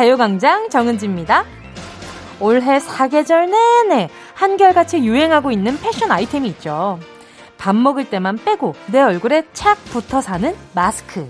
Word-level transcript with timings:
가요광장 0.00 0.70
정은지입니다. 0.70 1.44
올해 2.40 2.80
사계절 2.80 3.50
내내 3.50 4.08
한결같이 4.32 5.04
유행하고 5.04 5.50
있는 5.50 5.78
패션 5.78 6.10
아이템이 6.10 6.48
있죠. 6.48 6.98
밥 7.58 7.76
먹을 7.76 8.08
때만 8.08 8.38
빼고 8.42 8.74
내 8.86 9.02
얼굴에 9.02 9.44
착 9.52 9.76
붙어 9.84 10.22
사는 10.22 10.56
마스크. 10.74 11.28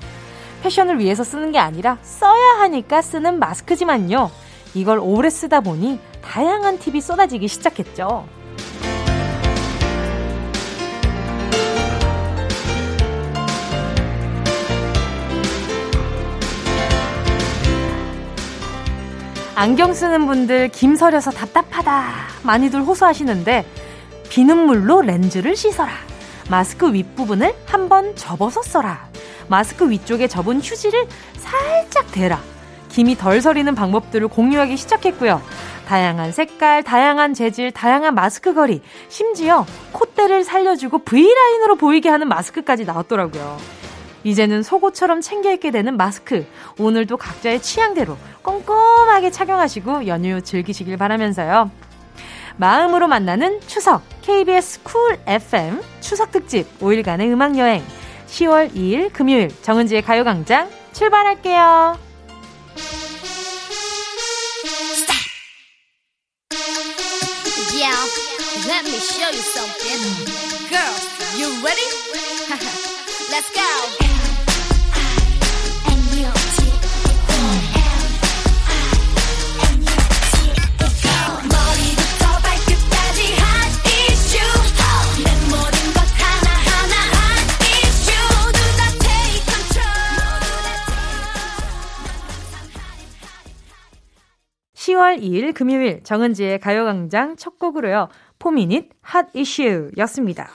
패션을 0.62 1.00
위해서 1.00 1.24
쓰는 1.24 1.50
게 1.50 1.58
아니라 1.58 1.98
써야 2.02 2.60
하니까 2.60 3.02
쓰는 3.02 3.40
마스크지만요. 3.40 4.30
이걸 4.74 5.00
오래 5.02 5.30
쓰다 5.30 5.62
보니 5.62 5.98
다양한 6.22 6.78
팁이 6.78 7.00
쏟아지기 7.00 7.48
시작했죠. 7.48 8.24
안경 19.60 19.92
쓰는 19.92 20.26
분들 20.26 20.68
김서려서 20.68 21.32
답답하다 21.32 22.02
많이들 22.44 22.80
호소하시는데 22.80 23.66
비눗물로 24.30 25.02
렌즈를 25.02 25.54
씻어라. 25.54 25.92
마스크 26.48 26.90
윗부분을 26.90 27.54
한번 27.66 28.16
접어서 28.16 28.62
써라. 28.62 29.06
마스크 29.48 29.90
위쪽에 29.90 30.28
접은 30.28 30.62
휴지를 30.62 31.06
살짝 31.36 32.10
대라. 32.10 32.40
김이 32.88 33.16
덜 33.16 33.42
서리는 33.42 33.74
방법들을 33.74 34.28
공유하기 34.28 34.78
시작했고요. 34.78 35.42
다양한 35.86 36.32
색깔, 36.32 36.82
다양한 36.82 37.34
재질, 37.34 37.70
다양한 37.70 38.14
마스크 38.14 38.54
거리, 38.54 38.80
심지어 39.10 39.66
콧대를 39.92 40.42
살려주고 40.42 41.00
V라인으로 41.00 41.76
보이게 41.76 42.08
하는 42.08 42.28
마스크까지 42.28 42.86
나왔더라고요. 42.86 43.58
이제는 44.24 44.62
속옷처럼 44.62 45.20
챙겨 45.20 45.50
입게 45.52 45.70
되는 45.70 45.96
마스크. 45.96 46.46
오늘도 46.78 47.16
각자의 47.16 47.62
취향대로 47.62 48.16
꼼꼼하게 48.42 49.30
착용하시고 49.30 50.06
연휴 50.06 50.40
즐기시길 50.42 50.96
바라면서요. 50.96 51.70
마음으로 52.56 53.08
만나는 53.08 53.60
추석 53.66 54.02
KBS 54.22 54.82
쿨 54.82 55.18
FM 55.26 55.80
추석 56.00 56.30
특집 56.30 56.78
5일간의 56.80 57.32
음악 57.32 57.56
여행 57.56 57.82
10월 58.26 58.74
2일 58.74 59.12
금요일 59.12 59.50
정은지의 59.62 60.02
가요광장 60.02 60.68
출발할게요. 60.92 61.98
Yeah, 67.72 67.96
(10월 94.80 95.20
2일) 95.20 95.52
금요일 95.52 96.02
정은지의 96.02 96.58
가요광장 96.58 97.36
첫 97.36 97.58
곡으로요 97.58 98.08
포미닛 98.38 98.88
핫 99.02 99.26
이슈 99.34 99.90
였습니다 99.98 100.48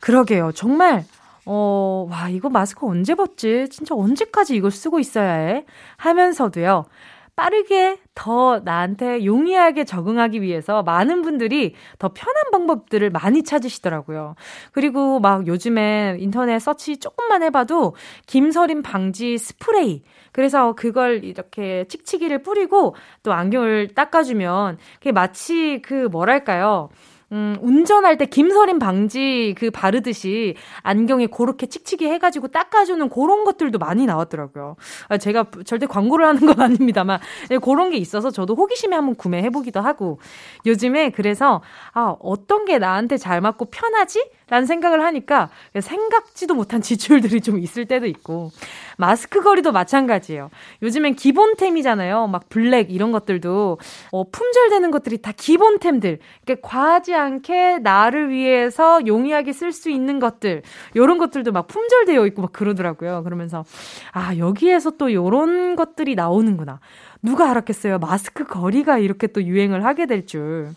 그러게요 0.00 0.52
정말 0.52 1.04
어, 1.48 2.08
와, 2.10 2.28
이거 2.28 2.48
마스크 2.48 2.84
언제 2.86 3.14
벗지? 3.14 3.68
진짜 3.70 3.94
언제까지 3.94 4.56
이걸 4.56 4.72
쓰고 4.72 4.98
있어야 4.98 5.32
해? 5.32 5.64
하면서도요, 5.96 6.86
빠르게 7.36 7.98
더 8.14 8.60
나한테 8.64 9.24
용이하게 9.24 9.84
적응하기 9.84 10.40
위해서 10.40 10.82
많은 10.82 11.20
분들이 11.20 11.74
더 11.98 12.08
편한 12.08 12.50
방법들을 12.50 13.10
많이 13.10 13.44
찾으시더라고요. 13.44 14.34
그리고 14.72 15.20
막 15.20 15.46
요즘에 15.46 16.16
인터넷 16.18 16.58
서치 16.58 16.96
조금만 16.96 17.42
해봐도 17.42 17.94
김서림 18.26 18.82
방지 18.82 19.36
스프레이. 19.36 20.02
그래서 20.32 20.72
그걸 20.72 21.24
이렇게 21.24 21.84
칙칙이를 21.88 22.42
뿌리고 22.42 22.96
또 23.22 23.32
안경을 23.34 23.88
닦아주면 23.94 24.78
그게 24.98 25.12
마치 25.12 25.80
그 25.82 26.08
뭐랄까요. 26.10 26.88
음, 27.32 27.56
운전할 27.60 28.18
때 28.18 28.26
김서림 28.26 28.78
방지 28.78 29.54
그 29.58 29.70
바르듯이 29.72 30.54
안경에 30.82 31.26
그렇게 31.26 31.66
칙칙이 31.66 32.06
해가지고 32.06 32.48
닦아주는 32.48 33.08
그런 33.08 33.42
것들도 33.42 33.78
많이 33.78 34.06
나왔더라고요. 34.06 34.76
아, 35.08 35.18
제가 35.18 35.46
절대 35.64 35.86
광고를 35.86 36.24
하는 36.24 36.46
건 36.46 36.60
아닙니다만, 36.62 37.18
네, 37.48 37.58
그런 37.58 37.90
게 37.90 37.96
있어서 37.96 38.30
저도 38.30 38.54
호기심에 38.54 38.94
한번 38.94 39.16
구매해보기도 39.16 39.80
하고, 39.80 40.20
요즘에 40.66 41.10
그래서, 41.10 41.62
아, 41.92 42.14
어떤 42.20 42.64
게 42.64 42.78
나한테 42.78 43.16
잘 43.16 43.40
맞고 43.40 43.66
편하지? 43.66 44.30
라는 44.48 44.64
생각을 44.64 45.02
하니까 45.02 45.50
생각지도 45.80 46.54
못한 46.54 46.80
지출들이 46.82 47.40
좀 47.40 47.58
있을 47.58 47.86
때도 47.86 48.06
있고, 48.06 48.52
마스크 48.96 49.42
거리도 49.42 49.72
마찬가지예요. 49.72 50.50
요즘엔 50.82 51.14
기본템이잖아요. 51.14 52.26
막 52.26 52.48
블랙 52.48 52.90
이런 52.90 53.12
것들도 53.12 53.78
어, 54.12 54.30
품절되는 54.30 54.90
것들이 54.90 55.18
다 55.18 55.32
기본템들. 55.36 56.18
그러니까 56.44 56.68
과하지 56.68 57.14
않게 57.14 57.78
나를 57.78 58.30
위해서 58.30 59.06
용이하게 59.06 59.52
쓸 59.52 59.72
수 59.72 59.90
있는 59.90 60.18
것들. 60.18 60.62
요런 60.96 61.18
것들도 61.18 61.52
막 61.52 61.66
품절되어 61.66 62.26
있고 62.26 62.42
막 62.42 62.52
그러더라고요. 62.52 63.22
그러면서 63.24 63.64
아, 64.12 64.36
여기에서 64.36 64.90
또 64.92 65.12
요런 65.12 65.76
것들이 65.76 66.14
나오는구나. 66.14 66.80
누가 67.22 67.50
알았겠어요. 67.50 67.98
마스크 67.98 68.44
거리가 68.44 68.98
이렇게 68.98 69.26
또 69.26 69.42
유행을 69.42 69.84
하게 69.84 70.06
될 70.06 70.26
줄. 70.26 70.70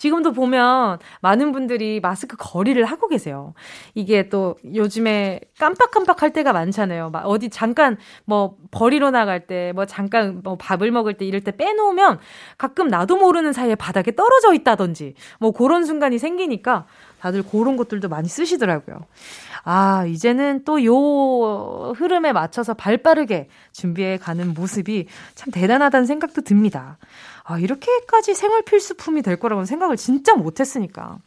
지금도 0.00 0.32
보면 0.32 0.98
많은 1.20 1.52
분들이 1.52 2.00
마스크 2.00 2.34
거리를 2.38 2.82
하고 2.86 3.06
계세요. 3.06 3.52
이게 3.94 4.30
또 4.30 4.56
요즘에 4.74 5.40
깜빡깜빡 5.58 6.22
할 6.22 6.32
때가 6.32 6.54
많잖아요. 6.54 7.10
막 7.10 7.26
어디 7.26 7.50
잠깐 7.50 7.98
뭐 8.24 8.56
버리러 8.70 9.10
나갈 9.10 9.46
때, 9.46 9.72
뭐 9.74 9.84
잠깐 9.84 10.40
뭐 10.42 10.56
밥을 10.56 10.90
먹을 10.90 11.12
때 11.12 11.26
이럴 11.26 11.42
때 11.42 11.54
빼놓으면 11.54 12.18
가끔 12.56 12.88
나도 12.88 13.18
모르는 13.18 13.52
사이에 13.52 13.74
바닥에 13.74 14.16
떨어져 14.16 14.54
있다든지 14.54 15.12
뭐 15.38 15.50
그런 15.50 15.84
순간이 15.84 16.18
생기니까 16.18 16.86
다들 17.20 17.42
그런 17.42 17.76
것들도 17.76 18.08
많이 18.08 18.26
쓰시더라고요. 18.26 19.00
아, 19.64 20.06
이제는 20.06 20.64
또 20.64 20.78
요 20.82 21.92
흐름에 21.92 22.32
맞춰서 22.32 22.72
발 22.72 22.96
빠르게 22.96 23.48
준비해 23.72 24.16
가는 24.16 24.54
모습이 24.54 25.06
참 25.34 25.50
대단하다는 25.52 26.06
생각도 26.06 26.40
듭니다. 26.40 26.96
아, 27.44 27.58
이렇게까지 27.58 28.34
생활 28.34 28.62
필수품이 28.62 29.22
될 29.22 29.36
거라고는 29.36 29.66
생각을 29.66 29.96
진짜 29.96 30.34
못 30.34 30.60
했으니까. 30.60 31.18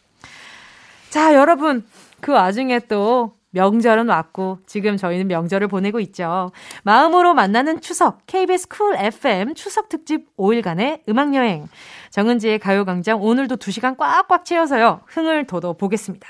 자, 1.10 1.34
여러분. 1.36 1.86
그 2.22 2.32
와중에 2.32 2.80
또 2.88 3.34
명절은 3.54 4.08
왔고 4.08 4.60
지금 4.66 4.98
저희는 4.98 5.28
명절을 5.28 5.68
보내고 5.68 6.00
있죠. 6.00 6.52
마음으로 6.84 7.34
만나는 7.34 7.82
추석 7.82 8.26
KBS 8.26 8.68
쿨 8.68 8.96
FM 8.96 9.54
추석 9.54 9.90
특집 9.90 10.36
5일간의 10.38 11.02
음악 11.10 11.36
여행. 11.36 11.68
정은지의 12.10 12.60
가요 12.60 12.86
광장 12.86 13.22
오늘도 13.22 13.58
2시간 13.58 13.98
꽉꽉 13.98 14.46
채워서요. 14.46 15.02
흥을 15.06 15.46
돋워 15.46 15.74
보겠습니다. 15.74 16.28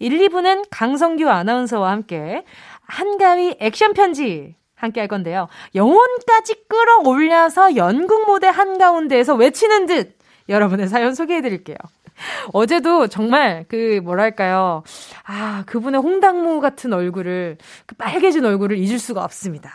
1, 0.00 0.18
2부는 0.28 0.64
강성규 0.70 1.28
아나운서와 1.28 1.90
함께 1.90 2.44
한가위 2.82 3.56
액션 3.60 3.92
편지 3.92 4.56
함께 4.80 5.00
할 5.00 5.08
건데요. 5.08 5.48
영혼까지 5.74 6.64
끌어올려서 6.68 7.76
연극 7.76 8.26
무대 8.26 8.46
한가운데에서 8.48 9.34
외치는 9.34 9.86
듯 9.86 10.18
여러분의 10.48 10.88
사연 10.88 11.14
소개해 11.14 11.42
드릴게요. 11.42 11.76
어제도 12.52 13.06
정말 13.06 13.64
그 13.68 14.00
뭐랄까요. 14.02 14.82
아, 15.24 15.64
그분의 15.66 16.00
홍당무 16.00 16.60
같은 16.60 16.92
얼굴을 16.92 17.56
그 17.86 17.94
빨개진 17.94 18.44
얼굴을 18.44 18.76
잊을 18.78 18.98
수가 18.98 19.22
없습니다. 19.24 19.70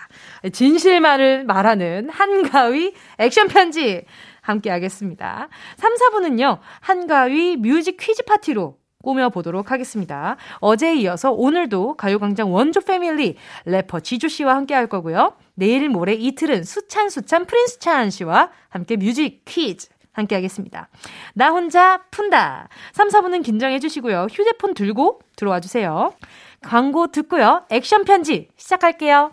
진실만을 0.52 1.46
말하는 1.46 2.10
한가위 2.10 2.94
액션 3.18 3.48
편지 3.48 4.06
함께 4.42 4.70
하겠습니다. 4.70 5.50
3, 5.78 5.94
4부는요. 5.96 6.60
한가위 6.82 7.58
뮤직 7.58 7.98
퀴즈 7.98 8.24
파티로 8.26 8.78
꾸며보도록 9.06 9.72
하겠습니다. 9.72 10.36
어제에 10.60 10.96
이어서 10.96 11.32
오늘도 11.32 11.96
가요광장 11.96 12.54
원조 12.54 12.82
패밀리 12.82 13.38
래퍼 13.64 14.02
지조 14.02 14.28
씨와 14.28 14.56
함께 14.56 14.74
할 14.74 14.88
거고요. 14.88 15.38
내일 15.54 15.88
모레 15.88 16.16
이틀은 16.16 16.66
수찬 16.66 17.10
수찬 17.10 17.46
프린수찬 17.46 18.10
씨와 18.10 18.52
함께 18.68 18.98
뮤직 18.98 19.44
퀴즈 19.46 19.88
함께 20.12 20.36
하겠습니다. 20.36 20.90
나 21.34 21.50
혼자 21.50 22.04
푼다. 22.10 22.70
3, 22.94 23.10
4분은 23.10 23.44
긴장해 23.44 23.80
주시고요. 23.80 24.28
휴대폰 24.32 24.74
들고 24.74 25.22
들어와 25.36 25.60
주세요. 25.60 26.14
광고 26.62 27.08
듣고요. 27.08 27.66
액션 27.70 28.06
편지 28.06 28.50
시작할게요. 28.58 29.32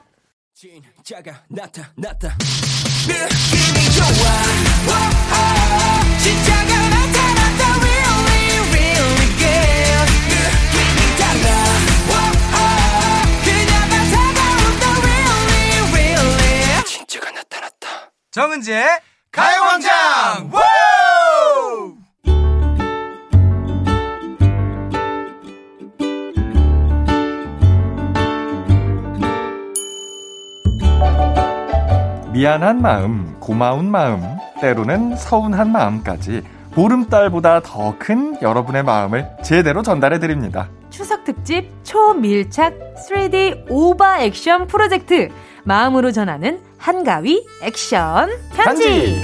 진짜가 0.55 1.43
나타났다. 1.49 2.37
느낌이 3.09 3.91
좋아. 3.97 5.52
정은지의 18.33 18.87
가요광장! 19.31 20.51
미안한 32.33 32.81
마음, 32.81 33.37
고마운 33.39 33.91
마음, 33.91 34.23
때로는 34.61 35.17
서운한 35.17 35.71
마음까지 35.71 36.43
보름달보다 36.73 37.61
더 37.61 37.95
큰 37.99 38.41
여러분의 38.41 38.83
마음을 38.83 39.29
제대로 39.43 39.83
전달해 39.83 40.19
드립니다. 40.19 40.71
추석 40.89 41.25
특집 41.25 41.71
초밀착 41.85 42.73
3D 42.97 43.67
오버 43.69 44.17
액션 44.21 44.67
프로젝트. 44.67 45.29
마음으로 45.65 46.11
전하는 46.13 46.61
한가위 46.83 47.47
액션 47.63 48.29
편지. 48.57 48.83
편지. 48.83 49.23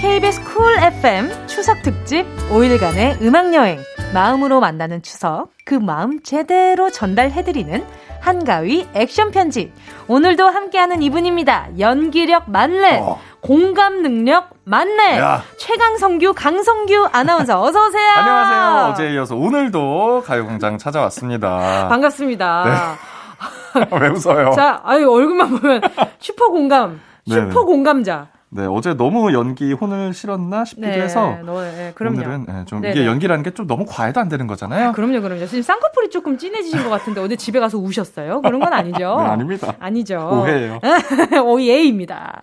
KBS 0.00 0.42
쿨 0.42 0.76
FM 0.76 1.46
추석 1.46 1.80
특집 1.84 2.26
5일간의 2.50 3.22
음악 3.22 3.54
여행 3.54 3.78
마음으로 4.12 4.58
만나는 4.58 5.02
추석 5.02 5.52
그 5.64 5.76
마음 5.76 6.20
제대로 6.24 6.90
전달해드리는 6.90 7.86
한가위 8.20 8.88
액션 8.94 9.30
편지. 9.30 9.72
오늘도 10.08 10.48
함께하는 10.48 11.00
이분입니다. 11.00 11.78
연기력 11.78 12.50
만렙, 12.50 13.02
어. 13.02 13.20
공감 13.40 14.02
능력 14.02 14.50
만렙, 14.64 15.42
최강성규, 15.56 16.34
강성규 16.34 17.08
아나운서 17.12 17.60
어서 17.62 17.86
오세요. 17.86 18.10
안녕하세요. 18.16 18.90
어제 18.92 19.10
이어서 19.14 19.36
오늘도 19.36 20.22
가요광장 20.26 20.78
찾아왔습니다. 20.78 21.88
반갑습니다. 21.88 22.64
네. 22.64 23.86
왜 24.00 24.08
웃어요? 24.08 24.50
자, 24.52 24.80
아유 24.84 25.10
얼굴만 25.10 25.50
보면 25.58 25.80
슈퍼 26.18 26.48
공감, 26.48 27.00
슈퍼 27.26 27.64
공감자. 27.64 28.28
네, 28.52 28.66
어제 28.66 28.94
너무 28.94 29.32
연기 29.32 29.72
혼을 29.72 30.12
실었나 30.12 30.64
싶기도 30.64 30.88
네, 30.88 31.02
해서 31.02 31.38
너, 31.44 31.62
네, 31.62 31.94
오늘은 32.00 32.46
네, 32.48 32.64
좀 32.66 32.80
네네. 32.80 32.94
이게 32.94 33.06
연기라는 33.06 33.44
게 33.44 33.50
좀 33.52 33.66
너무 33.68 33.84
과해도 33.86 34.18
안 34.20 34.28
되는 34.28 34.46
거잖아요. 34.48 34.88
아, 34.88 34.92
그럼요, 34.92 35.20
그럼요. 35.20 35.46
지금 35.46 35.62
쌍꺼풀이 35.62 36.10
조금 36.10 36.36
진해지신 36.36 36.82
것 36.82 36.88
같은데 36.90 37.20
어제 37.20 37.36
집에 37.36 37.60
가서 37.60 37.78
우셨어요? 37.78 38.40
그런 38.42 38.58
건 38.58 38.72
아니죠? 38.72 38.98
네, 39.22 39.24
아닙니다. 39.28 39.74
아니죠. 39.78 40.16
오해예요. 40.42 40.80
오예입니다. 41.44 42.42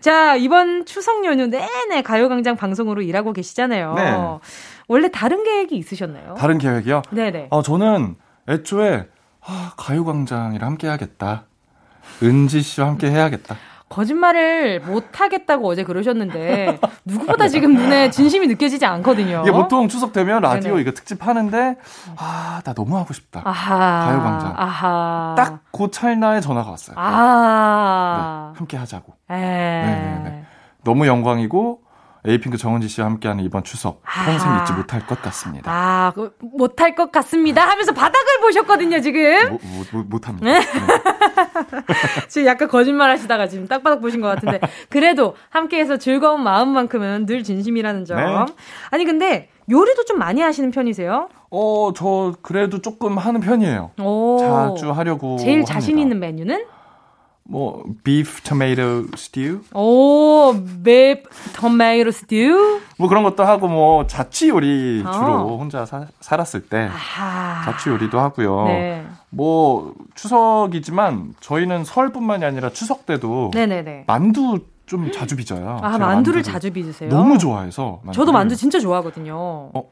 자, 0.00 0.36
이번 0.36 0.86
추석 0.86 1.24
연휴 1.26 1.46
내내 1.46 2.00
가요광장 2.02 2.56
방송으로 2.56 3.02
일하고 3.02 3.32
계시잖아요. 3.34 3.94
네. 3.94 4.16
원래 4.88 5.10
다른 5.10 5.44
계획이 5.44 5.76
있으셨나요? 5.76 6.34
다른 6.38 6.56
계획이요? 6.58 7.02
네네. 7.10 7.48
어, 7.50 7.62
저는 7.62 8.16
애초에 8.48 9.06
아, 9.44 9.72
가요광장이랑 9.76 10.66
함께 10.70 10.86
해야겠다. 10.86 11.44
은지 12.22 12.62
씨와 12.62 12.88
함께 12.88 13.10
해야겠다. 13.10 13.56
거짓말을 13.92 14.80
못 14.80 15.20
하겠다고 15.20 15.68
어제 15.68 15.84
그러셨는데 15.84 16.78
누구보다 17.04 17.48
지금 17.48 17.74
눈에 17.74 18.10
진심이 18.10 18.46
느껴지지 18.46 18.86
않거든요. 18.86 19.42
이게 19.42 19.52
보통 19.52 19.88
추석 19.88 20.12
되면 20.14 20.40
라디오 20.40 20.70
네네. 20.72 20.80
이거 20.82 20.92
특집 20.92 21.26
하는데 21.26 21.76
아 22.16 22.60
나 22.64 22.72
너무 22.74 22.96
하고 22.96 23.12
싶다. 23.12 23.42
아하. 23.44 24.06
가요광장. 24.06 24.54
아하. 24.56 25.34
딱그 25.36 25.90
찰나에 25.90 26.40
전화가 26.40 26.70
왔어요. 26.70 26.94
아. 26.98 28.50
네, 28.54 28.58
함께 28.58 28.76
하자고. 28.76 29.14
에. 29.30 29.34
네네네. 29.34 30.44
너무 30.84 31.06
영광이고 31.06 31.80
에이핑크 32.24 32.56
정은지 32.56 32.88
씨와 32.88 33.08
함께하는 33.08 33.42
이번 33.42 33.64
추석 33.64 34.00
아. 34.04 34.24
평생 34.26 34.56
잊지 34.60 34.72
못할 34.74 35.04
것 35.06 35.20
같습니다. 35.22 35.70
아, 35.72 36.12
그, 36.14 36.34
못할 36.40 36.94
것 36.94 37.10
같습니다 37.10 37.68
하면서 37.68 37.92
바닥을 37.92 38.40
보셨거든요, 38.42 39.00
지금. 39.00 39.50
못, 39.50 39.60
못, 39.92 40.06
못합니다. 40.08 40.46
네. 40.46 40.60
지금 42.28 42.46
약간 42.46 42.68
거짓말 42.68 43.10
하시다가 43.10 43.48
지금 43.48 43.66
딱 43.66 43.82
바닥 43.82 44.00
보신 44.00 44.20
것 44.20 44.28
같은데. 44.28 44.60
그래도 44.88 45.34
함께해서 45.50 45.96
즐거운 45.96 46.42
마음만큼은 46.44 47.26
늘 47.26 47.42
진심이라는 47.42 48.04
점. 48.04 48.16
네. 48.18 48.54
아니, 48.90 49.04
근데 49.04 49.48
요리도 49.68 50.04
좀 50.04 50.18
많이 50.18 50.40
하시는 50.40 50.70
편이세요? 50.70 51.28
어, 51.50 51.92
저 51.94 52.34
그래도 52.42 52.80
조금 52.80 53.18
하는 53.18 53.40
편이에요. 53.40 53.90
오. 54.00 54.38
자주 54.38 54.90
하려고. 54.92 55.38
제일 55.38 55.58
합니다. 55.58 55.74
자신 55.74 55.98
있는 55.98 56.20
메뉴는? 56.20 56.64
뭐 57.44 57.84
beef 58.04 58.40
tomato 58.42 59.04
stew. 59.14 59.60
오, 59.74 60.54
beef 60.82 61.24
tomato 61.58 62.08
stew. 62.08 62.80
뭐 62.98 63.08
그런 63.08 63.22
것도 63.24 63.44
하고 63.44 63.68
뭐 63.68 64.06
자취 64.06 64.48
요리 64.48 65.02
어. 65.04 65.12
주로 65.12 65.58
혼자 65.58 65.84
사, 65.84 66.06
살았을 66.20 66.68
때 66.68 66.88
아하. 66.92 67.64
자취 67.64 67.88
요리도 67.90 68.18
하고요. 68.20 68.64
네. 68.66 69.06
뭐 69.30 69.94
추석이지만 70.14 71.34
저희는 71.40 71.84
설뿐만이 71.84 72.44
아니라 72.44 72.70
추석 72.70 73.06
때도 73.06 73.50
네네네. 73.52 74.04
만두 74.06 74.60
좀 74.86 75.10
자주 75.10 75.36
빚어요. 75.36 75.78
아, 75.82 75.90
만두를, 75.90 76.06
만두를, 76.06 76.42
자주 76.42 76.70
빚으세요? 76.72 77.08
너무 77.08 77.38
좋아해서. 77.38 78.00
만두를. 78.04 78.12
저도 78.14 78.32
만두 78.32 78.56
진짜 78.56 78.78
좋아하거든요. 78.78 79.34
어? 79.34 79.90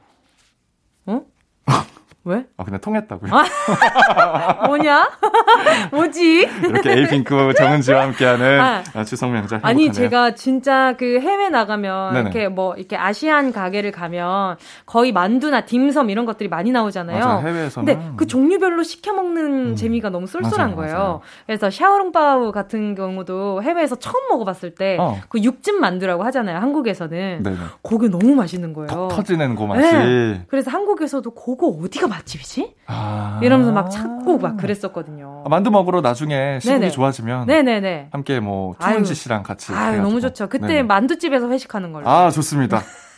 어? 1.07 1.23
왜? 2.25 2.45
아, 2.59 2.65
그냥 2.65 2.81
통했다고요. 2.81 3.33
아, 3.33 4.67
뭐냐? 4.69 5.11
뭐지? 5.91 6.49
이렇게 6.65 6.93
에이핑크 6.93 7.55
정은지와 7.57 8.03
함께하는 8.03 8.61
아, 8.61 8.83
아 8.93 9.05
추석 9.05 9.31
명절 9.31 9.61
아니, 9.63 9.85
행복하네요. 9.85 9.93
제가 9.93 10.35
진짜 10.35 10.95
그 10.99 11.19
해외 11.21 11.49
나가면 11.49 12.13
네네. 12.13 12.31
이렇게 12.31 12.49
뭐 12.49 12.75
이렇게 12.75 12.97
아시안 12.97 13.53
가게를 13.53 13.91
가면 13.91 14.57
거의 14.85 15.13
만두나 15.13 15.63
딤섬 15.63 16.11
이런 16.11 16.27
것들이 16.27 16.51
많이 16.51 16.71
나오잖아요. 16.73 17.25
맞아요, 17.25 17.49
해외에서는. 17.49 17.87
근데 17.87 18.13
그 18.17 18.27
종류별로 18.27 18.83
시켜 18.83 19.15
먹는 19.15 19.71
음. 19.71 19.77
재미가 19.77 20.11
너무 20.11 20.27
쏠쏠한 20.27 20.59
맞아요, 20.59 20.77
거예요. 20.77 20.95
맞아요. 20.97 21.21
그래서 21.47 21.71
샤오롱바우 21.71 22.53
같은 22.53 22.95
경우도 22.95 23.63
해외에서 23.63 23.97
처음 23.97 24.29
먹어봤을 24.29 24.75
때그 24.75 25.03
어. 25.03 25.17
육즙 25.35 25.81
만두라고 25.81 26.23
하잖아요. 26.25 26.59
한국에서는. 26.59 27.43
네네. 27.43 27.57
그게 27.83 28.09
너무 28.09 28.35
맛있는 28.35 28.75
거예요. 28.75 28.89
턱 28.89 29.09
터지는 29.09 29.55
그 29.55 29.63
맛이. 29.63 29.81
네. 29.81 30.45
그래서 30.49 30.71
한국에서도 30.71 31.31
그거 31.31 31.69
어디가 31.69 32.10
맛집이지? 32.11 32.75
아~ 32.87 33.41
이러면서 33.43 33.73
막 33.73 33.91
찾고 33.91 34.39
막 34.39 34.57
그랬었거든요. 34.59 35.45
아, 35.47 35.49
만두 35.49 35.71
먹으러 35.71 36.01
나중에 36.01 36.59
시국이 36.61 36.81
네네. 36.81 36.91
좋아지면 36.91 37.47
네네네. 37.47 38.09
함께 38.13 38.41
뭐 38.41 38.75
투은지 38.79 39.15
씨랑 39.15 39.43
같이 39.43 39.73
아유, 39.73 40.03
너무 40.03 40.21
좋죠. 40.21 40.49
그때 40.49 40.67
네네. 40.67 40.83
만두집에서 40.83 41.49
회식하는 41.51 41.93
걸로. 41.93 42.09
아 42.09 42.31
좋습니다. 42.31 42.83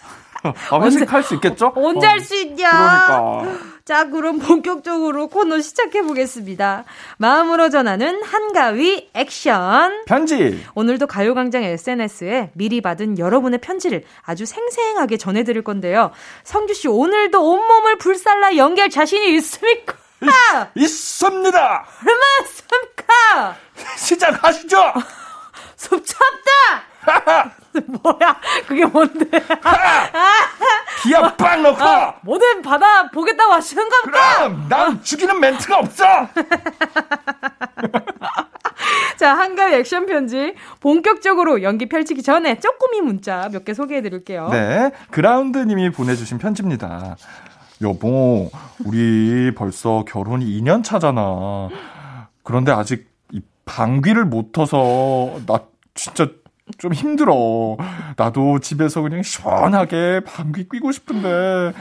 아, 0.43 0.81
회식할 0.81 1.23
수 1.23 1.35
있겠죠? 1.35 1.73
언제 1.77 2.07
어. 2.07 2.11
할수 2.11 2.35
있냐? 2.37 2.71
그러니까. 2.71 3.73
자, 3.85 4.09
그럼 4.09 4.39
본격적으로 4.39 5.27
코너 5.29 5.61
시작해 5.61 6.03
보겠습니다. 6.03 6.85
마음으로 7.17 7.69
전하는 7.69 8.23
한가위 8.23 9.11
액션 9.15 10.05
편지. 10.07 10.65
오늘도 10.75 11.09
가요광장 11.09 11.65
SNS에 11.65 12.51
미리 12.55 12.81
받은 12.81 13.19
여러분의 13.19 13.61
편지를 13.61 14.05
아주 14.23 14.47
생생하게 14.47 15.17
전해드릴 15.17 15.63
건데요. 15.63 16.13
성규 16.45 16.75
씨 16.75 16.89
오늘도 16.89 17.43
온몸을 17.45 17.99
불살라 17.99 18.57
연기할 18.57 18.89
자신이 18.91 19.35
있습니까? 19.37 19.97
있, 20.77 20.87
습니다 20.87 21.85
얼마습니까? 22.07 23.57
시작하시죠. 23.99 24.93
섭찹다. 25.77 27.53
뭐야? 28.03 28.41
그게 28.67 28.85
뭔데? 28.85 29.27
기합 31.03 31.37
빵 31.37 31.63
넣고! 31.63 31.83
아, 31.83 32.15
뭐든 32.23 32.63
받아 32.63 33.11
보겠다고 33.11 33.53
하시는 33.53 33.89
겁니까? 33.89 34.37
그럼 34.39 34.67
난 34.69 35.03
죽이는 35.03 35.41
멘트가 35.41 35.79
없어! 35.79 36.05
자, 39.19 39.37
한가위 39.37 39.75
액션 39.75 40.07
편지 40.07 40.55
본격적으로 40.81 41.63
연기 41.63 41.89
펼치기 41.89 42.23
전에 42.23 42.59
쪼꼬미 42.59 43.01
문자 43.03 43.49
몇 43.53 43.63
개 43.65 43.75
소개해 43.75 44.03
드릴게요. 44.03 44.49
네. 44.51 44.91
그라운드 45.11 45.59
님이 45.59 45.91
보내 45.91 46.17
주신 46.17 46.39
편지입니다. 46.39 47.17
여보, 47.83 48.51
우리 48.85 49.53
벌써 49.55 50.05
결혼이 50.09 50.45
2년 50.61 50.83
차잖아. 50.83 51.69
그런데 52.43 52.73
아직 52.73 53.09
이 53.31 53.41
방귀를 53.65 54.25
못 54.25 54.51
터서 54.53 55.39
나 55.47 55.61
진짜 55.95 56.29
좀 56.79 56.93
힘들어. 56.93 57.77
나도 58.17 58.61
집에서 58.61 59.03
그냥 59.03 59.23
시원하게 59.23 60.21
방귀 60.25 60.69
뀌고 60.69 60.93
싶은데. 60.93 61.73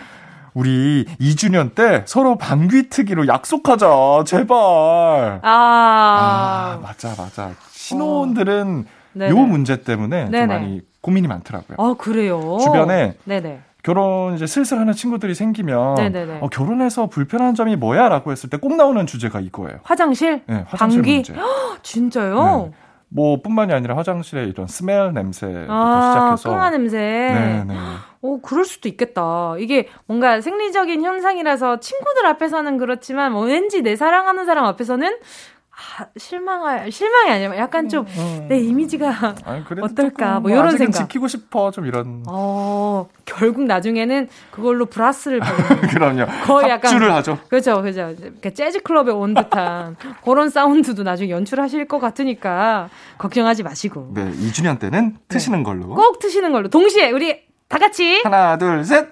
우리 0.53 1.05
2주년 1.21 1.73
때 1.75 2.03
서로 2.05 2.37
방귀 2.37 2.89
트기로 2.89 3.27
약속하자. 3.27 4.23
제발. 4.25 4.57
아. 4.57 5.39
아 5.43 6.79
맞아, 6.83 7.13
맞아. 7.17 7.51
신혼들은 7.71 8.85
어. 9.21 9.27
요 9.29 9.35
문제 9.37 9.81
때문에 9.81 10.25
네네. 10.25 10.39
좀 10.39 10.47
많이 10.47 10.81
고민이 10.99 11.27
많더라고요. 11.27 11.77
아, 11.79 11.95
그래요? 11.97 12.57
주변에 12.61 13.15
네네. 13.23 13.61
결혼 13.83 14.35
이제 14.35 14.45
슬슬 14.45 14.77
하는 14.77 14.93
친구들이 14.93 15.33
생기면 15.33 15.97
어, 16.41 16.49
결혼해서 16.49 17.07
불편한 17.07 17.55
점이 17.55 17.77
뭐야라고 17.77 18.31
했을 18.31 18.49
때 18.49 18.57
꼭 18.57 18.75
나오는 18.75 19.07
주제가 19.07 19.39
이거예요. 19.39 19.79
화장실? 19.83 20.43
네, 20.47 20.65
화장실 20.67 21.01
방귀? 21.01 21.15
문제. 21.15 21.33
진짜요? 21.81 22.69
네. 22.71 22.77
뭐 23.13 23.41
뿐만이 23.41 23.73
아니라 23.73 23.97
화장실에 23.97 24.45
이런 24.45 24.67
스멜 24.67 25.11
냄새부터 25.11 25.65
아, 25.69 26.35
시작해서 26.37 26.49
깡아 26.49 26.69
냄새. 26.69 26.97
네, 26.97 27.63
네. 27.67 27.75
오, 28.21 28.39
그럴 28.39 28.63
수도 28.63 28.87
있겠다. 28.87 29.55
이게 29.59 29.89
뭔가 30.05 30.39
생리적인 30.39 31.03
현상이라서 31.03 31.81
친구들 31.81 32.25
앞에서는 32.27 32.77
그렇지만 32.77 33.33
뭐 33.33 33.43
왠지 33.43 33.81
내 33.81 33.97
사랑하는 33.97 34.45
사람 34.45 34.63
앞에서는 34.65 35.17
아, 35.97 36.05
실망할 36.17 36.91
실망이 36.91 37.31
아니라 37.31 37.57
약간 37.57 37.89
좀내 37.89 38.07
음. 38.51 38.51
이미지가 38.51 39.35
아니, 39.43 39.63
어떨까? 39.81 40.39
뭐 40.39 40.51
이런 40.51 40.77
생각. 40.77 40.93
지키고 40.93 41.27
싶어 41.27 41.71
좀 41.71 41.85
이런 41.85 42.23
어, 42.27 43.07
결국 43.25 43.63
나중에는 43.63 44.29
그걸로 44.51 44.85
브라스를 44.85 45.39
그럼요. 45.91 46.25
거의 46.45 46.69
약간 46.69 46.91
합주를 46.93 47.11
하죠. 47.15 47.39
그렇죠, 47.49 47.81
그렇죠. 47.81 48.15
재즈 48.53 48.81
클럽에 48.83 49.11
온 49.11 49.33
듯한 49.33 49.95
그런 50.23 50.49
사운드도 50.49 51.03
나중에 51.03 51.29
연출하실 51.31 51.87
것 51.87 51.99
같으니까 51.99 52.89
걱정하지 53.17 53.63
마시고 53.63 54.11
네, 54.13 54.31
2주년 54.31 54.79
때는 54.79 55.17
트시는 55.27 55.63
걸로. 55.63 55.87
꼭 55.95 56.19
트시는 56.19 56.51
걸로 56.51 56.69
동시에 56.69 57.11
우리 57.11 57.41
다 57.67 57.77
같이 57.77 58.21
하나, 58.23 58.57
둘, 58.57 58.83
셋. 58.83 59.07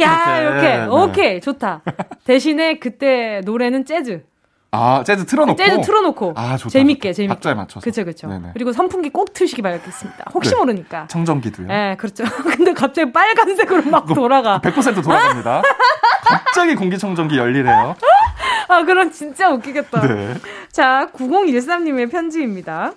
야 0.00 0.38
이렇게. 0.40 0.58
이렇게 0.58 0.76
네. 0.78 0.86
오케이 0.86 1.40
좋다. 1.40 1.82
대신에 2.24 2.78
그때 2.78 3.40
노래는 3.44 3.86
재즈, 3.86 4.22
아, 4.70 5.02
재즈 5.04 5.24
틀어놓고. 5.24 5.56
재즈 5.56 5.80
틀어놓고 5.80 6.34
아, 6.36 6.56
좋다. 6.56 6.70
재밌게 6.70 7.12
좋다. 7.12 7.16
재밌게. 7.16 7.34
박자에 7.34 7.54
맞춰서. 7.54 7.80
그렇죠, 7.80 8.04
그렇죠. 8.04 8.52
그리고 8.52 8.72
선풍기 8.72 9.08
꼭 9.08 9.32
트시기 9.32 9.62
바라겠습니다. 9.62 10.26
혹시 10.34 10.50
네. 10.50 10.56
모르니까. 10.56 11.06
청정기도요. 11.08 11.68
예, 11.70 11.96
그렇죠. 11.98 12.24
근데 12.56 12.74
갑자기 12.74 13.10
빨간색으로 13.12 13.82
막 13.90 14.06
돌아가. 14.06 14.60
100% 14.60 15.02
돌아갑니다. 15.02 15.62
갑자기 16.24 16.74
공기청정기 16.74 17.38
열리래요. 17.38 17.96
아, 18.68 18.84
그럼 18.84 19.10
진짜 19.10 19.48
웃기겠다. 19.50 20.06
네. 20.06 20.34
자, 20.70 21.08
9013님의 21.14 22.10
편지입니다. 22.10 22.92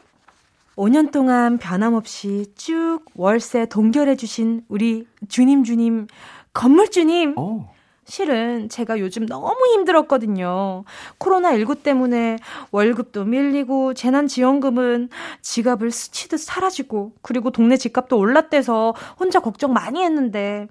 5년 0.75 1.11
동안 1.11 1.57
변함없이 1.57 2.47
쭉 2.57 2.99
월세 3.15 3.65
동결해주신 3.67 4.63
우리 4.67 5.05
주님 5.29 5.63
주님, 5.63 6.07
건물주님. 6.53 7.37
오. 7.37 7.65
실은 8.11 8.67
제가 8.67 8.99
요즘 8.99 9.25
너무 9.25 9.55
힘들었거든요. 9.71 10.83
코로나19 11.17 11.81
때문에 11.81 12.39
월급도 12.71 13.23
밀리고 13.23 13.93
재난지원금은 13.93 15.07
지갑을 15.41 15.91
스치듯 15.91 16.37
사라지고 16.37 17.13
그리고 17.21 17.51
동네 17.51 17.77
집값도 17.77 18.17
올랐대서 18.17 18.95
혼자 19.17 19.39
걱정 19.39 19.71
많이 19.71 20.03
했는데 20.03 20.67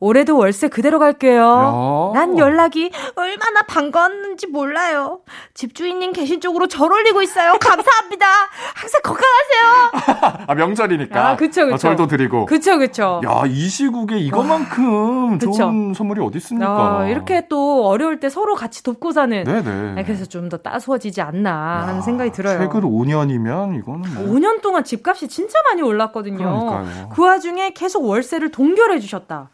올해도 0.00 0.36
월세 0.36 0.68
그대로 0.68 0.98
갈게요. 0.98 2.12
야. 2.14 2.18
난 2.18 2.38
연락이 2.38 2.90
얼마나 3.16 3.62
반가웠는지 3.62 4.46
몰라요. 4.48 5.20
집주인님 5.54 6.12
계신 6.12 6.40
쪽으로 6.40 6.66
절 6.68 6.92
올리고 6.92 7.22
있어요. 7.22 7.54
감사합니다. 7.60 8.26
항상 8.74 9.00
건강하세요. 9.02 10.44
아, 10.46 10.54
명절이니까. 10.54 11.28
아, 11.30 11.36
그쵸, 11.36 11.64
그쵸. 11.64 11.74
어, 11.74 11.78
절도 11.78 12.06
드리고. 12.06 12.46
그쵸, 12.46 12.78
그쵸. 12.78 13.20
야, 13.24 13.42
이 13.46 13.68
시국에 13.68 14.18
이것만큼 14.18 15.38
그쵸. 15.38 15.52
좋은 15.52 15.94
선물이 15.94 16.20
어디 16.20 16.38
있습니까? 16.38 16.98
어, 16.98 17.06
이렇게 17.08 17.46
또 17.48 17.86
어려울 17.86 18.20
때 18.20 18.28
서로 18.28 18.54
같이 18.54 18.82
돕고 18.82 19.12
사는 19.12 19.44
네네. 19.44 19.94
네, 19.94 20.04
그래서 20.04 20.24
좀 20.26 20.44
더 20.44 20.58
따스워지지 20.58 21.22
않나 21.22 21.80
하는 21.86 21.96
야, 21.96 22.00
생각이 22.02 22.30
들어요. 22.32 22.58
최근 22.58 22.82
5년이면 22.82 23.78
이거는 23.78 24.14
뭐. 24.14 24.24
5년 24.34 24.60
동안 24.60 24.84
집값이 24.84 25.26
진짜 25.28 25.58
많이 25.66 25.80
올랐거든요. 25.80 26.36
그러니까요. 26.36 27.08
그 27.08 27.22
와중에 27.22 27.70
계속 27.70 28.04
월세를 28.04 28.50
동결해 28.50 28.98
주셨다. 29.00 29.48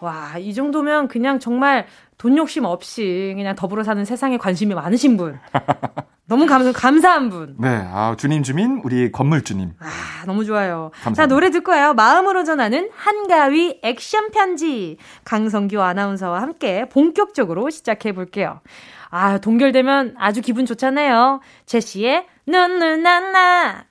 와, 0.00 0.38
이 0.38 0.52
정도면 0.54 1.08
그냥 1.08 1.38
정말 1.38 1.86
돈 2.18 2.36
욕심 2.36 2.64
없이 2.64 3.32
그냥 3.36 3.54
더불어 3.54 3.82
사는 3.82 4.04
세상에 4.04 4.36
관심이 4.36 4.74
많으신 4.74 5.16
분. 5.16 5.38
너무 6.28 6.46
감, 6.46 6.72
감사한 6.72 7.30
분. 7.30 7.54
네, 7.58 7.68
아, 7.68 8.16
주님 8.18 8.42
주민, 8.42 8.80
우리 8.82 9.12
건물 9.12 9.42
주님. 9.44 9.72
아, 9.78 10.24
너무 10.26 10.44
좋아요. 10.44 10.90
감사합니다. 10.94 11.22
자, 11.22 11.26
노래 11.26 11.50
듣고 11.50 11.70
와요. 11.70 11.94
마음으로 11.94 12.42
전하는 12.42 12.90
한가위 12.94 13.80
액션 13.82 14.30
편지. 14.32 14.96
강성규 15.24 15.80
아나운서와 15.80 16.42
함께 16.42 16.88
본격적으로 16.88 17.70
시작해 17.70 18.12
볼게요. 18.12 18.60
아, 19.08 19.38
동결되면 19.38 20.16
아주 20.18 20.40
기분 20.40 20.66
좋잖아요. 20.66 21.40
제시의 21.66 22.26
눈누나나. 22.46 23.84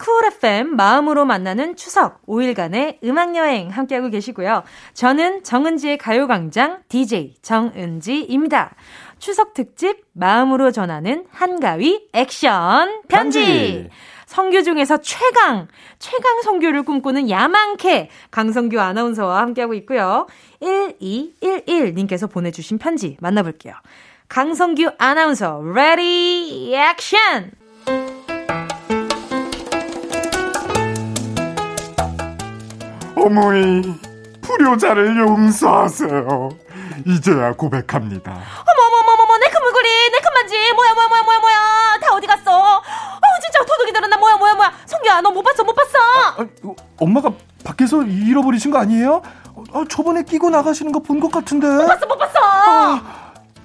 쿨 0.00 0.24
FM 0.24 0.76
마음으로 0.76 1.26
만나는 1.26 1.76
추석 1.76 2.26
5일간의 2.26 3.04
음악여행 3.04 3.68
함께하고 3.68 4.08
계시고요. 4.08 4.62
저는 4.94 5.44
정은지의 5.44 5.98
가요광장 5.98 6.82
DJ 6.88 7.34
정은지입니다. 7.42 8.74
추석 9.18 9.52
특집 9.52 10.06
마음으로 10.14 10.70
전하는 10.70 11.26
한가위 11.30 12.08
액션 12.14 13.02
편지. 13.08 13.40
편지. 13.40 13.90
성교 14.24 14.62
중에서 14.62 14.98
최강, 14.98 15.68
최강 15.98 16.40
성교를 16.42 16.84
꿈꾸는 16.84 17.28
야망캐 17.28 18.08
강성규 18.30 18.80
아나운서와 18.80 19.42
함께하고 19.42 19.74
있고요. 19.74 20.28
1211님께서 20.62 22.30
보내주신 22.30 22.78
편지 22.78 23.16
만나볼게요. 23.20 23.74
강성규 24.28 24.92
아나운서, 24.98 25.60
ready, 25.60 26.72
action! 26.74 27.59
어머니, 33.16 33.98
불효자를 34.40 35.18
용서하세요. 35.18 36.48
이제야 37.06 37.52
고백합니다. 37.52 38.30
어머머머머머 38.32 39.38
내 39.38 39.48
금물고리 39.48 39.88
내 40.10 40.18
금반지 40.18 40.72
뭐야 40.74 40.94
뭐야 40.94 41.08
뭐야 41.08 41.22
뭐야 41.22 41.38
뭐야 41.40 41.98
다 42.02 42.14
어디 42.14 42.26
갔어 42.26 42.76
어 42.78 42.82
진짜 43.42 43.58
도둑이들은 43.64 44.10
나 44.10 44.16
뭐야 44.18 44.36
뭐야 44.36 44.54
뭐야 44.54 44.72
성규야 44.86 45.20
너 45.22 45.30
못 45.30 45.42
봤어 45.42 45.64
못 45.64 45.74
봤어 45.74 45.98
아, 46.38 46.46
이거 46.58 46.74
엄마가 46.98 47.30
밖에서 47.64 48.02
잃어버리신 48.02 48.70
거 48.70 48.78
아니에요? 48.78 49.22
어, 49.72 49.84
저번에 49.88 50.24
끼고 50.24 50.50
나가시는 50.50 50.92
거 50.92 51.00
본 51.00 51.20
것 51.20 51.30
같은데. 51.32 51.66
봤어 51.86 52.06
못 52.06 52.18
봤어 52.18 52.38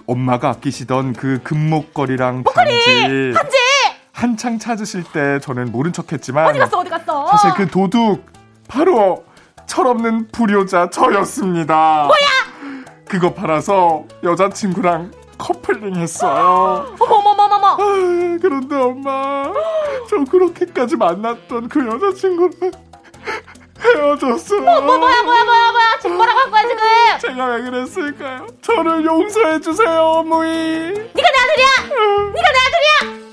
엄마가 0.07 0.49
아끼시던 0.51 1.13
그 1.13 1.41
금목걸이랑 1.43 2.43
반지. 2.43 3.33
반지 3.35 3.57
한창 4.13 4.59
찾으실 4.59 5.03
때 5.11 5.39
저는 5.41 5.71
모른 5.73 5.91
척했지만 5.91 6.47
어디 6.47 6.59
갔어 6.59 6.79
어디 6.79 6.89
갔어 6.89 7.27
사실 7.27 7.51
그 7.55 7.67
도둑 7.67 8.25
바로 8.69 9.25
철없는 9.67 10.27
불효자 10.31 10.89
저였습니다. 10.89 12.03
뭐야? 12.07 12.85
그거 13.07 13.33
팔아서 13.33 14.03
여자친구랑 14.23 15.11
커플링 15.37 15.95
했어요. 15.95 16.95
어머머머머머 16.99 17.67
아, 17.67 17.77
그런데 18.41 18.75
엄마, 18.75 19.51
저 20.09 20.23
그렇게까지 20.29 20.95
만났던 20.95 21.69
그 21.69 21.85
여자친구랑 21.85 22.71
헤어졌어요. 23.81 24.61
뭐 24.61 24.81
뭐야 24.81 24.97
뭐야 24.97 25.23
뭐야 25.23 25.43
뭐야 25.71 25.99
지금 26.01 26.17
뭐라고 26.17 26.39
한 26.39 26.51
거야 26.51 26.61
지금 26.63 26.79
제가 27.35 27.45
왜 27.45 27.61
그랬을까요? 27.63 28.47
저를 28.61 29.05
용서해 29.05 29.59
주세요, 29.59 30.01
어머니. 30.01 30.49
네가 30.51 31.13
내 31.13 31.21
아들이야 31.43 31.95
네가 32.33 32.51
내 32.51 32.59
아들이야 32.65 33.24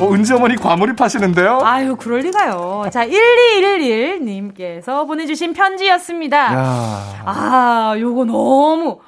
어, 0.00 0.12
은지 0.12 0.32
어머니 0.34 0.56
과몰입하시는데요? 0.56 1.60
아유 1.62 1.96
그럴 1.96 2.20
리가요 2.20 2.84
자 2.92 3.06
1211님께서 3.06 5.06
보내주신 5.06 5.54
편지였습니다 5.54 6.36
야, 6.54 7.22
아 7.24 7.94
요거 7.98 8.26
너무 8.26 9.00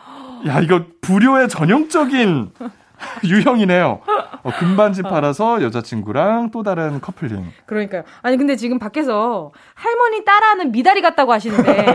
야 0.46 0.60
이거 0.60 0.80
불효의 1.02 1.48
전형적인 1.48 2.52
유형이네요. 3.24 4.00
어, 4.42 4.50
금반지 4.58 5.02
팔아서 5.02 5.62
여자친구랑 5.62 6.50
또 6.50 6.64
다른 6.64 7.00
커플링. 7.00 7.52
그러니까요. 7.64 8.02
아니 8.22 8.36
근데 8.36 8.56
지금 8.56 8.80
밖에서 8.80 9.52
할머니 9.74 10.24
따라하는 10.24 10.72
미다리 10.72 11.00
같다고 11.00 11.32
하시는데 11.32 11.70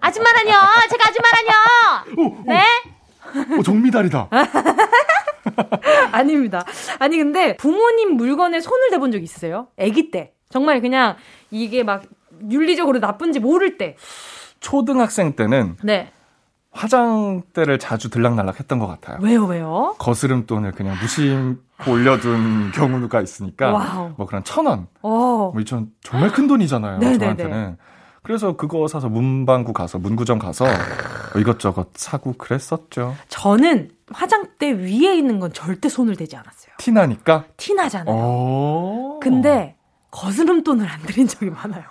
아줌마라뇨. 0.00 0.52
제가 0.90 1.08
아줌마라뇨. 1.08 1.52
오, 2.16 2.22
오, 2.24 2.36
네? 2.46 2.62
오, 3.58 3.62
정미달이다. 3.62 4.28
아닙니다. 6.12 6.64
아니 6.98 7.18
근데 7.18 7.56
부모님 7.56 8.16
물건에 8.16 8.60
손을 8.60 8.90
대본 8.90 9.12
적 9.12 9.22
있으세요? 9.22 9.68
아기 9.80 10.10
때. 10.10 10.32
정말 10.50 10.80
그냥 10.80 11.16
이게 11.50 11.82
막 11.82 12.02
윤리적으로 12.50 12.98
나쁜지 12.98 13.40
모를 13.40 13.78
때. 13.78 13.96
초등학생 14.60 15.34
때는 15.34 15.76
네. 15.82 16.10
화장대를 16.70 17.78
자주 17.78 18.10
들락날락 18.10 18.58
했던 18.58 18.78
것 18.78 18.86
같아요. 18.86 19.18
왜요, 19.20 19.44
왜요? 19.44 19.94
거스름돈을 19.98 20.72
그냥 20.72 20.96
무심코 21.00 21.92
올려둔 21.92 22.72
경우가 22.74 23.20
있으니까 23.20 23.70
wow. 23.72 24.12
뭐 24.16 24.26
그런 24.26 24.42
천 24.44 24.66
원, 24.66 24.88
어. 25.02 25.50
뭐 25.52 25.60
이천 25.60 25.92
정말 26.02 26.30
큰 26.32 26.46
돈이잖아요. 26.46 26.98
네네네. 26.98 27.18
저한테는. 27.18 27.76
그래서 28.22 28.56
그거 28.56 28.88
사서 28.88 29.08
문방구 29.08 29.72
가서 29.72 29.98
문구점 29.98 30.38
가서 30.38 30.64
뭐 30.64 31.40
이것저것 31.40 31.90
사고 31.94 32.32
그랬었죠. 32.32 33.14
저는 33.28 33.90
화장대 34.12 34.72
위에 34.72 35.14
있는 35.16 35.40
건 35.40 35.52
절대 35.52 35.88
손을 35.88 36.16
대지 36.16 36.36
않았어요. 36.36 36.74
티 36.78 36.92
나니까. 36.92 37.44
티 37.56 37.74
나잖아요. 37.74 38.14
어. 38.16 39.18
근데 39.22 39.76
거스름 40.10 40.62
돈을 40.62 40.86
안 40.88 41.00
들인 41.02 41.26
적이 41.26 41.50
많아요. 41.50 41.84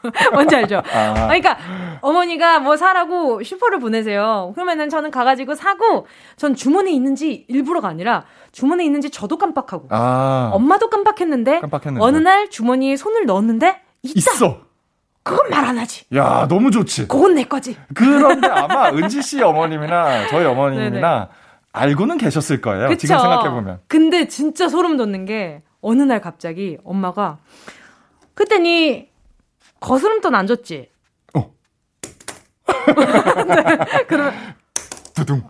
뭔지 0.32 0.54
알죠? 0.54 0.80
아. 0.94 1.26
그러니까 1.26 1.58
어머니가 2.02 2.60
뭐 2.60 2.76
사라고 2.76 3.42
슈퍼를 3.42 3.80
보내세요. 3.80 4.52
그러면은 4.54 4.88
저는 4.88 5.10
가가지고 5.10 5.56
사고 5.56 6.06
전 6.36 6.54
주머니에 6.54 6.92
있는지 6.94 7.44
일부러가 7.48 7.88
아니라 7.88 8.24
주머니에 8.52 8.86
있는지 8.86 9.10
저도 9.10 9.38
깜빡하고 9.38 9.88
아. 9.90 10.50
엄마도 10.54 10.88
깜빡했는데, 10.88 11.60
깜빡했는데. 11.60 12.00
어느 12.04 12.16
날 12.18 12.48
주머니에 12.48 12.94
손을 12.96 13.26
넣었는데 13.26 13.80
있다. 14.02 14.12
있어. 14.14 14.60
그건 15.24 15.50
말 15.50 15.64
안 15.64 15.76
하지. 15.78 16.04
야, 16.14 16.46
너무 16.48 16.70
좋지. 16.70 17.08
그건 17.08 17.34
내 17.34 17.42
거지. 17.44 17.76
그런데 17.92 18.46
아마 18.48 18.88
은지 18.90 19.20
씨 19.20 19.42
어머님이나 19.42 20.28
저희 20.28 20.46
어머님이나 20.46 21.28
알고는 21.78 22.18
계셨을 22.18 22.60
거예요. 22.60 22.88
그쵸? 22.88 22.98
지금 23.06 23.18
생각해보면. 23.18 23.80
근데 23.86 24.28
진짜 24.28 24.68
소름 24.68 24.96
돋는 24.96 25.24
게 25.24 25.62
어느 25.80 26.02
날 26.02 26.20
갑자기 26.20 26.78
엄마가 26.84 27.38
그때 28.34 28.58
니 28.58 29.08
거스름돈 29.80 30.34
안 30.34 30.46
줬지? 30.46 30.90
어. 31.34 31.52
그러면 34.08 34.34
두둥. 35.14 35.42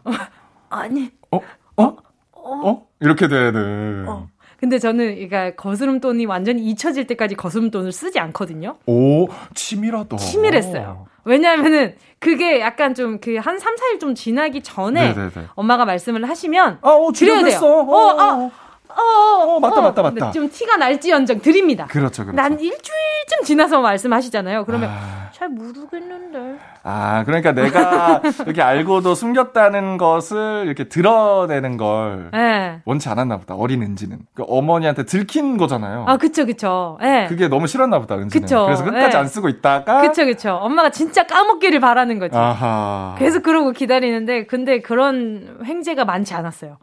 아니. 0.71 1.11
어? 1.31 1.41
어? 1.77 1.97
어? 2.33 2.87
이렇게 3.01 3.29
되는. 3.29 4.07
어. 4.09 4.29
근데 4.59 4.79
저는 4.79 5.15
그러니까 5.15 5.55
거스름돈이 5.55 6.27
완전히 6.27 6.63
잊혀질 6.65 7.07
때까지 7.07 7.37
거스름돈을 7.37 7.93
쓰지 7.93 8.19
않거든요. 8.19 8.77
오, 8.87 9.29
치밀하다. 9.55 10.17
치밀했어요. 10.17 11.07
왜냐하면은 11.25 11.95
그게 12.19 12.61
약간 12.61 12.95
좀 12.95 13.19
그 13.21 13.37
한 13.39 13.59
3, 13.59 13.75
4일 13.77 14.01
좀 14.01 14.15
지나기 14.15 14.63
전에 14.63 15.13
네네네. 15.15 15.31
엄마가 15.55 15.85
말씀을 15.85 16.29
하시면 16.29 16.79
아, 16.83 16.89
어, 16.91 17.13
드려야 17.13 17.45
돼요. 17.45 17.59
주문했어. 17.59 17.81
어, 17.83 18.21
아, 18.21 18.35
어, 18.45 18.51
어, 18.99 19.57
어, 19.57 19.61
맞다, 19.61 19.81
맞다, 19.81 20.03
근데 20.03 20.21
맞다. 20.21 20.33
좀 20.33 20.49
티가 20.51 20.77
날지언정 20.77 21.41
드립니다. 21.41 21.87
그렇죠, 21.87 22.25
그렇죠. 22.25 22.37
난 22.37 22.53
일주일쯤 22.59 23.45
지나서 23.45 23.81
말씀하시잖아요. 23.81 24.65
그러면 24.65 24.91
아. 24.93 25.29
잘 25.33 25.49
모르겠는데. 25.49 26.59
아, 26.83 27.23
그러니까 27.25 27.53
내가 27.53 28.21
이렇게 28.45 28.61
알고도 28.61 29.15
숨겼다는 29.15 29.97
것을 29.99 30.65
이렇게 30.67 30.85
드러내는 30.89 31.77
걸 31.77 32.31
예. 32.35 32.81
원치 32.85 33.09
않았나 33.09 33.37
보다. 33.39 33.55
어린 33.55 33.83
은지는. 33.83 34.19
그 34.35 34.45
어머니한테 34.49 35.05
들킨 35.05 35.57
거잖아요. 35.59 36.05
아, 36.09 36.17
그쵸, 36.17 36.45
그쵸. 36.45 36.99
예. 37.03 37.27
그게 37.29 37.47
너무 37.47 37.69
싫었나 37.69 38.01
보다, 38.01 38.17
은지는. 38.17 38.47
그쵸. 38.47 38.65
그래서 38.65 38.85
끝까지 38.85 39.17
예. 39.17 39.21
안 39.21 39.29
쓰고 39.29 39.49
있다가 39.49 40.01
그쵸, 40.03 40.25
그쵸. 40.25 40.55
엄마가 40.61 40.91
진짜 40.91 41.25
까먹기를 41.25 41.79
바라는 41.79 42.19
거지. 42.19 42.37
아하. 42.37 43.15
계속 43.19 43.43
그러고 43.45 43.71
기다리는데, 43.71 44.47
근데 44.47 44.81
그런 44.81 45.59
횡재가 45.65 46.05
많지 46.05 46.35
않았어요. 46.35 46.79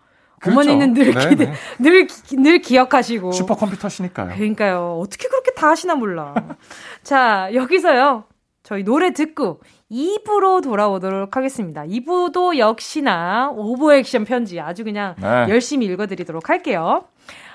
그렇죠. 0.45 0.71
어머니는 0.71 0.93
늘. 0.93 1.13
기대, 1.29 1.53
늘, 1.79 2.07
기- 2.07 2.37
늘 2.37 2.59
기억하시고. 2.59 3.31
슈퍼컴퓨터시니까요. 3.31 4.35
그러니까요. 4.35 4.99
어떻게 5.01 5.27
그렇게 5.27 5.51
다 5.53 5.69
하시나 5.69 5.95
몰라. 5.95 6.33
자, 7.03 7.49
여기서요. 7.53 8.25
저희 8.63 8.83
노래 8.83 9.11
듣고 9.13 9.61
2부로 9.91 10.63
돌아오도록 10.63 11.37
하겠습니다. 11.37 11.83
2부도 11.83 12.57
역시나 12.57 13.51
오버 13.53 13.93
액션 13.93 14.25
편지 14.25 14.59
아주 14.59 14.83
그냥 14.83 15.13
네. 15.21 15.45
열심히 15.49 15.85
읽어드리도록 15.85 16.49
할게요. 16.49 17.03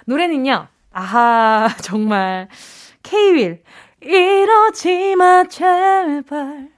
노래는요. 0.06 0.68
아하, 0.92 1.68
정말. 1.82 2.48
K-윌. 3.02 3.62
이러지 4.02 5.16
마, 5.16 5.44
제발. 5.44 6.68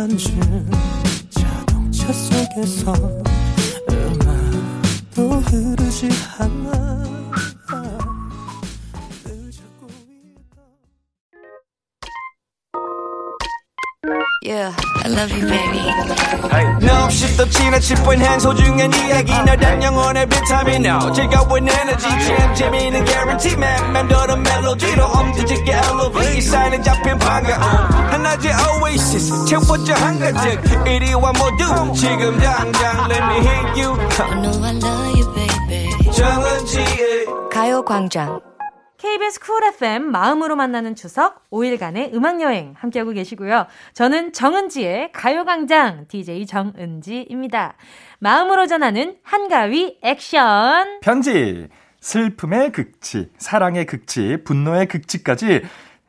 나란히 0.00 0.24
앉은 0.40 0.70
자동차 1.28 2.10
속에서 2.10 2.94
음악도 3.90 5.30
흐르지 5.40 6.08
않아. 6.38 6.70
늘 9.24 9.50
찾고 9.52 9.88
있다 9.90 10.62
Yeah, 14.42 14.74
I 15.04 15.10
love 15.12 15.30
you, 15.36 15.46
baby. 15.46 15.84
너 16.80 17.04
없이 17.04 17.36
또 17.36 17.46
지나칠 17.50 17.96
뻔한 17.96 18.40
소중한 18.40 18.90
이야기. 18.94 19.32
너란 19.32 19.82
영혼의 19.82 20.26
비타민. 20.30 20.86
O 20.86 21.12
즐거운 21.12 21.68
에너지. 21.68 22.08
참 22.08 22.54
재미있는 22.54 23.04
guarantee. 23.04 23.54
man 23.54 23.92
맘대로 23.92 24.36
멜로디로 24.38 25.04
엄지짓게 25.04 25.72
elevate 25.72 26.38
이 26.38 26.40
사인은 26.40 26.82
잡힌 26.82 27.18
반 27.18 27.44
oasis 29.30 29.46
채워져 29.46 29.94
한가득 29.94 30.86
이리와 30.86 31.32
모두 31.32 31.94
지금 31.94 32.38
당장 32.38 33.10
let 33.10 33.22
me 33.22 33.36
hit 33.36 33.80
you 33.80 33.96
You 34.20 34.42
know 34.42 34.64
I 34.64 34.76
love 34.76 35.20
you, 35.20 35.34
baby. 35.34 36.12
정은지의 36.12 37.26
가요광장. 37.50 38.40
KBS 38.98 39.40
쿨 39.40 39.64
FM 39.64 40.10
마음으로 40.10 40.56
만나는 40.56 40.94
추석 40.94 41.48
5일간의 41.50 42.12
음악여행 42.12 42.74
함께하고 42.76 43.12
계시고요. 43.12 43.66
저는 43.94 44.32
정은지의 44.34 45.12
가요광장 45.12 46.06
DJ 46.08 46.44
정은지입니다. 46.46 47.76
마음으로 48.18 48.66
전하는 48.66 49.16
한가위 49.22 49.98
액션. 50.02 51.00
편지. 51.00 51.68
슬픔의 52.00 52.72
극치, 52.72 53.28
사랑의 53.36 53.84
극치, 53.84 54.38
분노의 54.44 54.86
극치까지 54.86 55.62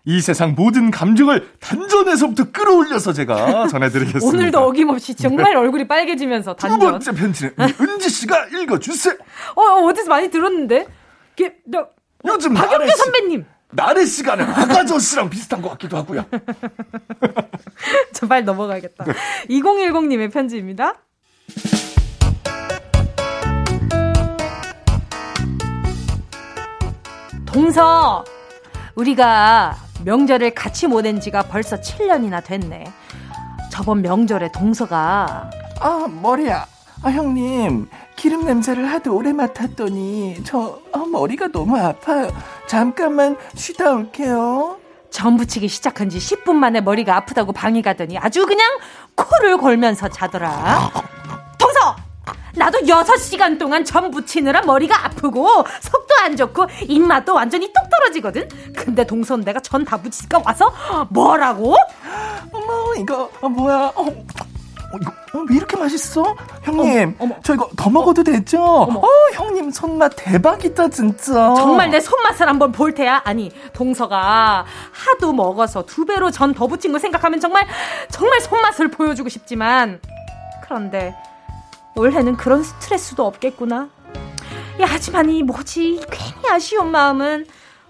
이 0.03 0.19
세상 0.19 0.55
모든 0.57 0.89
감정을 0.89 1.51
단전에서부터 1.59 2.51
끌어올려서 2.51 3.13
제가 3.13 3.67
전해드리겠습니다. 3.67 4.27
오늘도 4.27 4.59
어김없이 4.59 5.13
정말 5.15 5.55
얼굴이 5.55 5.87
빨개지면서 5.87 6.55
두 6.55 6.67
단전. 6.67 6.91
번째 6.91 7.11
편지는 7.11 7.53
은지 7.79 8.09
씨가 8.09 8.47
읽어주세요. 8.47 9.15
어, 9.55 9.61
어, 9.61 9.85
어디서 9.85 10.09
많이 10.09 10.29
들었는데? 10.31 10.87
이게, 11.37 11.55
너, 11.67 11.87
요즘 12.25 12.53
박영규 12.55 12.87
씨- 12.89 12.97
선배님. 12.97 13.45
나래 13.73 14.03
시간은 14.05 14.45
아가저 14.45 14.99
씨랑 14.99 15.29
비슷한 15.29 15.61
것 15.61 15.69
같기도 15.69 15.97
하고요. 15.97 16.25
저 18.13 18.27
빨리 18.27 18.43
넘어가야겠다. 18.43 19.05
2010님의 19.49 20.31
편지입니다. 20.33 20.95
동서, 27.45 28.23
우리가 28.95 29.75
명절을 30.03 30.51
같이 30.55 30.87
보낸 30.87 31.19
지가 31.19 31.43
벌써 31.43 31.79
7년이나 31.79 32.43
됐네. 32.43 32.85
저번 33.71 34.01
명절에 34.01 34.51
동서가 34.51 35.49
아 35.79 36.07
머리야 36.21 36.67
아 37.03 37.09
형님 37.09 37.89
기름 38.15 38.45
냄새를 38.45 38.91
하도 38.91 39.15
오래 39.15 39.31
맡았더니 39.33 40.43
저 40.43 40.79
아, 40.91 40.99
머리가 40.99 41.47
너무 41.47 41.77
아파요 41.79 42.29
잠깐만 42.67 43.37
쉬다 43.55 43.91
올게요 43.91 44.77
전 45.09 45.37
부치기 45.37 45.67
시작한 45.67 46.09
지 46.09 46.17
10분 46.19 46.53
만에 46.53 46.81
머리가 46.81 47.15
아프다고 47.15 47.53
방이 47.53 47.81
가더니 47.81 48.17
아주 48.17 48.45
그냥 48.45 48.65
코를 49.15 49.57
골면서 49.57 50.07
자더라. 50.07 50.89
동서! 51.57 51.95
나도 52.55 52.79
6시간 52.79 53.57
동안 53.59 53.83
전 53.85 54.11
부치느라 54.11 54.61
머리가 54.61 55.05
아프고 55.05 55.47
속도 55.81 56.15
안 56.21 56.35
좋고 56.35 56.67
입맛도 56.87 57.33
완전히 57.33 57.67
뚝 57.67 57.89
떨어지거든. 57.89 58.47
근데 58.75 59.05
동선 59.05 59.41
내가 59.41 59.59
전 59.59 59.81
다 59.85 59.97
부치니까 59.97 60.41
와서 60.45 60.71
뭐라고? 61.09 61.75
어머 62.51 62.93
이거 62.97 63.29
어, 63.41 63.49
뭐야 63.49 63.91
어, 63.95 64.01
어, 64.05 64.97
이거 65.01 65.11
어, 65.33 65.43
왜 65.49 65.55
이렇게 65.55 65.75
맛있어 65.77 66.35
형님 66.63 67.15
어머, 67.19 67.33
어머. 67.33 67.41
저 67.43 67.53
이거 67.55 67.69
더 67.77 67.89
먹어도 67.89 68.23
되죠 68.23 68.61
어 68.61 69.01
형님 69.33 69.71
손맛 69.71 70.11
대박이다 70.17 70.89
진짜 70.89 71.53
정말 71.55 71.89
내 71.89 71.99
손맛을 71.99 72.47
한번 72.47 72.71
볼 72.71 72.93
테야. 72.93 73.21
아니 73.25 73.51
동서가 73.73 74.65
하도 74.91 75.33
먹어서 75.33 75.83
두 75.85 76.05
배로 76.05 76.29
전더 76.29 76.67
부친 76.67 76.91
거 76.91 76.99
생각하면 76.99 77.39
정말 77.39 77.65
정말 78.11 78.39
손맛을 78.41 78.89
보여주고 78.91 79.29
싶지만 79.29 79.99
그런데 80.63 81.15
올해는 81.95 82.37
그런 82.37 82.63
스트레스도 82.63 83.25
없겠구나. 83.25 83.89
야, 84.81 84.85
하지만 84.87 85.29
이 85.29 85.43
뭐지? 85.43 86.01
괜히 86.09 86.49
아쉬운 86.49 86.91
마음은 86.91 87.45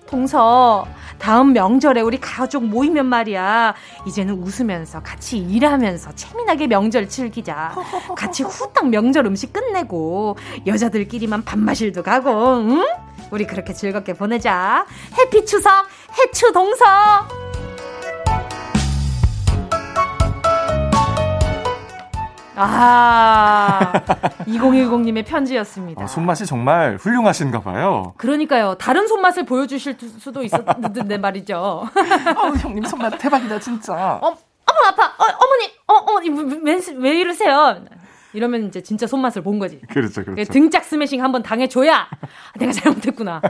동서 0.07 0.85
다음 1.17 1.53
명절에 1.53 2.01
우리 2.01 2.19
가족 2.19 2.65
모이면 2.65 3.05
말이야. 3.05 3.75
이제는 4.07 4.33
웃으면서 4.41 5.01
같이 5.03 5.37
일하면서 5.37 6.15
재미나게 6.15 6.67
명절 6.67 7.07
즐기자. 7.07 7.75
같이 8.17 8.43
후딱 8.43 8.89
명절 8.89 9.27
음식 9.27 9.53
끝내고 9.53 10.35
여자들끼리만 10.65 11.45
밥 11.45 11.59
마실도 11.59 12.01
가고, 12.01 12.31
응? 12.57 12.83
우리 13.29 13.45
그렇게 13.45 13.71
즐겁게 13.71 14.13
보내자. 14.13 14.85
해피 15.17 15.45
추석, 15.45 15.85
해추 16.17 16.51
동서. 16.51 16.85
아, 22.63 23.91
2010님의 24.47 25.25
편지였습니다. 25.25 26.03
어, 26.03 26.07
손맛이 26.07 26.45
정말 26.45 26.97
훌륭하신가 26.97 27.61
봐요. 27.61 28.13
그러니까요. 28.17 28.75
다른 28.75 29.07
손맛을 29.07 29.45
보여주실 29.45 29.97
수도 30.19 30.43
있었는데 30.43 31.17
말이죠. 31.17 31.57
어, 31.89 32.47
형님 32.59 32.83
손맛 32.85 33.17
대박이다 33.17 33.59
진짜. 33.59 33.93
어, 34.21 34.27
어머 34.27 34.87
아파. 34.87 35.05
어, 35.07 35.25
어머니, 35.43 35.71
어, 35.87 35.93
어머니 36.11 36.29
왜, 36.29 36.73
왜, 36.75 36.79
왜 36.97 37.19
이러세요? 37.19 37.83
이러면 38.33 38.67
이제 38.67 38.81
진짜 38.81 39.07
손맛을 39.07 39.41
본 39.43 39.59
거지. 39.59 39.81
그렇죠, 39.89 40.23
그렇죠. 40.23 40.53
등짝 40.53 40.85
스매싱 40.85 41.21
한번 41.21 41.43
당해줘야 41.43 42.07
아, 42.09 42.57
내가 42.59 42.71
잘못했구나. 42.71 43.41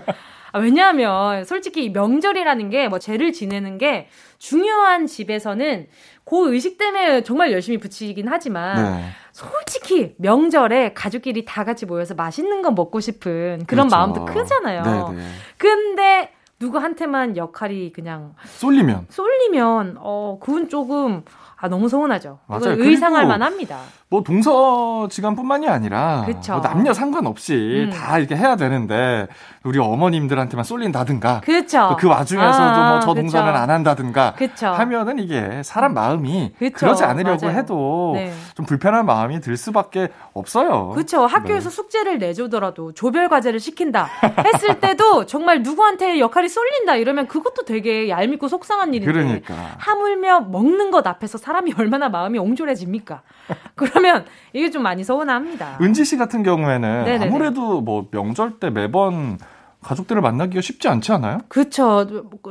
아, 0.53 0.59
왜냐하면 0.59 1.45
솔직히 1.45 1.89
명절이라는 1.91 2.69
게 2.71 2.87
뭐 2.89 2.97
죄를 2.97 3.31
지내는 3.31 3.77
게 3.77 4.09
중요한 4.39 5.05
집에서는 5.05 5.87
그 6.31 6.53
의식 6.53 6.77
때문에 6.77 7.23
정말 7.23 7.51
열심히 7.51 7.77
붙이긴 7.77 8.29
하지만 8.29 8.81
네. 8.81 9.09
솔직히 9.33 10.15
명절에 10.17 10.93
가족끼리 10.93 11.43
다 11.43 11.65
같이 11.65 11.85
모여서 11.85 12.15
맛있는 12.15 12.61
거 12.61 12.71
먹고 12.71 13.01
싶은 13.01 13.65
그런 13.67 13.89
그렇죠. 13.89 13.95
마음도 13.97 14.23
크잖아요. 14.23 14.81
네, 15.11 15.17
네. 15.17 15.27
근데 15.57 16.31
누구한테만 16.61 17.35
역할이 17.35 17.91
그냥 17.91 18.33
쏠리면 18.45 19.07
쏠리면 19.09 19.97
어 19.99 20.39
그건 20.41 20.69
조금 20.69 21.25
아 21.57 21.67
너무 21.67 21.89
서운하죠. 21.89 22.39
맞아요. 22.47 22.75
의상할 22.77 23.27
만합니다. 23.27 23.81
뭐 24.11 24.21
동서지간뿐만이 24.23 25.69
아니라 25.69 26.23
그쵸. 26.25 26.51
뭐 26.51 26.61
남녀 26.61 26.93
상관없이 26.93 27.85
음. 27.87 27.91
다 27.91 28.19
이렇게 28.19 28.35
해야 28.35 28.57
되는데 28.57 29.25
우리 29.63 29.79
어머님들한테만 29.79 30.65
쏠린다든가 30.65 31.39
그렇죠. 31.39 31.87
또그 31.91 32.09
와중에서도 32.09 32.61
아, 32.61 32.91
뭐저 32.91 33.13
동서는. 33.13 33.55
안 33.55 33.69
한다든가 33.69 34.33
그쵸. 34.35 34.67
하면은 34.67 35.17
이게 35.17 35.63
사람 35.63 35.93
마음이 35.93 36.51
그쵸. 36.59 36.75
그러지 36.75 37.05
않으려고 37.05 37.45
맞아요. 37.45 37.57
해도 37.57 38.11
네. 38.15 38.33
좀 38.53 38.65
불편한 38.65 39.05
마음이 39.05 39.39
들 39.39 39.55
수밖에 39.55 40.09
없어요. 40.33 40.89
그렇죠. 40.89 41.25
학교에서 41.25 41.69
숙제를 41.69 42.17
내주더라도 42.17 42.91
조별 42.91 43.29
과제를 43.29 43.61
시킨다 43.61 44.09
했을 44.43 44.81
때도 44.81 45.25
정말 45.31 45.63
누구한테 45.63 46.19
역할이 46.19 46.49
쏠린다 46.49 46.97
이러면 46.97 47.27
그것도 47.27 47.63
되게 47.63 48.09
얄밉고 48.09 48.49
속상한 48.49 48.93
일인데 48.93 49.09
그러니까. 49.09 49.53
하물며 49.77 50.41
먹는 50.51 50.91
것 50.91 51.07
앞에서 51.07 51.37
사람이 51.37 51.75
얼마나 51.77 52.09
마음이 52.09 52.39
옹졸해집니까? 52.39 53.21
그러면 53.75 54.25
이게 54.53 54.69
좀 54.69 54.83
많이 54.83 55.03
서운합니다. 55.03 55.77
은지 55.81 56.05
씨 56.05 56.17
같은 56.17 56.43
경우에는 56.43 57.03
네네네. 57.05 57.27
아무래도 57.27 57.81
뭐 57.81 58.07
명절 58.11 58.59
때 58.59 58.69
매번 58.69 59.37
가족들을 59.81 60.21
만나기가 60.21 60.61
쉽지 60.61 60.87
않지 60.87 61.11
않아요? 61.13 61.39
그쵸. 61.47 62.05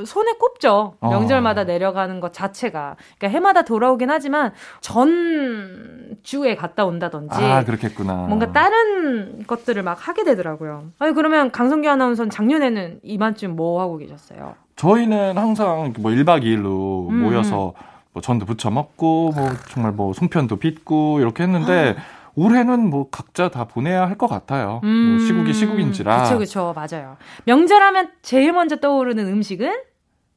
손에 0.05 0.33
꼽죠. 0.33 0.95
어. 1.01 1.11
명절마다 1.11 1.65
내려가는 1.65 2.19
것 2.21 2.33
자체가. 2.33 2.97
그러니까 3.19 3.29
해마다 3.29 3.63
돌아오긴 3.63 4.11
하지만 4.11 4.53
전 4.81 6.17
주에 6.23 6.57
갔다 6.57 6.85
온다든지. 6.85 7.37
아, 7.37 7.65
그렇겠구나. 7.65 8.27
뭔가 8.29 8.53
다른 8.53 9.45
것들을 9.47 9.81
막 9.83 10.09
하게 10.09 10.25
되더라고요. 10.25 10.91
아니, 10.99 11.15
그러면 11.15 11.53
강성기 11.53 11.89
아나운서는 11.89 12.31
작년에는 12.31 13.01
이만쯤 13.05 13.55
뭐 13.55 13.81
하고 13.81 13.97
계셨어요? 13.99 14.55
저희는 14.75 15.39
항상 15.39 15.93
뭐 16.01 16.11
1박 16.11 16.43
2일로 16.43 17.11
음. 17.11 17.21
모여서 17.23 17.75
뭐 18.13 18.21
전도 18.23 18.47
부쳐 18.47 18.71
먹고 18.71 19.33
뭐 19.35 19.51
정말 19.69 19.93
뭐 19.93 20.13
송편도 20.13 20.57
빚고 20.57 21.21
이렇게 21.21 21.43
했는데 21.45 21.95
아. 21.99 22.03
올해는 22.35 22.89
뭐 22.89 23.09
각자 23.11 23.49
다 23.51 23.65
보내야 23.65 24.07
할 24.07 24.17
것 24.17 24.27
같아요. 24.29 24.81
뭐 24.83 25.19
시국이 25.27 25.53
시국인지라. 25.53 26.19
음. 26.19 26.23
그쵸, 26.25 26.39
그쵸. 26.39 26.75
맞아요. 26.75 27.17
명절하면 27.45 28.11
제일 28.23 28.53
먼저 28.53 28.77
떠오르는 28.77 29.27
음식은 29.29 29.75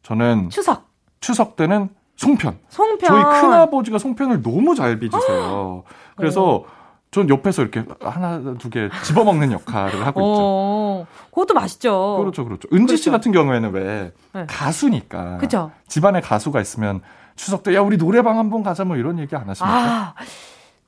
저는 0.03 0.49
추석. 0.49 0.89
추석 1.19 1.55
때는 1.55 1.89
송편. 2.15 2.59
송편. 2.69 3.07
저희 3.07 3.23
큰아버지가 3.41 3.97
송편을 3.97 4.41
너무 4.43 4.75
잘 4.75 4.99
빚으세요. 4.99 5.83
그래서 6.15 6.63
전 7.11 7.29
옆에서 7.29 7.61
이렇게 7.61 7.83
하나 8.01 8.39
두 8.57 8.69
개 8.69 8.89
집어먹는 9.03 9.51
역할을 9.51 10.05
하고 10.05 10.19
있죠. 10.21 10.41
어, 10.41 11.07
그것도 11.29 11.53
맛있죠. 11.53 12.17
그렇죠, 12.19 12.43
그렇죠. 12.43 12.67
은지 12.73 12.97
씨 12.97 13.09
그렇죠. 13.09 13.11
같은 13.17 13.31
경우에는 13.31 13.71
왜 13.71 14.11
네. 14.33 14.45
가수니까 14.47 15.37
그쵸. 15.37 15.71
집안에 15.87 16.21
가수가 16.21 16.59
있으면 16.59 17.01
추석 17.35 17.63
때 17.63 17.73
야 17.75 17.81
우리 17.81 17.97
노래방 17.97 18.37
한번 18.37 18.63
가자 18.63 18.83
뭐 18.85 18.95
이런 18.95 19.19
얘기 19.19 19.35
안 19.35 19.49
하십니까? 19.49 19.67
아, 19.75 20.13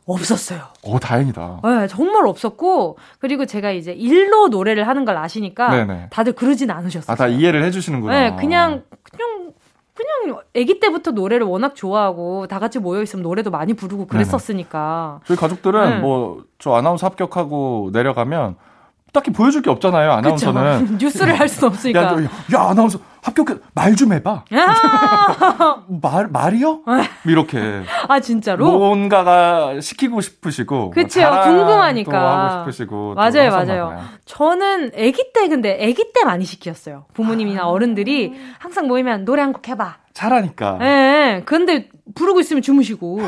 없었어요. 0.05 0.61
어 0.83 0.99
다행이다. 0.99 1.61
네, 1.63 1.87
정말 1.87 2.27
없었고 2.27 2.97
그리고 3.19 3.45
제가 3.45 3.71
이제 3.71 3.91
일로 3.91 4.49
노래를 4.49 4.87
하는 4.87 5.03
걸 5.05 5.17
아시니까 5.17 5.69
네네. 5.69 6.07
다들 6.11 6.33
그러진 6.33 6.69
않으셨어요. 6.69 7.11
아 7.11 7.15
다 7.15 7.27
이해를 7.27 7.63
해주시는구나. 7.63 8.13
네, 8.13 8.35
그냥 8.35 8.83
그냥 9.03 9.53
그냥 9.95 10.39
아기 10.55 10.79
때부터 10.79 11.11
노래를 11.11 11.47
워낙 11.47 11.73
좋아하고 11.75 12.45
다 12.47 12.59
같이 12.59 12.77
모여 12.79 13.01
있으면 13.01 13.23
노래도 13.23 13.49
많이 13.49 13.73
부르고 13.73 14.05
그랬었으니까. 14.07 15.21
저희 15.25 15.37
가족들은 15.37 15.89
네. 15.89 15.99
뭐 15.99 16.43
저 16.59 16.73
아나운서 16.73 17.05
합격하고 17.07 17.89
내려가면 17.93 18.55
딱히 19.15 19.31
보여줄 19.31 19.61
게 19.61 19.69
없잖아요. 19.69 20.11
아나운서는. 20.11 20.97
뉴스를 21.01 21.39
할 21.39 21.47
수는 21.47 21.69
없으니까. 21.71 22.03
야, 22.03 22.11
너, 22.15 22.21
야, 22.57 22.69
아나운서 22.69 22.99
합격해 23.23 23.55
말 23.73 23.95
좀 23.95 24.11
해봐. 24.13 24.43
아, 24.51 25.77
말 26.01 26.27
말이요? 26.27 26.81
이렇게 27.25 27.81
아 28.09 28.19
진짜로? 28.19 28.69
뭔가가 28.77 29.79
시키고 29.79 30.19
싶으시고 30.21 30.89
그쵸, 30.91 31.21
뭐 31.21 31.29
자랑도 31.31 31.57
궁금하니까. 31.65 32.51
하고 32.59 32.71
싶으시고 32.71 33.15
또 33.15 33.15
맞아요, 33.15 33.51
맞아요. 33.51 33.87
봐요. 33.87 34.01
저는 34.25 34.91
아기 34.95 35.31
때 35.33 35.47
근데 35.47 35.73
아기 35.81 36.11
때 36.13 36.25
많이 36.25 36.43
시켰어요. 36.45 37.05
부모님이나 37.13 37.65
어른들이 37.67 38.33
항상 38.59 38.87
모이면 38.87 39.23
노래 39.25 39.41
한 39.41 39.53
곡 39.53 39.69
해봐. 39.69 39.95
잘하니까. 40.13 40.77
예, 40.81 40.85
예. 40.85 41.41
근데 41.45 41.89
부르고 42.15 42.39
있으면 42.41 42.61
주무시고. 42.61 43.21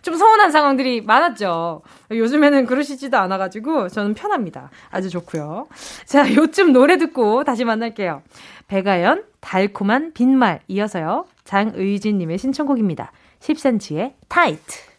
그, 0.00 0.02
좀 0.02 0.16
서운한 0.16 0.50
상황들이 0.50 1.02
많았죠. 1.02 1.82
요즘에는 2.10 2.66
그러시지도 2.66 3.18
않아가지고 3.18 3.88
저는 3.88 4.14
편합니다. 4.14 4.70
아주 4.90 5.10
좋고요. 5.10 5.68
자, 6.06 6.34
요쯤 6.34 6.72
노래 6.72 6.96
듣고 6.98 7.44
다시 7.44 7.64
만날게요. 7.64 8.22
배가연 8.68 9.24
달콤한 9.40 10.12
빈말 10.12 10.60
이어서요. 10.68 11.26
장의진님의 11.44 12.38
신청곡입니다. 12.38 13.12
10cm의 13.40 14.12
타이트. 14.28 14.90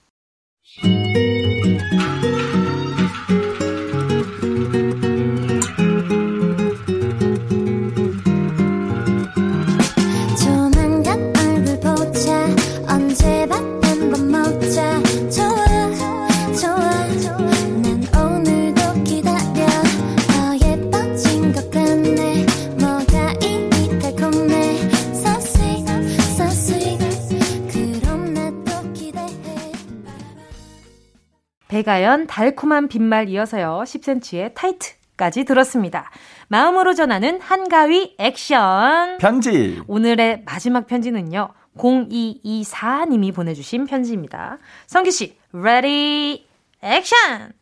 배가연 31.72 32.28
달콤한 32.28 32.90
빈말 32.90 33.30
이어서요. 33.30 33.84
10cm의 33.86 34.54
타이트 34.54 34.92
까지 35.16 35.46
들었습니다. 35.46 36.12
마음으로 36.50 36.94
전하는 36.94 37.40
한가위 37.40 38.16
액션. 38.18 39.18
편지. 39.20 39.82
오늘의 39.88 40.44
마지막 40.46 40.86
편지는요. 40.86 41.48
0224님이 41.78 43.34
보내주신 43.34 43.86
편지입니다. 43.86 44.58
성기씨, 44.86 45.38
ready, 45.54 46.46
액션! 46.84 47.54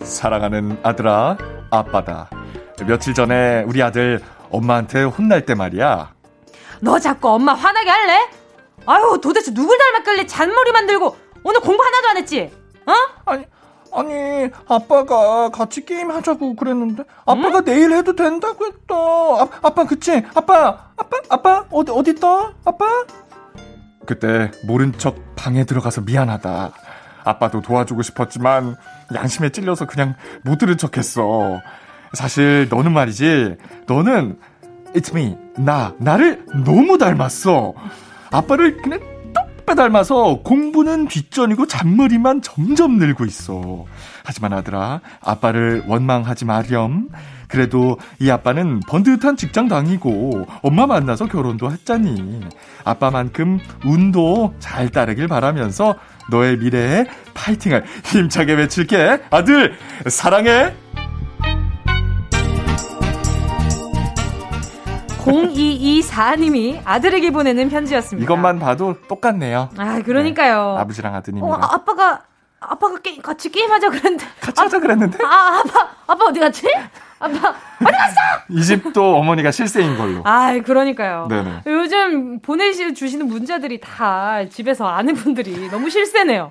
사랑하는 0.00 0.78
아들아, 0.84 1.38
아빠다. 1.72 2.30
며칠 2.86 3.14
전에 3.14 3.64
우리 3.66 3.82
아들 3.82 4.20
엄마한테 4.50 5.02
혼날 5.02 5.44
때 5.44 5.56
말이야. 5.56 6.14
너 6.82 7.00
자꾸 7.00 7.30
엄마 7.30 7.52
화나게 7.52 7.90
할래? 7.90 8.45
아유, 8.86 9.18
도대체 9.22 9.52
누굴 9.52 9.76
닮았길래 9.78 10.26
잔머리 10.26 10.72
만들고 10.72 11.16
오늘 11.44 11.60
공부 11.60 11.82
하나도 11.82 12.08
안 12.08 12.16
했지? 12.16 12.52
어? 12.86 12.92
아니, 13.24 13.44
아니, 13.92 14.50
아빠가 14.68 15.48
같이 15.50 15.84
게임 15.84 16.10
하자고 16.10 16.54
그랬는데, 16.56 17.04
아빠가 17.24 17.60
내일 17.62 17.92
해도 17.92 18.14
된다고 18.14 18.66
했다. 18.66 18.94
아, 18.94 19.48
아빠, 19.62 19.84
그치? 19.84 20.22
아빠, 20.34 20.90
아빠, 20.96 21.18
아빠, 21.28 21.64
어디, 21.70 21.92
어디 21.92 22.10
있다? 22.12 22.54
아빠? 22.64 23.04
그때 24.06 24.50
모른 24.66 24.96
척 24.98 25.16
방에 25.34 25.64
들어가서 25.64 26.02
미안하다. 26.02 26.72
아빠도 27.24 27.60
도와주고 27.60 28.02
싶었지만 28.02 28.76
양심에 29.12 29.50
찔려서 29.50 29.86
그냥 29.86 30.14
못 30.44 30.58
들은 30.58 30.76
척 30.78 30.96
했어. 30.96 31.60
사실 32.12 32.68
너는 32.70 32.92
말이지. 32.92 33.56
너는 33.88 34.38
it's 34.94 35.10
me. 35.12 35.36
나. 35.58 35.92
나를 35.98 36.46
너무 36.64 36.98
닮았어. 36.98 37.74
아빠를 38.36 38.76
그냥 38.82 39.00
똑 39.34 39.74
닮아서 39.74 40.40
공부는 40.42 41.08
뒷전이고 41.08 41.66
잔머리만 41.66 42.40
점점 42.40 42.98
늘고 42.98 43.24
있어. 43.24 43.84
하지만 44.24 44.52
아들아, 44.52 45.00
아빠를 45.20 45.84
원망하지 45.86 46.44
마렴. 46.44 47.08
그래도 47.48 47.98
이 48.20 48.30
아빠는 48.30 48.80
번듯한 48.88 49.36
직장 49.36 49.68
다니고 49.68 50.46
엄마 50.62 50.86
만나서 50.86 51.26
결혼도 51.26 51.70
했잖니. 51.70 52.40
아빠만큼 52.84 53.58
운도 53.84 54.54
잘 54.58 54.88
따르길 54.88 55.28
바라면서 55.28 55.96
너의 56.30 56.58
미래에 56.58 57.06
파이팅을 57.34 57.84
힘차게 58.04 58.54
외칠게. 58.54 59.22
아들, 59.30 59.74
사랑해. 60.08 60.74
0224님이 65.26 66.80
아들에게 66.84 67.30
보내는 67.30 67.68
편지였습니다. 67.68 68.24
이것만 68.24 68.58
봐도 68.58 68.96
똑같네요. 69.08 69.70
아, 69.76 70.00
그러니까요. 70.04 70.74
네, 70.76 70.80
아버지랑 70.82 71.14
아드님이랑. 71.16 71.50
어, 71.50 71.54
아, 71.60 71.74
아빠가 71.74 72.22
아빠가 72.58 72.98
게임 73.00 73.20
같이 73.20 73.50
게임하자 73.50 73.90
그랬는데 73.90 74.24
같이 74.40 74.60
하자 74.60 74.78
그랬는데 74.80 75.18
아, 75.22 75.62
아빠 75.64 75.88
아빠 76.06 76.24
어디 76.26 76.40
갔지? 76.40 76.66
아빠 77.18 77.54
이 78.48 78.62
집도 78.62 79.16
어머니가 79.16 79.50
실세인 79.50 79.96
걸로. 79.96 80.20
아, 80.24 80.52
그러니까요. 80.64 81.26
네네. 81.28 81.62
요즘 81.66 82.40
보내시 82.40 82.94
주시는 82.94 83.26
문자들이 83.26 83.80
다 83.80 84.40
집에서 84.48 84.86
아는 84.86 85.14
분들이 85.14 85.68
너무 85.70 85.88
실세네요. 85.90 86.50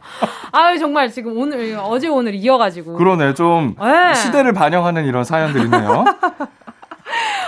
아, 0.51 0.77
정말 0.77 1.11
지금 1.11 1.37
오늘 1.37 1.77
어제 1.81 2.07
오늘 2.07 2.35
이어가지고 2.35 2.95
그러네 2.95 3.33
좀 3.35 3.75
네. 3.79 4.13
시대를 4.15 4.53
반영하는 4.53 5.05
이런 5.05 5.23
사연들이네요. 5.23 6.05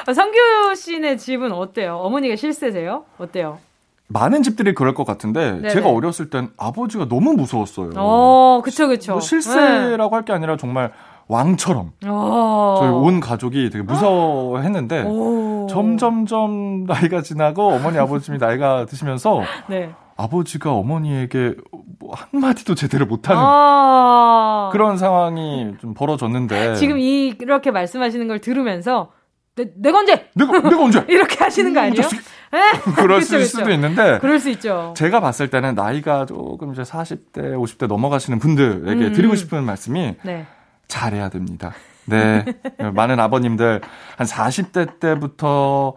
아, 0.08 0.14
성규 0.14 0.38
씨네 0.76 1.18
집은 1.18 1.52
어때요? 1.52 1.98
어머니가 1.98 2.38
실세세요? 2.38 3.04
어때요? 3.18 3.60
많은 4.08 4.42
집들이 4.42 4.74
그럴 4.74 4.94
것 4.94 5.06
같은데 5.06 5.52
네네. 5.52 5.70
제가 5.70 5.90
어렸을 5.90 6.30
땐 6.30 6.48
아버지가 6.56 7.10
너무 7.10 7.34
무서웠어요. 7.34 7.90
어, 7.98 8.62
그쵸 8.64 8.88
그쵸. 8.88 9.12
뭐 9.14 9.20
실세라고 9.22 10.16
할게 10.16 10.32
아니라 10.32 10.56
정말 10.56 10.94
왕처럼 11.28 11.92
네. 12.02 12.08
어. 12.10 12.78
저희 12.80 12.90
온 12.90 13.20
가족이 13.20 13.70
되게 13.70 13.84
무서워했는데 13.84 15.04
오. 15.04 15.68
점점점 15.70 16.86
나이가 16.86 17.22
지나고 17.22 17.64
어머니 17.68 17.98
아버님이 18.00 18.38
나이가 18.38 18.86
드시면서 18.86 19.42
네. 19.68 19.94
아버지가 20.16 20.72
어머니에게 20.72 21.56
뭐 22.00 22.14
한마디도 22.16 22.76
제대로 22.76 23.06
못하는 23.08 23.42
아. 23.44 24.70
그런 24.72 24.98
상황이 24.98 25.74
좀 25.82 25.94
벌어졌는데 25.94 26.76
지금 26.76 26.98
이- 26.98 27.36
이렇게 27.42 27.72
말씀하시는 27.72 28.26
걸 28.30 28.40
들으면서 28.40 29.12
내, 29.58 29.66
내가 29.76 29.98
언제 30.00 30.30
내가 30.36 30.60
내가 30.62 30.84
언제 30.84 31.04
이렇게 31.10 31.44
하시는 31.44 31.74
거 31.74 31.82
아니에요? 31.82 32.02
자식. 32.04 32.22
예? 32.54 32.80
그럴 32.96 33.20
그쵸, 33.20 33.38
그쵸. 33.40 33.46
수도 33.46 33.72
있는데 33.72 34.20
그럴 34.20 34.40
수 34.40 34.50
있죠. 34.52 34.94
제가 34.96 35.20
봤을 35.20 35.50
때는 35.50 35.76
나이가 35.76 36.26
조금 36.26 36.72
이제 36.72 36.84
40대, 36.84 37.34
50대 37.36 37.88
넘어가시는 37.88 38.40
분들에게 38.40 39.08
음. 39.08 39.14
드리고 39.14 39.36
싶은 39.36 39.66
말씀이 39.66 40.16
네. 40.24 40.46
잘해야 40.88 41.28
됩니다. 41.30 41.74
네. 42.06 42.46
많은 42.94 43.20
아버님들 43.20 43.82
한 44.16 44.28
40대 44.28 45.00
때부터 45.02 45.94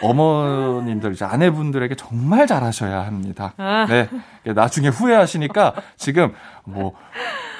어머님들, 0.00 1.12
이제 1.12 1.26
아내분들에게 1.26 1.96
정말 1.96 2.46
잘하셔야 2.46 3.04
합니다. 3.04 3.52
아. 3.58 3.84
네. 3.86 4.08
나중에 4.54 4.88
후회하시니까 4.88 5.74
지금 5.98 6.32
뭐 6.64 6.94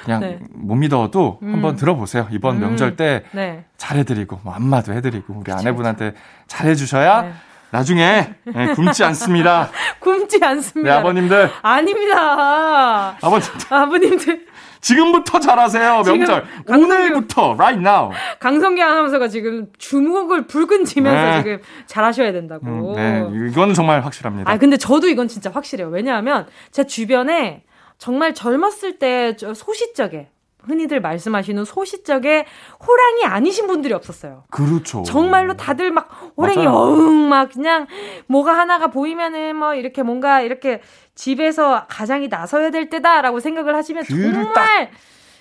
그냥 0.05 0.21
네. 0.21 0.39
못 0.51 0.75
믿어도 0.77 1.39
음. 1.43 1.55
한번 1.55 1.77
들어보세요. 1.77 2.27
이번 2.31 2.57
음. 2.57 2.61
명절 2.61 2.97
때 2.97 3.25
네. 3.33 3.65
잘해드리고 3.77 4.41
뭐 4.43 4.55
안마도 4.55 4.93
해드리고 4.93 5.35
우리 5.41 5.53
아내분한테 5.53 6.15
잘해주셔야 6.47 7.23
네. 7.23 7.33
나중에 7.73 8.35
네, 8.45 8.75
굶지 8.75 9.05
않습니다. 9.05 9.71
굶지 10.01 10.41
네, 10.41 10.47
않습니다. 10.47 10.97
아버님들. 10.99 11.51
아닙니다. 11.63 13.17
아버님들. 13.21 13.51
아버님들 13.71 14.47
지금부터 14.81 15.39
잘하세요, 15.39 16.03
지금 16.05 16.19
명절. 16.19 16.45
강성규- 16.67 16.83
오늘부터, 16.85 17.53
right 17.53 17.79
now. 17.87 18.11
강성기 18.41 18.83
아나운서가 18.83 19.29
지금 19.29 19.67
주먹을 19.79 20.47
불끈 20.47 20.85
쥐면서 20.85 21.31
네. 21.31 21.43
지금 21.43 21.59
잘하셔야 21.87 22.33
된다고. 22.33 22.67
음, 22.67 22.95
네, 22.97 23.49
이건 23.51 23.75
정말 23.75 24.01
확실합니다. 24.05 24.51
아 24.51 24.57
근데 24.57 24.77
저도 24.77 25.09
이건 25.09 25.29
진짜 25.29 25.51
확실해요. 25.53 25.89
왜냐하면 25.89 26.47
제 26.73 26.87
주변에 26.87 27.63
정말 28.01 28.33
젊었을 28.33 28.99
때저 28.99 29.53
소시적에 29.53 30.31
흔히들 30.63 31.01
말씀하시는 31.03 31.67
소시적에 31.67 32.47
호랑이 32.87 33.25
아니신 33.27 33.67
분들이 33.67 33.93
없었어요. 33.93 34.45
그렇죠. 34.51 35.03
정말로 35.03 35.55
다들 35.55 35.91
막 35.91 36.09
호랑이 36.37 36.65
맞아요. 36.65 36.77
어흥 36.79 37.29
막 37.29 37.53
그냥 37.53 37.87
뭐가 38.27 38.57
하나가 38.57 38.87
보이면은 38.87 39.55
뭐 39.55 39.75
이렇게 39.75 40.03
뭔가 40.03 40.41
이렇게 40.41 40.81
집에서 41.15 41.85
가장이 41.89 42.29
나서야 42.29 42.71
될 42.71 42.89
때다라고 42.89 43.39
생각을 43.39 43.75
하시면 43.77 44.05
귀를 44.05 44.33
정말 44.33 44.91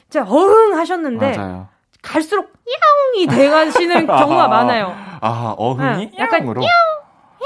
진짜 0.09 0.25
어흥 0.29 0.77
하셨는데 0.77 1.37
맞아요. 1.37 1.69
갈수록 2.01 2.51
야옹이 3.15 3.27
돼가시는 3.27 4.05
경우가 4.07 4.49
많아요. 4.49 4.93
아, 5.21 5.55
어흥이 5.57 6.07
네, 6.07 6.11
약간 6.17 6.41
야옹으로. 6.41 6.61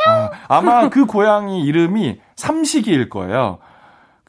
아, 0.07 0.31
아마 0.47 0.89
그 0.89 1.05
고양이 1.05 1.63
이름이 1.63 2.19
삼식이일 2.35 3.09
거예요. 3.09 3.59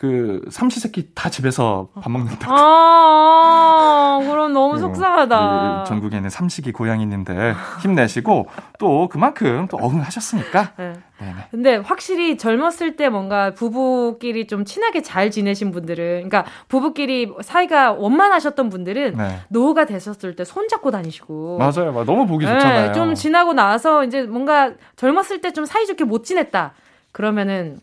그 0.05 0.43
삼시세끼 0.51 1.09
다 1.15 1.31
집에서 1.31 1.89
밥 1.99 2.11
먹는다. 2.13 2.47
아, 2.51 4.21
그럼 4.23 4.53
너무 4.53 4.75
어, 4.75 4.79
속상하다. 4.79 5.83
이 5.85 5.89
전국에 5.89 6.17
있는 6.17 6.29
삼식이 6.29 6.73
고양이님들 6.73 7.55
힘내시고 7.81 8.49
또 8.79 9.09
그만큼 9.09 9.67
또 9.71 9.79
어흥하셨으니까. 9.79 10.73
네. 10.77 10.93
네네. 11.21 11.35
근데 11.51 11.77
확실히 11.77 12.37
젊었을 12.37 12.97
때 12.97 13.09
뭔가 13.09 13.55
부부끼리 13.55 14.47
좀 14.47 14.67
친하게 14.67 15.01
잘 15.01 15.31
지내신 15.31 15.71
분들은, 15.71 16.29
그러니까 16.29 16.45
부부끼리 16.69 17.33
사이가 17.41 17.93
원만하셨던 17.93 18.69
분들은 18.69 19.15
네. 19.17 19.41
노후가 19.49 19.87
되셨을 19.87 20.37
때 20.37 20.45
손잡고 20.45 20.91
다니시고. 20.91 21.57
맞아요. 21.59 21.93
맞아요. 21.93 22.05
너무 22.05 22.27
보기 22.27 22.45
네, 22.45 22.53
좋잖아요. 22.53 22.93
좀 22.93 23.15
지나고 23.15 23.55
나서 23.55 24.05
이제 24.05 24.25
뭔가 24.25 24.73
젊었을 24.97 25.41
때 25.41 25.55
좀 25.55 25.65
사이좋게 25.65 26.05
못 26.05 26.25
지냈다. 26.25 26.75
그러면은 27.13 27.79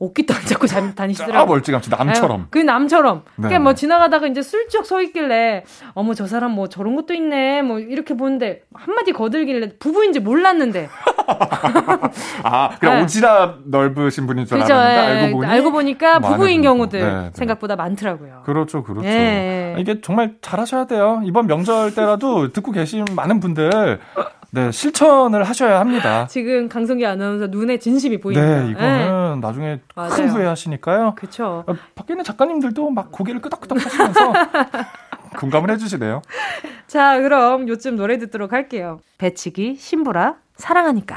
옷깃도 0.00 0.32
안 0.32 0.40
잡고 0.42 0.66
자- 0.68 0.78
아, 0.78 0.92
다니시더라고요. 0.94 1.46
멀찌감치 1.46 1.90
남처럼. 1.90 2.40
예, 2.42 2.44
그 2.50 2.58
남처럼. 2.58 3.22
네. 3.26 3.32
그러니까 3.36 3.58
뭐 3.60 3.74
지나가다가 3.74 4.26
이제 4.28 4.42
슬쩍 4.42 4.86
서 4.86 5.02
있길래 5.02 5.64
어머 5.94 6.14
저 6.14 6.26
사람 6.28 6.52
뭐 6.52 6.68
저런 6.68 6.94
것도 6.94 7.14
있네. 7.14 7.62
뭐 7.62 7.80
이렇게 7.80 8.14
보는데 8.14 8.62
한마디 8.72 9.12
거들길래 9.12 9.78
부부인지 9.78 10.20
몰랐는데. 10.20 10.88
아, 12.44 12.70
그냥 12.78 13.00
네. 13.00 13.04
오지랖 13.06 13.54
넓으신 13.66 14.26
분인 14.26 14.46
줄 14.46 14.58
그죠? 14.58 14.74
알았는데 14.74 14.94
예, 15.20 15.24
알고 15.26 15.36
보니 15.36 15.46
알고 15.50 15.72
보니까 15.72 16.18
부부인. 16.20 16.62
경우들 16.62 17.00
네, 17.00 17.06
네. 17.06 17.30
생각보다 17.34 17.76
많더라고요. 17.76 18.42
그렇죠, 18.44 18.82
그렇죠. 18.82 19.06
예. 19.06 19.74
이게 19.78 20.00
정말 20.00 20.34
잘하셔야 20.40 20.86
돼요. 20.86 21.20
이번 21.24 21.46
명절 21.46 21.94
때라도 21.94 22.52
듣고 22.52 22.72
계신 22.72 23.04
많은 23.14 23.40
분들, 23.40 23.98
네, 24.50 24.70
실천을 24.72 25.44
하셔야 25.44 25.80
합니다. 25.80 26.26
지금 26.30 26.68
강성기 26.68 27.04
아나운서 27.04 27.48
눈에 27.48 27.78
진심이 27.78 28.18
보입니다. 28.18 28.62
네, 28.62 28.70
이거는 28.70 29.40
나중에 29.40 29.66
예. 29.66 29.80
맞아요. 29.94 30.10
큰 30.10 30.28
후회하시니까요. 30.30 31.14
그렇죠. 31.16 31.64
아, 31.66 31.74
밖에 31.94 32.14
있는 32.14 32.24
작가님들도 32.24 32.90
막 32.90 33.12
고개를 33.12 33.40
끄덕끄덕 33.40 33.84
하시면서 33.84 34.32
공감을 35.38 35.70
해주시네요. 35.72 36.22
자, 36.86 37.18
그럼 37.20 37.68
요즘 37.68 37.96
노래 37.96 38.18
듣도록 38.18 38.52
할게요. 38.52 39.00
배치기 39.18 39.76
신보라 39.76 40.36
사랑하니까. 40.56 41.16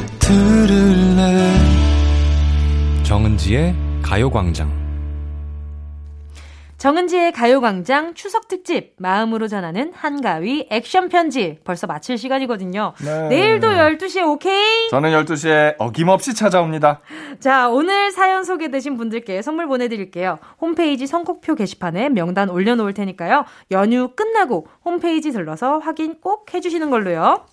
들을래 0.21 1.53
정은지의 3.03 3.75
가요광장. 4.01 4.81
정은지의 6.77 7.31
가요광장 7.33 8.15
추석 8.15 8.47
특집 8.47 8.95
마음으로 8.97 9.47
전하는 9.47 9.91
한가위 9.93 10.67
액션 10.71 11.09
편지 11.09 11.59
벌써 11.63 11.85
마칠 11.85 12.17
시간이거든요. 12.17 12.93
네. 13.05 13.27
내일도 13.27 13.67
12시에 13.67 14.27
오케이? 14.27 14.89
저는 14.89 15.11
12시에 15.11 15.75
어김없이 15.77 16.33
찾아옵니다. 16.33 17.01
자, 17.39 17.69
오늘 17.69 18.09
사연 18.09 18.43
소개되신 18.43 18.97
분들께 18.97 19.43
선물 19.43 19.67
보내드릴게요. 19.67 20.39
홈페이지 20.59 21.05
선곡표 21.05 21.53
게시판에 21.53 22.09
명단 22.09 22.49
올려놓을 22.49 22.95
테니까요. 22.95 23.45
연휴 23.69 24.15
끝나고 24.15 24.65
홈페이지 24.83 25.31
들러서 25.31 25.77
확인 25.77 26.19
꼭 26.19 26.51
해주시는 26.51 26.89
걸로요. 26.89 27.45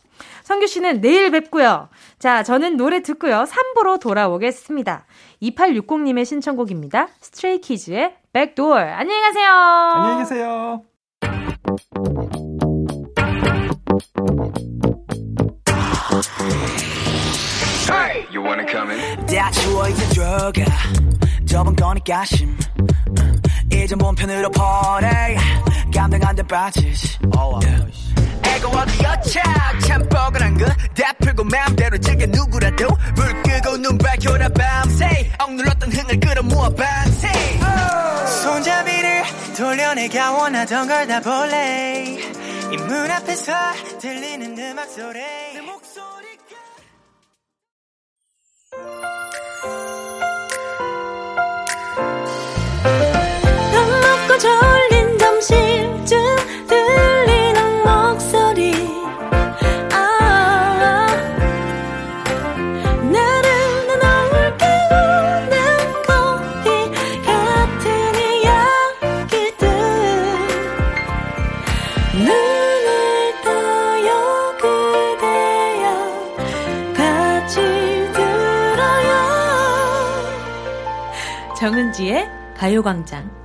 성규 0.43 0.67
씨는 0.67 1.01
내일 1.01 1.31
뵙고요. 1.31 1.89
자, 2.19 2.43
저는 2.43 2.77
노래 2.77 3.03
듣고요. 3.03 3.45
3부로 3.45 4.01
돌아오겠습니다. 4.01 5.05
2860님의 5.43 6.25
신청곡입니다. 6.25 7.09
스트레이키즈의 7.21 8.15
백도어. 8.33 8.77
안녕히 8.77 9.21
가세요. 9.23 9.49
안녕히 9.51 10.23
계세요. 10.25 10.83
다 19.27 19.51
치워 19.51 19.89
이제 19.89 20.05
들어가 20.09 20.53
저번 21.47 21.77
거니까 21.77 22.25
심 22.25 22.57
이제 23.73 23.95
몸 23.97 24.15
편으로 24.15 24.51
보내 24.51 25.37
감당 25.95 26.21
안돼 26.23 26.43
빠지지 26.45 27.19
애가 28.57 28.69
어디였자 28.69 29.43
참 29.87 30.09
뻐근한 30.09 30.57
거다 30.59 31.13
풀고 31.21 31.45
맘대로 31.45 31.99
즐겨 31.99 32.27
누구라도 32.27 32.89
불 33.15 33.43
끄고 33.43 33.77
눈 33.79 33.99
밝혀라 33.99 34.49
밤새. 34.51 35.31
억눌렀던 35.39 35.93
흥을 35.93 36.21
끌어모아 36.21 36.71
밤새. 36.71 37.29
손잡이를 38.43 39.23
돌려내가 39.57 40.33
원하던 40.33 40.89
걸 40.89 41.07
다 41.09 41.21
볼래. 41.21 42.19
이 42.73 42.77
문 42.77 43.11
앞에서 43.11 43.53
들리는 44.01 44.57
음악 44.59 44.89
소리. 44.91 45.21
먹고 54.05 54.39
졸 54.39 54.78
정은지의 81.69 82.27
가요광장. 82.57 83.37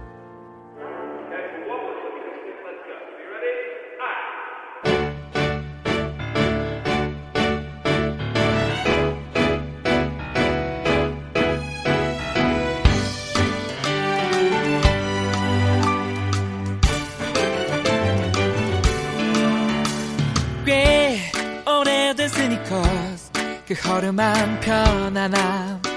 그 23.68 23.74
허름한 23.74 24.60
편안함 24.62 25.93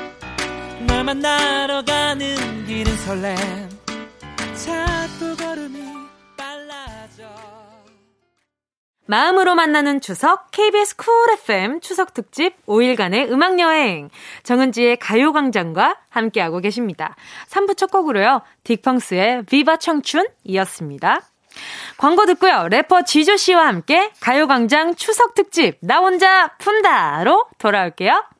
널 0.84 1.04
만나러 1.04 1.82
가는 1.82 2.66
길은 2.66 2.96
설렘 2.98 3.36
자꾸 4.54 5.34
걸음이 5.36 5.80
빨라져 6.36 7.24
마음으로 9.06 9.54
만나는 9.54 10.02
추석 10.02 10.50
KBS 10.50 10.96
Cool 10.96 11.12
FM 11.32 11.80
추석 11.80 12.12
특집 12.12 12.54
5일간의 12.66 13.30
음악 13.30 13.58
여행 13.58 14.10
정은지의 14.42 14.98
가요 14.98 15.32
광장과 15.32 15.96
함께하고 16.10 16.60
계십니다. 16.60 17.16
3부 17.48 17.76
첫 17.76 17.90
곡으로요. 17.90 18.42
딕펑스의 18.64 19.46
VIVA 19.46 19.78
청춘이었습니다. 19.78 21.20
광고 21.96 22.26
듣고요. 22.26 22.68
래퍼 22.68 23.02
지조 23.02 23.36
씨와 23.36 23.66
함께 23.66 24.10
가요 24.20 24.46
광장 24.46 24.94
추석 24.94 25.34
특집 25.34 25.78
나 25.80 26.00
혼자 26.00 26.48
푼다로 26.58 27.46
돌아올게요. 27.56 28.35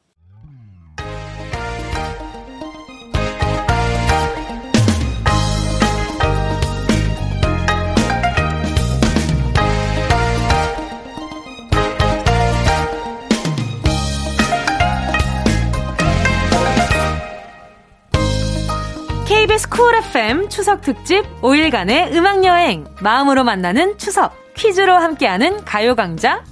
KBS 19.66 19.68
쿨 19.70 19.94
FM 19.96 20.48
추석 20.48 20.80
특집 20.80 21.24
5일간의 21.40 22.12
음악 22.14 22.44
여행 22.44 22.84
마음으로 23.00 23.42
만나는 23.44 23.98
추석 23.98 24.32
퀴즈로 24.54 24.94
함께하는 24.94 25.64
가요광장 25.64 26.42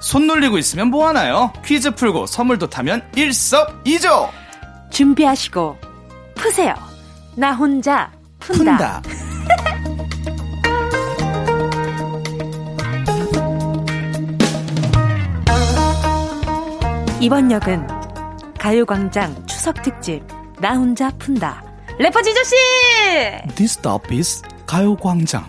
손 0.00 0.26
놀리고 0.26 0.58
있으면 0.58 0.88
뭐 0.88 1.06
하나요? 1.08 1.52
퀴즈 1.64 1.94
풀고 1.94 2.26
선물도 2.26 2.68
타면 2.68 3.02
일석이조! 3.16 4.30
준비하시고 4.90 5.78
푸세요. 6.34 6.74
나 7.36 7.52
혼자 7.52 8.10
푼다. 8.38 9.00
푼다. 9.02 9.14
이번 17.20 17.50
역은 17.50 17.86
가요광장 18.58 19.46
추석 19.46 19.82
특집 19.82 20.22
나 20.60 20.74
혼자 20.74 21.10
푼다. 21.18 21.73
래퍼 21.98 22.22
지조 22.22 22.42
씨. 22.42 22.54
This 23.54 23.78
stop 23.78 24.12
is 24.14 24.42
가요광장. 24.66 25.46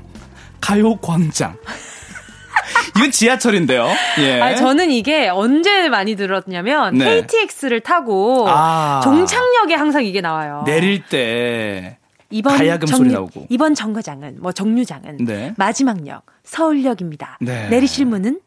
가요광장. 0.61 1.57
이건 2.95 3.11
지하철인데요. 3.11 3.87
예. 4.19 4.41
아 4.41 4.55
저는 4.55 4.91
이게 4.91 5.27
언제 5.27 5.89
많이 5.89 6.15
들었냐면 6.15 6.97
네. 6.97 7.21
KTX를 7.21 7.81
타고 7.81 8.45
아. 8.47 9.01
종착역에 9.03 9.73
항상 9.75 10.05
이게 10.05 10.21
나와요. 10.21 10.63
내릴 10.65 11.03
때 11.05 11.97
이번 12.29 12.57
가야금 12.57 12.87
소리 12.87 13.11
나오고. 13.11 13.47
이번 13.49 13.75
정거장은 13.75 14.37
뭐 14.39 14.51
정류장은 14.51 15.17
네. 15.25 15.53
마지막 15.57 16.05
역 16.07 16.25
서울역입니다. 16.43 17.39
네. 17.41 17.69
내리실 17.69 18.05
문은 18.05 18.39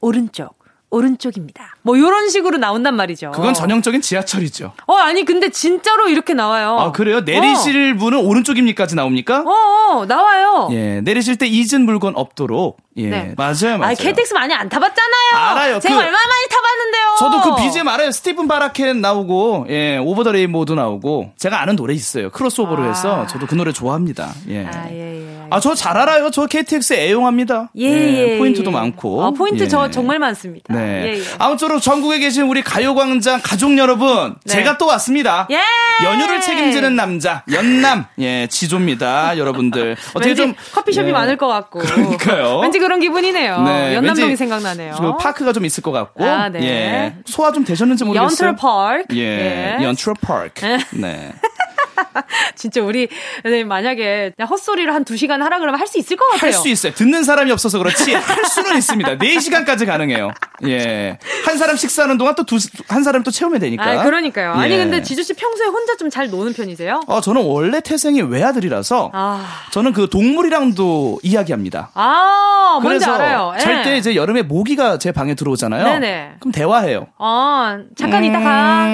오른쪽 0.00 0.58
오른쪽입니다. 0.90 1.76
뭐 1.88 1.98
요런 1.98 2.28
식으로 2.28 2.58
나온단 2.58 2.96
말이죠. 2.96 3.30
그건 3.30 3.54
전형적인 3.54 4.02
지하철이죠. 4.02 4.72
어 4.86 4.94
아니 4.96 5.24
근데 5.24 5.48
진짜로 5.48 6.08
이렇게 6.10 6.34
나와요. 6.34 6.76
아, 6.78 6.92
그래요? 6.92 7.20
내리실 7.22 7.94
문은 7.94 8.18
오른쪽입니까지 8.18 8.94
나옵니까? 8.94 9.38
어, 9.40 9.50
어, 9.50 9.96
어, 10.00 10.04
나와요. 10.06 10.68
예, 10.72 11.00
내리실 11.00 11.36
때 11.36 11.46
잊은 11.46 11.86
물건 11.86 12.12
없도록. 12.14 12.76
예, 12.98 13.08
네. 13.08 13.34
맞아요, 13.38 13.78
맞아요. 13.78 13.92
아, 13.92 13.94
KTX 13.94 14.34
많이 14.34 14.52
안 14.52 14.68
타봤잖아요. 14.68 15.30
알아요. 15.34 15.78
제가 15.80 15.94
그- 15.94 16.00
얼마나 16.00 16.18
많이 16.18 16.48
타봤는데요. 16.50 17.16
저도 17.20 17.40
그 17.56 17.62
BGM 17.62 17.88
알아요. 17.88 18.10
스티븐 18.10 18.48
바라켄 18.48 19.00
나오고, 19.00 19.66
예, 19.70 19.96
오버 19.98 20.24
더 20.24 20.32
레인보도 20.32 20.74
나오고, 20.74 21.30
제가 21.38 21.62
아는 21.62 21.76
노래 21.76 21.94
있어요. 21.94 22.28
크로스오버로 22.30 22.82
아. 22.82 22.88
해서 22.88 23.26
저도 23.28 23.46
그 23.46 23.54
노래 23.54 23.72
좋아합니다. 23.72 24.30
예. 24.48 24.66
아, 24.66 24.88
예, 24.90 25.22
예. 25.22 25.46
아, 25.50 25.60
저 25.60 25.74
잘 25.76 25.96
알아요. 25.96 26.30
저 26.32 26.46
KTX 26.46 26.94
애용합니다. 26.94 27.70
예, 27.78 27.84
예, 27.86 28.38
포인트도 28.38 28.68
예. 28.68 28.74
많고. 28.74 29.22
어, 29.22 29.30
포인트 29.30 29.62
예. 29.62 29.68
저 29.68 29.88
정말 29.90 30.18
많습니다. 30.18 30.74
네. 30.74 31.04
예, 31.14 31.18
예. 31.18 31.22
아무쪼록 31.38 31.77
전국에 31.80 32.18
계신 32.18 32.44
우리 32.44 32.62
가요광장 32.62 33.40
가족 33.42 33.76
여러분, 33.78 34.36
네. 34.44 34.52
제가 34.54 34.78
또 34.78 34.86
왔습니다. 34.86 35.46
예! 35.50 35.58
연휴를 36.04 36.40
책임지는 36.40 36.96
남자, 36.96 37.42
연남, 37.52 38.06
예, 38.18 38.46
지조입니다. 38.48 39.36
여러분들. 39.38 39.96
어떻게 40.14 40.30
왠지 40.30 40.42
좀. 40.42 40.54
커피숍이 40.72 41.08
예. 41.08 41.12
많을 41.12 41.36
것 41.36 41.48
같고. 41.48 41.80
그러니까요. 41.80 42.60
왠지 42.60 42.78
그런 42.78 43.00
기분이네요. 43.00 43.62
네, 43.62 43.94
연남동이 43.94 44.36
생각나네요. 44.36 44.94
그 44.94 45.16
파크가 45.16 45.52
좀 45.52 45.64
있을 45.64 45.82
것 45.82 45.92
같고. 45.92 46.24
아, 46.24 46.48
네. 46.48 46.62
예. 46.62 47.14
소화 47.26 47.52
좀 47.52 47.64
되셨는지 47.64 48.04
모르겠어요. 48.04 48.24
연트럴 48.28 48.56
파크. 48.56 49.16
예. 49.16 49.78
예. 49.80 49.84
연트럴 49.84 50.14
파크. 50.20 50.78
네. 50.92 51.32
진짜 52.54 52.82
우리 52.82 53.08
네, 53.44 53.64
만약에 53.64 54.32
헛소리를 54.48 54.92
한두 54.92 55.16
시간 55.16 55.42
하라 55.42 55.58
그러면 55.58 55.80
할 55.80 55.88
수 55.88 55.98
있을 55.98 56.16
것 56.16 56.26
같아요. 56.26 56.40
할 56.40 56.52
수 56.52 56.68
있어요. 56.68 56.92
듣는 56.92 57.22
사람이 57.24 57.50
없어서 57.50 57.78
그렇지 57.78 58.12
할 58.14 58.44
수는 58.44 58.76
있습니다. 58.76 59.16
4시간까지 59.16 59.86
가능해요. 59.86 60.30
예. 60.66 61.18
한 61.46 61.56
사람 61.56 61.76
식사하는 61.76 62.18
동안 62.18 62.34
또한 62.34 63.02
사람 63.02 63.22
또 63.22 63.30
채우면 63.30 63.60
되니까. 63.60 63.84
아, 63.84 64.02
그러니까요. 64.04 64.52
아니 64.52 64.74
예. 64.74 64.78
근데 64.78 65.00
지조 65.02 65.22
씨 65.22 65.32
평소에 65.34 65.66
혼자 65.68 65.96
좀 65.96 66.08
잘 66.10 66.30
노는 66.30 66.52
편이세요? 66.54 67.02
어, 67.06 67.20
저는 67.20 67.42
원래 67.44 67.80
태생이 67.80 68.22
외아들이라서 68.22 69.10
아, 69.14 69.46
저는 69.72 69.92
그 69.92 70.08
동물이랑도 70.10 71.20
이야기합니다. 71.22 71.90
아 71.94 72.78
뭔지 72.82 73.04
그래서 73.04 73.14
알아요. 73.14 73.52
예. 73.56 73.58
잘때 73.60 73.96
이제 73.98 74.14
여름에 74.16 74.42
모기가 74.42 74.98
제 74.98 75.12
방에 75.12 75.34
들어오잖아요. 75.34 75.84
네네. 75.84 76.30
그럼 76.40 76.52
대화해요. 76.52 77.06
어, 77.18 77.78
잠깐 77.96 78.24
이따 78.24 78.40
가. 78.40 78.86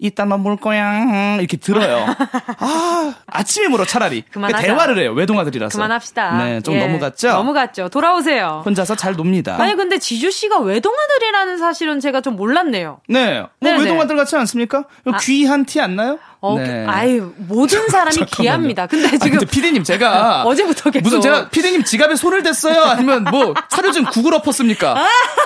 음, 0.00 0.06
이따 0.06 0.24
너 0.24 0.36
물 0.38 0.56
거야. 0.56 1.02
음, 1.02 1.36
이렇게 1.38 1.56
들어요. 1.58 2.06
아, 2.58 3.14
아침에 3.26 3.68
물어 3.68 3.84
차라리. 3.84 4.22
그만하자. 4.22 4.56
그러니까 4.62 4.82
대화를 4.84 5.02
해요. 5.02 5.12
외동아들이라서. 5.12 5.76
그만합시다. 5.76 6.36
네, 6.38 6.60
좀 6.62 6.74
예. 6.74 6.86
넘어갔죠? 6.86 7.28
넘어갔죠. 7.28 7.88
돌아오세요. 7.90 8.62
혼자서 8.64 8.94
잘 8.96 9.14
놉니다. 9.14 9.56
아니 9.60 9.74
근데 9.76 9.98
지조 9.98 10.30
씨가 10.30 10.58
외동아들이라는 10.60 11.58
사실은 11.58 12.00
제가 12.00 12.20
좀 12.22 12.36
몰랐네요. 12.36 13.00
네. 13.08 13.40
뭐 13.40 13.48
네네. 13.60 13.78
외동아들 13.82 14.16
같지 14.16 14.36
않습니까? 14.36 14.84
이거 15.06 15.16
귀한 15.18 15.64
티 15.66 15.80
안 15.80 15.96
나요? 15.96 16.18
어, 16.42 16.58
네. 16.58 16.86
아유 16.86 17.34
모든 17.36 17.86
사람이 17.88 18.16
귀합니다. 18.34 18.86
근데 18.86 19.08
아, 19.08 19.18
지금 19.18 19.38
피디님 19.40 19.84
제가 19.84 20.42
어제부터 20.46 20.90
계속 20.90 21.02
무슨 21.02 21.20
제가 21.20 21.48
피디님 21.50 21.84
지갑에 21.84 22.16
손을 22.16 22.42
댔어요? 22.42 22.82
아니면 22.82 23.24
뭐 23.24 23.52
사료좀 23.68 24.06
국을 24.06 24.32
엎었습니까? 24.34 24.94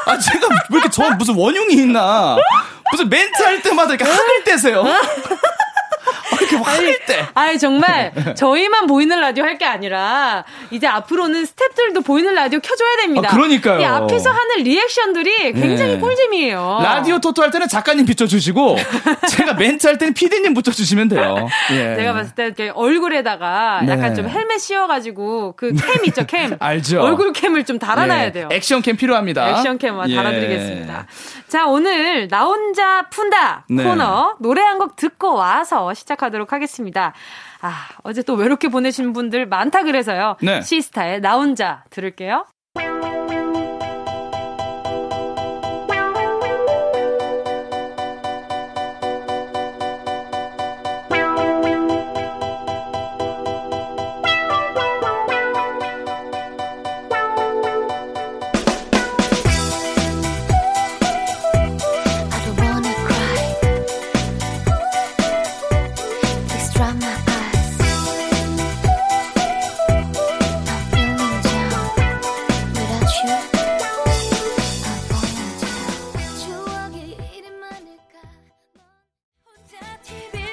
아 0.06 0.18
제가 0.18 0.46
왜 0.48 0.56
이렇게 0.70 0.90
저 0.90 1.10
무슨 1.16 1.34
원흉이 1.34 1.74
있나? 1.74 2.36
무슨 2.92 3.08
멘트 3.08 3.42
할 3.42 3.60
때마다 3.60 3.94
이렇게 3.94 4.08
학을 4.08 4.44
떼세요? 4.44 4.84
아, 6.06 6.36
이렇게 6.40 6.56
화낼 6.56 6.98
때. 7.06 7.26
아이 7.34 7.58
정말 7.58 8.12
저희만 8.36 8.86
보이는 8.86 9.18
라디오 9.20 9.44
할 9.44 9.54
게 9.58 9.64
아니라 9.66 10.44
이제 10.72 10.88
앞으로는 10.88 11.44
스탭들도 11.44 12.04
보이는 12.04 12.34
라디오 12.34 12.58
켜줘야 12.58 12.96
됩니다. 13.02 13.28
아, 13.30 13.36
그러니까요. 13.36 13.80
이 13.80 13.84
앞에서 13.84 14.30
하는 14.30 14.64
리액션들이 14.64 15.52
굉장히 15.52 15.92
네. 15.94 16.00
꿀잼이에요. 16.00 16.80
라디오 16.82 17.20
토토 17.20 17.40
할 17.42 17.52
때는 17.52 17.68
작가님 17.68 18.04
비춰주시고 18.04 18.76
제가 19.30 19.54
멘트 19.54 19.86
할 19.86 19.96
때는 19.98 20.12
피디님 20.14 20.54
붙여주시면 20.54 21.08
돼요. 21.08 21.46
예. 21.72 21.94
내가 21.94 22.12
봤을 22.14 22.54
때 22.54 22.70
얼굴에다가 22.74 23.82
네. 23.86 23.92
약간 23.92 24.14
좀 24.14 24.28
헬멧 24.28 24.60
씌워가지고 24.60 25.54
그 25.56 25.72
cam 25.74 26.04
있죠 26.06 26.26
cam. 26.26 26.56
알죠. 26.60 27.00
얼굴 27.00 27.32
캠을 27.32 27.64
좀 27.64 27.78
달아놔야 27.78 28.24
예. 28.26 28.32
돼요. 28.32 28.48
액션 28.50 28.82
캠 28.82 28.96
필요합니다. 28.96 29.50
액션 29.50 29.78
캠 29.78 30.00
예. 30.08 30.16
달아드리겠습니다. 30.16 31.06
자, 31.48 31.66
오늘 31.66 32.26
나 32.28 32.42
혼자 32.44 33.06
푼다 33.10 33.64
네. 33.70 33.84
코너 33.84 34.34
노래 34.40 34.60
한 34.62 34.74
곡 34.78 34.96
듣고 34.96 35.34
와서 35.34 35.93
시작하도록 35.94 36.52
하겠습니다. 36.52 37.14
아, 37.60 37.88
어제 38.02 38.22
또 38.22 38.34
외롭게 38.34 38.68
보내신 38.68 39.12
분들 39.12 39.46
많다 39.46 39.82
그래서요. 39.82 40.36
네. 40.42 40.60
시스타의 40.60 41.20
나 41.20 41.36
혼자 41.36 41.84
들을게요. 41.90 42.46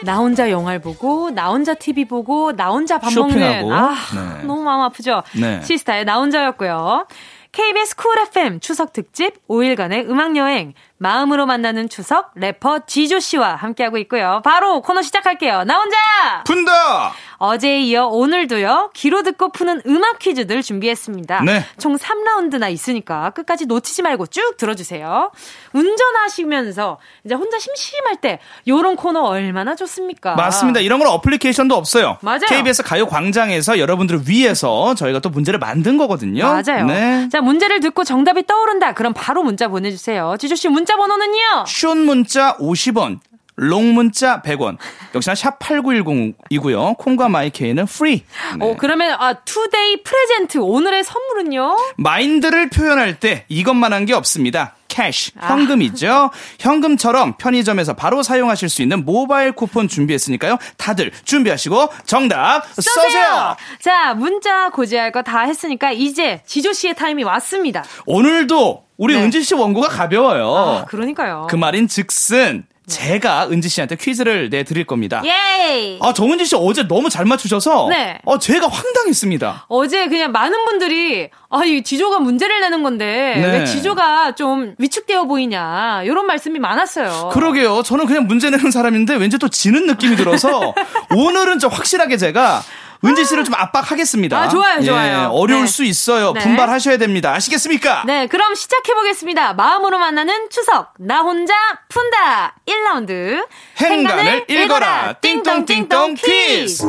나 0.04 0.18
혼자 0.18 0.50
영화를 0.50 0.80
보고, 0.82 1.30
나 1.32 1.50
혼자 1.50 1.74
TV 1.74 2.06
보고, 2.06 2.56
나 2.56 2.70
혼자 2.70 2.98
밥 3.00 3.10
쇼핑하고. 3.12 3.70
먹는. 3.70 3.74
아, 3.74 3.96
네. 4.40 4.44
너무 4.48 4.64
마음 4.64 4.82
아프죠? 4.82 5.24
네. 5.40 5.62
시스타의 5.62 6.06
나 6.06 6.18
혼자였고요. 6.18 7.06
KBS 7.52 7.98
Cool 7.98 8.18
FM 8.20 8.62
추석 8.62 8.94
특집 8.94 9.46
5일간의 9.50 10.10
음악 10.10 10.38
여행 10.38 10.74
마음으로 11.00 11.46
만나는 11.46 11.90
추석 11.90 12.32
래퍼 12.36 12.86
지조 12.86 13.20
씨와 13.20 13.56
함께하고 13.56 13.98
있고요. 13.98 14.42
바로 14.46 14.82
코너 14.82 15.02
시작할게요. 15.02 15.66
나 15.66 15.78
혼자 15.80 15.98
푼다! 16.46 17.12
어제에 17.42 17.80
이어 17.82 18.06
오늘도요. 18.06 18.92
귀로 18.94 19.24
듣고 19.24 19.50
푸는 19.50 19.82
음악 19.88 20.20
퀴즈들 20.20 20.62
준비했습니다. 20.62 21.42
네. 21.42 21.66
총 21.80 21.98
3라운드나 21.98 22.72
있으니까 22.72 23.32
끝까지 23.32 23.66
놓치지 23.66 24.04
말고 24.04 24.28
쭉 24.28 24.58
들어주세요. 24.58 25.32
운전하시면서 25.74 27.00
이제 27.26 27.34
혼자 27.34 27.58
심심할 27.58 28.18
때 28.18 28.40
요런 28.68 28.96
코너 28.96 29.22
얼마나 29.24 29.76
좋습니까? 29.76 30.36
맞습니다. 30.36 30.82
이런 30.82 31.00
건 31.00 31.08
어플리케이션도 31.08 31.74
없어요. 31.76 32.20
맞아요. 32.22 32.42
KBS 32.48 32.84
가요 32.84 33.08
광장에서 33.08 33.80
여러분들을 33.80 34.28
위해서 34.28 34.94
저희가 34.94 35.18
또 35.18 35.30
문제를 35.32 35.58
만든 35.58 35.98
거거든요. 35.98 36.44
맞아요. 36.44 36.86
네. 36.86 37.28
자, 37.30 37.42
문제를 37.42 37.80
듣고 37.80 38.04
정답이 38.04 38.46
떠오른다. 38.46 38.94
그럼 38.94 39.14
바로 39.16 39.42
문자 39.42 39.68
보내주세요. 39.68 40.36
지조씨 40.40 40.70
문자 40.70 40.96
번호는요? 40.96 41.66
숏 41.66 41.98
문자 41.98 42.56
50원, 42.58 43.20
long 43.64 43.94
문자 43.94 44.42
100원. 44.42 44.78
역시나 45.14 45.36
샵 45.36 45.60
8910이고요. 45.60 46.98
콩과 46.98 47.30
마이케이는 47.30 47.86
free. 47.86 48.24
네. 48.58 48.66
어, 48.66 48.76
그러면, 48.78 49.16
아, 49.20 49.34
today 49.34 50.02
present. 50.04 50.58
오늘의 50.58 51.04
선물은요? 51.04 51.78
mind를 51.98 52.70
표현할 52.72 53.20
때 53.20 53.46
이것만 53.50 53.94
한 53.94 54.02
게 54.06 54.14
없습니다. 54.14 54.74
cash, 54.88 55.32
아. 55.40 55.48
현금이죠. 55.54 56.32
현금처럼 56.60 57.38
편의점에서 57.38 57.94
바로 57.94 58.24
사용하실 58.24 58.68
수 58.68 58.82
있는 58.82 59.06
모바일 59.06 59.52
쿠폰 59.52 59.88
준비했으니까요. 59.88 60.58
다들 60.78 61.12
준비하시고 61.24 61.90
정답 62.08 62.64
써세요. 62.74 63.56
자, 63.80 64.16
문자 64.16 64.70
고지할 64.72 65.12
거 65.12 65.22
다 65.22 65.42
했으니까 65.42 65.92
이제 65.92 66.42
지조 66.48 66.74
씨의 66.74 66.96
타임이 66.96 67.24
왔습니다. 67.24 67.84
오늘도 68.08 68.84
우리 68.98 69.16
네. 69.16 69.24
은지 69.24 69.44
씨 69.44 69.54
원고가 69.54 69.88
가벼워요. 69.88 70.52
아, 70.54 70.86
그러니까요. 70.86 71.46
그 71.50 71.56
말인 71.56 71.88
즉슨 71.88 72.66
제가 72.88 73.50
은지 73.50 73.70
씨한테 73.70 73.96
퀴즈를 73.96 74.50
내드릴 74.50 74.86
겁니다. 74.86 75.22
예이! 75.24 76.00
아, 76.02 76.14
정은지 76.14 76.46
씨 76.46 76.56
어제 76.56 76.88
너무 76.88 77.10
잘 77.10 77.26
맞추셔서 77.26 77.88
네. 77.90 78.18
어, 78.26 78.40
제가 78.40 78.68
황당했습니다. 78.68 79.66
어제 79.70 80.08
그냥 80.08 80.32
많은 80.32 80.66
분들이 80.66 81.30
아, 81.50 81.64
이 81.64 81.84
지조가 81.84 82.20
문제를 82.20 82.60
내는 82.62 82.82
건데 82.82 83.36
네. 83.38 83.60
왜 83.60 83.66
지조가 83.66 84.36
좀 84.36 84.74
위축되어 84.80 85.26
보이냐 85.26 86.04
이런 86.04 86.26
말씀이 86.26 86.58
많았어요. 86.60 87.30
그러게요. 87.34 87.84
저는 87.84 88.08
그냥 88.08 88.26
문제 88.26 88.50
내는 88.50 88.72
사람인데 88.72 89.16
왠지 89.16 89.38
또 89.38 89.48
지는 89.48 89.86
느낌이 89.86 90.16
들어서 90.16 90.74
오늘은 91.16 91.60
좀 91.60 91.70
확실하게 91.72 92.18
제가 92.18 92.64
은지 93.04 93.26
씨를 93.26 93.44
좀 93.44 93.56
압박하겠습니다. 93.56 94.38
아, 94.38 94.48
좋아요, 94.48 94.84
좋아요. 94.84 95.22
예, 95.22 95.26
어려울 95.32 95.62
네. 95.62 95.68
수 95.68 95.84
있어요. 95.84 96.34
네. 96.34 96.42
분발하셔야 96.42 96.98
됩니다. 96.98 97.34
아시겠습니까? 97.34 98.04
네, 98.06 98.28
그럼 98.28 98.54
시작해 98.54 98.94
보겠습니다. 98.94 99.54
마음으로 99.54 99.98
만나는 99.98 100.50
추석 100.50 100.94
나 101.00 101.22
혼자 101.22 101.54
푼다 101.90 102.56
1라운드 102.68 103.48
행간을 103.80 104.46
읽어라. 104.48 105.14
띵똥띵똥 105.14 106.14
퀴즈. 106.16 106.86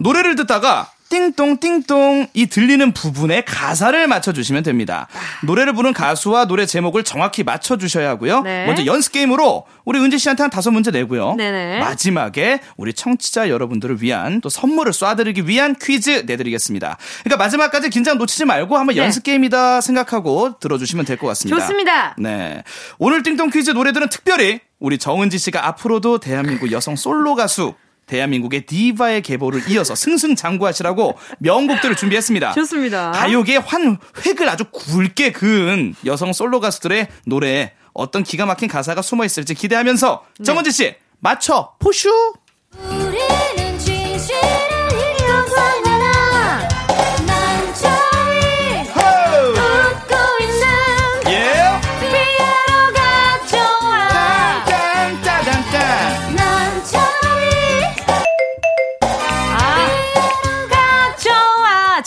노래를 0.00 0.36
듣다가 0.36 0.88
띵똥띵똥 1.10 2.28
이 2.34 2.46
들리는 2.46 2.92
부분에 2.92 3.42
가사를 3.42 4.06
맞춰주시면 4.06 4.62
됩니다. 4.62 5.06
노래를 5.42 5.72
부른 5.72 5.92
가수와 5.92 6.46
노래 6.46 6.66
제목을 6.66 7.04
정확히 7.04 7.42
맞춰주셔야 7.44 8.08
하고요. 8.10 8.40
네. 8.42 8.66
먼저 8.66 8.84
연습 8.86 9.12
게임으로 9.12 9.66
우리 9.84 9.98
은지 10.00 10.18
씨한테 10.18 10.42
한 10.42 10.50
다섯 10.50 10.70
문제 10.70 10.90
내고요. 10.90 11.34
네네. 11.36 11.80
마지막에 11.80 12.60
우리 12.76 12.92
청취자 12.92 13.48
여러분들을 13.48 14.02
위한 14.02 14.40
또 14.40 14.48
선물을 14.48 14.92
쏴드리기 14.92 15.46
위한 15.46 15.74
퀴즈 15.80 16.24
내드리겠습니다. 16.26 16.96
그러니까 17.22 17.44
마지막까지 17.44 17.90
긴장 17.90 18.18
놓치지 18.18 18.44
말고 18.44 18.76
한번 18.76 18.94
네. 18.94 19.02
연습 19.02 19.22
게임이다 19.24 19.80
생각하고 19.80 20.58
들어주시면 20.58 21.04
될 21.04 21.14
것 21.14 21.28
같습니다. 21.28 21.60
좋습니다. 21.60 22.16
네. 22.18 22.64
오늘 22.98 23.22
띵동 23.22 23.50
퀴즈 23.50 23.70
노래들은 23.70 24.08
특별히 24.08 24.60
우리 24.80 24.98
정은지 24.98 25.38
씨가 25.38 25.66
앞으로도 25.68 26.18
대한민국 26.18 26.72
여성 26.72 26.96
솔로 26.96 27.34
가수 27.36 27.74
대한민국의 28.06 28.66
디바의 28.66 29.22
계보를 29.22 29.70
이어서 29.70 29.94
승승장구하시라고 29.94 31.16
명곡들을 31.38 31.96
준비했습니다. 31.96 32.52
좋습니다. 32.52 33.12
가요계의 33.12 33.60
환 33.60 33.98
획을 34.26 34.48
아주 34.48 34.64
굵게 34.70 35.32
그은 35.32 35.94
여성 36.04 36.32
솔로 36.32 36.60
가수들의 36.60 37.08
노래에 37.26 37.72
어떤 37.92 38.22
기가 38.22 38.44
막힌 38.46 38.68
가사가 38.68 39.02
숨어 39.02 39.24
있을지 39.24 39.54
기대하면서 39.54 40.24
네. 40.38 40.44
정은지 40.44 40.72
씨 40.72 40.94
맞춰 41.20 41.74
포슈. 41.78 42.10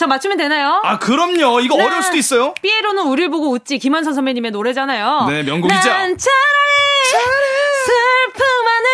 맞추면 0.08 0.38
되나요? 0.38 0.82
아, 0.84 0.98
그럼요. 1.00 1.60
이거 1.62 1.78
네. 1.78 1.86
어려울 1.86 2.04
수도 2.04 2.18
있어요. 2.18 2.54
삐에로는 2.62 3.04
우리를 3.04 3.30
보고 3.30 3.50
웃지 3.52 3.78
김한선 3.78 4.14
선배님의 4.14 4.52
노래잖아요. 4.52 5.26
네, 5.30 5.44
명곡이죠. 5.44 5.90
난 5.90 6.18
차라리, 6.18 7.18
슬픔하는 7.86 8.90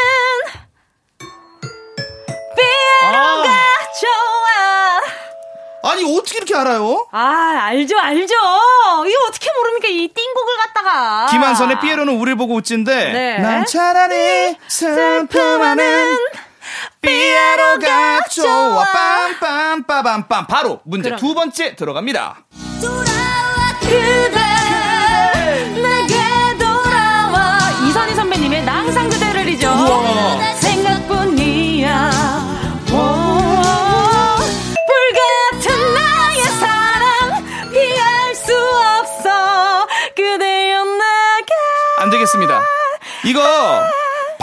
삐에로가 2.55 3.47
좋아. 4.01 5.91
아니, 5.91 6.17
어떻게 6.17 6.37
이렇게 6.37 6.55
알아요? 6.55 7.07
아, 7.11 7.59
알죠, 7.63 7.97
알죠. 7.99 8.33
이거 8.35 9.25
어떻게 9.27 9.49
모릅니까? 9.57 9.87
이 9.89 10.07
띵곡을 10.07 10.57
갖다가. 10.57 11.27
김한선의 11.31 11.79
삐에로는 11.81 12.13
우리를 12.19 12.37
보고 12.37 12.55
웃진데 12.55 13.11
네. 13.11 13.37
난 13.39 13.65
차라리 13.65 14.55
슬픔하는 14.67 16.17
삐에로가 17.03 18.21
좋아 18.29 18.85
빰빰빠밤빰 19.39 20.47
바로 20.47 20.79
문제 20.85 21.09
그럼. 21.09 21.19
두 21.19 21.33
번째 21.35 21.75
들어갑니다 21.75 22.37
그대, 23.79 24.39
내게 25.81 26.57
돌아와. 26.57 27.57
이선희 27.87 28.15
선배님의 28.15 28.63
나 28.63 28.77
항상 28.79 29.09
그대를이죠. 29.09 29.67
우와. 29.67 30.53
생각뿐이야. 30.55 32.09
오, 32.91 32.95
불같은 34.87 35.93
나의 35.93 36.43
사랑 36.43 37.45
피할 37.71 38.35
수 38.35 38.53
없어. 38.55 39.87
그대여 40.15 40.83
내게. 40.85 41.53
안 41.99 42.09
되겠습니다 42.09 42.61
이거 43.25 43.41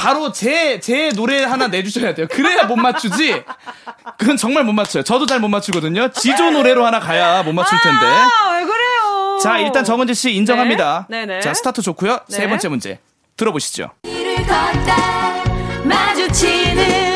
바로 0.01 0.33
제, 0.33 0.81
제 0.81 1.11
노래 1.11 1.45
하나 1.45 1.67
내주셔야 1.69 2.15
돼요. 2.15 2.27
그래야 2.31 2.65
못 2.65 2.77
맞추지. 2.77 3.43
그건 4.17 4.39
정말 4.39 4.65
못 4.65 4.73
맞춰요. 4.73 5.03
저도 5.03 5.27
잘 5.27 5.41
못 5.41 5.49
맞추거든요. 5.49 6.11
지조 6.13 6.51
노래로 6.53 6.87
하나 6.87 7.01
가야 7.01 7.43
못 7.43 7.53
맞출 7.53 7.79
텐데. 7.83 8.07
아, 8.07 8.57
왜 8.57 8.65
그래요? 8.65 9.39
자, 9.43 9.59
일단 9.59 9.85
정은지 9.85 10.15
씨 10.15 10.33
인정합니다. 10.33 11.07
네, 11.11 11.27
네네. 11.27 11.41
자, 11.41 11.53
스타트 11.53 11.83
좋고요. 11.83 12.21
세 12.29 12.41
네. 12.45 12.49
번째 12.49 12.69
문제 12.69 12.99
들어보시죠. 13.37 13.91
길을 14.05 14.37
걷다 14.47 15.45
마주치는 15.85 17.10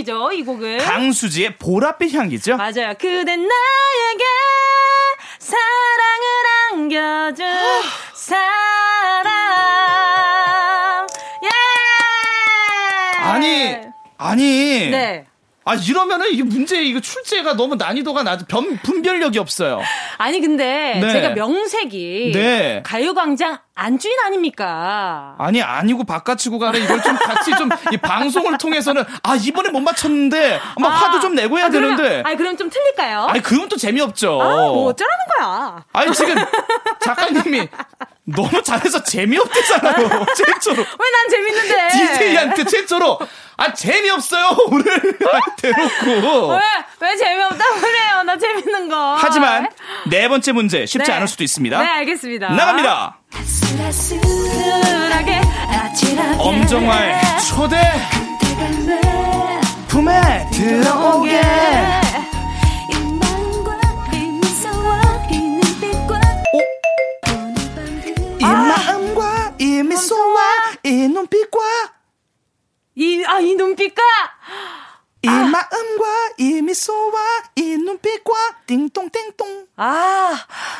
어떤 0.00 0.20
곡이죠 0.20 0.32
이 0.32 0.42
곡은 0.44 0.78
강수지의 0.78 1.52
보랏빛 1.58 2.12
향기죠. 2.14 2.56
맞아요 2.56 2.94
그대 2.98 3.36
나에게 3.36 4.24
사랑을 5.38 5.60
안겨준 6.72 7.46
사람 8.14 9.26
예 11.44 11.48
아니, 13.22 13.76
아니. 14.18 14.90
네. 14.90 15.26
아, 15.64 15.74
이러면은 15.74 16.26
이게 16.30 16.42
문제, 16.42 16.82
이거 16.82 17.00
출제가 17.00 17.54
너무 17.54 17.76
난이도가 17.76 18.22
낮아. 18.22 18.46
변, 18.46 18.78
분별력이 18.82 19.38
없어요. 19.38 19.80
아니 20.16 20.40
근데 20.40 20.98
네. 21.00 21.12
제가 21.12 21.30
명색이 21.34 22.32
네. 22.34 22.82
가요광장 22.84 23.58
안주인 23.74 24.14
아닙니까? 24.24 25.34
아니, 25.38 25.62
아니고 25.62 26.04
바깥치고 26.04 26.58
가래. 26.58 26.78
이걸 26.80 27.02
좀 27.02 27.14
같이 27.16 27.50
좀, 27.52 27.68
이 27.92 27.96
방송을 27.98 28.58
통해서는, 28.58 29.04
아, 29.22 29.36
이번에 29.36 29.70
못 29.70 29.80
맞췄는데, 29.80 30.60
막 30.78 30.88
화도 30.88 31.20
좀 31.20 31.34
내고 31.34 31.58
해야 31.58 31.66
아, 31.66 31.68
그러면- 31.68 31.96
되는데. 31.96 32.22
아니 32.28 32.36
그럼 32.36 32.56
좀 32.56 32.68
틀릴까요? 32.70 33.26
아니, 33.28 33.40
그건 33.42 33.68
또 33.68 33.76
재미없죠. 33.76 34.40
아, 34.40 34.46
뭐 34.46 34.86
어쩌라는 34.88 35.16
거야? 35.38 35.84
아니, 35.92 36.12
지금 36.14 36.34
작가님이 37.00 37.68
너무 38.24 38.62
잘해서 38.62 39.02
재미없대잖아요. 39.02 40.26
최초로. 40.36 40.76
왜 40.76 41.10
난 41.12 41.28
재밌는데? 41.30 41.88
DJ한테 41.92 42.64
최초로. 42.64 43.18
아, 43.60 43.72
재미없어요. 43.74 44.56
오늘. 44.70 44.84
대놓고. 45.60 46.52
왜, 46.54 46.60
왜 47.00 47.16
재미없다고 47.16 47.74
그래요? 47.80 48.22
나 48.24 48.38
재밌는 48.38 48.88
거. 48.88 49.16
하지만, 49.20 49.68
네 50.08 50.28
번째 50.28 50.52
문제 50.52 50.86
쉽지 50.86 51.10
네. 51.10 51.16
않을 51.16 51.28
수도 51.28 51.44
있습니다. 51.44 51.78
네, 51.78 51.84
알겠습니다. 51.86 52.48
나갑니다. 52.54 53.18
아슬아슬하게, 53.34 55.40
아찔하게. 55.68 56.36
엄정화의 56.38 57.20
초대 57.48 57.76
품에 59.88 60.46
들어오게 60.52 61.40
이 68.38 68.44
마음과 68.44 69.54
이 69.58 69.82
미소와 69.82 70.40
이 70.84 70.90
눈빛과 71.08 71.58
이 73.00 73.18
마음과 73.24 73.40
이 73.40 73.54
눈빛과 73.54 74.02
이, 75.22 75.28
아, 75.28 75.32
이 75.32 75.34
눈빛과. 75.36 75.42
이 75.46 75.50
마음과 75.50 76.30
이 76.38 76.62
미소와 76.62 77.20
이 77.56 77.62
눈빛과 77.78 78.32
띵동띵동 78.66 79.66
아, 79.76 79.84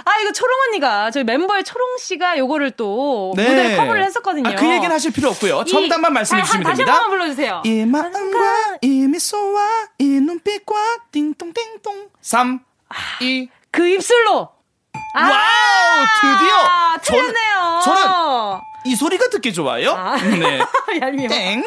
아, 0.05 0.19
이거 0.21 0.33
초롱 0.33 0.55
언니가, 0.69 1.11
저희 1.11 1.25
멤버의 1.25 1.65
초롱 1.65 1.97
씨가 1.99 2.37
요거를 2.39 2.73
또 2.73 3.33
무대 3.37 3.77
커버를 3.77 4.05
했었거든요. 4.05 4.51
아, 4.51 4.55
그 4.55 4.67
얘기는 4.67 4.91
하실 4.91 5.13
필요 5.13 5.31
없고요. 5.31 5.63
이- 5.67 5.71
정답만 5.71 6.13
말씀해 6.13 6.41
다- 6.43 6.47
주시면 6.47 6.65
다시 6.65 6.77
됩니다. 6.79 6.93
한 6.93 7.01
번만 7.03 7.19
불러주세요. 7.19 7.63
이 7.65 7.85
마음과 7.87 8.79
이 8.83 8.89
미소와 9.09 9.89
이 9.99 10.05
눈빛과 10.05 10.75
띵동띵동 11.13 12.09
3 12.21 12.61
2그 13.21 13.95
입술로. 13.95 14.49
아, 15.15 15.23
wow 15.23 16.07
드디어 16.21 16.57
틀렸네요. 17.03 17.81
저는, 17.85 18.03
저는 18.03 18.59
이 18.87 18.97
소리가 18.97 19.29
듣기 19.29 19.53
좋아요. 19.53 19.93
아. 19.93 20.17
네. 20.17 20.61
얄미워. 21.01 21.29
땡 21.29 21.63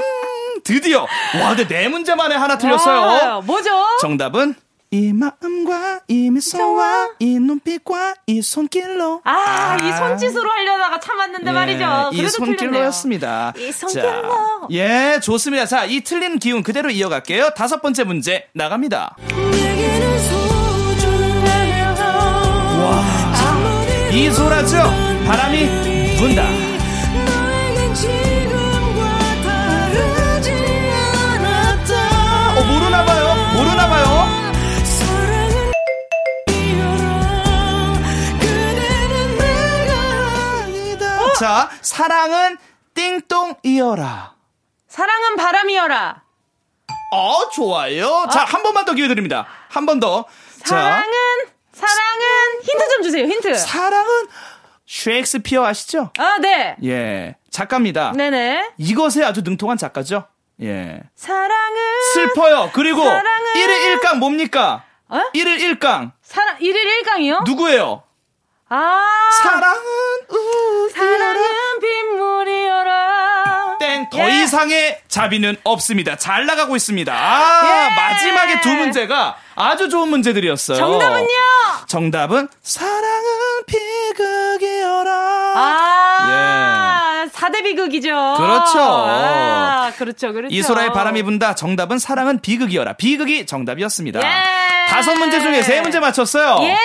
드디어 0.63 1.01
와 1.41 1.55
근데 1.55 1.67
네 1.67 1.87
문제 1.87 2.15
만에 2.15 2.35
하나 2.35 2.57
틀렸어요. 2.57 2.99
아, 2.99 3.41
뭐죠? 3.41 3.69
정답은 4.01 4.55
이 4.91 5.11
마음과 5.11 6.01
이 6.07 6.29
미소와 6.29 7.09
이 7.17 7.39
눈빛과 7.39 8.13
이 8.27 8.43
손길로 8.43 9.21
아, 9.23 9.75
이 9.81 9.91
손짓으로 9.91 10.47
하려다가 10.47 10.99
참았는데 10.99 11.51
말이죠. 11.51 12.11
예, 12.13 12.15
이 12.15 12.17
그래도 12.17 12.29
손길로였습니다. 12.37 13.53
이 13.57 13.71
손길로. 13.71 14.03
자, 14.31 14.67
예, 14.69 15.19
좋습니다. 15.19 15.65
자, 15.65 15.85
이 15.85 16.01
틀린 16.01 16.37
기운 16.37 16.61
그대로 16.61 16.91
이어갈게요. 16.91 17.55
다섯 17.55 17.81
번째 17.81 18.03
문제 18.03 18.47
나갑니다. 18.53 19.15
와, 22.83 23.03
이소라죠? 24.11 24.77
바람이 25.25 26.17
분다. 26.17 26.62
자, 41.43 41.69
사랑은 41.81 42.57
띵동 42.93 43.55
이어라. 43.63 44.33
사랑은 44.87 45.35
바람이여라. 45.35 46.21
어, 47.11 47.49
좋아요. 47.49 48.27
자, 48.31 48.45
한 48.45 48.63
번만 48.63 48.85
더 48.85 48.93
기회 48.93 49.09
드립니다. 49.09 49.45
한 49.67 49.85
번 49.85 49.99
더. 49.99 50.23
사랑은, 50.63 51.03
사랑은, 51.73 52.61
힌트 52.63 52.89
좀 52.93 53.03
주세요, 53.03 53.25
힌트. 53.25 53.55
사랑은 53.57 54.27
셰익스피어 54.87 55.65
아시죠? 55.65 56.11
아, 56.17 56.37
네. 56.39 56.77
예. 56.85 57.35
작가입니다. 57.51 58.13
네네. 58.13 58.75
이것에 58.77 59.25
아주 59.25 59.41
능통한 59.41 59.77
작가죠? 59.77 60.25
예. 60.61 61.01
사랑은, 61.13 62.01
슬퍼요. 62.13 62.69
그리고 62.73 63.01
사랑은- 63.03 63.53
1일 63.55 63.99
1강 63.99 64.15
뭡니까? 64.19 64.85
어? 65.09 65.19
1일 65.35 65.57
1강. 65.77 66.13
사랑, 66.21 66.57
1일 66.59 67.03
1강이요? 67.03 67.43
누구예요? 67.43 68.03
아, 68.75 69.05
사랑은 69.43 69.81
우 70.29 70.89
사랑은 70.89 71.43
빗물이여라. 71.79 73.77
땡. 73.79 74.09
더 74.09 74.17
예. 74.17 74.41
이상의 74.41 74.99
자비는 75.07 75.57
없습니다. 75.63 76.15
잘 76.15 76.47
나가고 76.47 76.75
있습니다. 76.75 77.13
아, 77.13 77.61
예. 77.65 77.95
마지막에 77.95 78.61
두 78.61 78.69
문제가 78.69 79.37
아주 79.53 79.89
좋은 79.89 80.09
문제들이었어요. 80.09 80.75
정답은요? 80.77 81.27
정답은 81.87 82.47
사랑은 82.63 83.63
비극이여라. 83.67 85.11
아, 85.55 87.27
사대 87.31 87.61
비극이죠. 87.61 88.07
예. 88.07 88.37
그렇죠. 88.37 88.79
아, 88.79 89.91
그렇죠, 89.99 90.33
그렇죠. 90.33 90.51
이소라의 90.55 90.93
바람이 90.93 91.21
분다. 91.21 91.53
정답은 91.53 91.99
사랑은 91.99 92.41
비극이여라. 92.41 92.93
비극이 92.93 93.45
정답이었습니다. 93.45 94.19
예. 94.19 94.87
다섯 94.87 95.13
문제 95.13 95.39
중에 95.39 95.61
세 95.61 95.81
문제 95.81 95.99
맞췄어요. 95.99 96.57
예. 96.63 96.75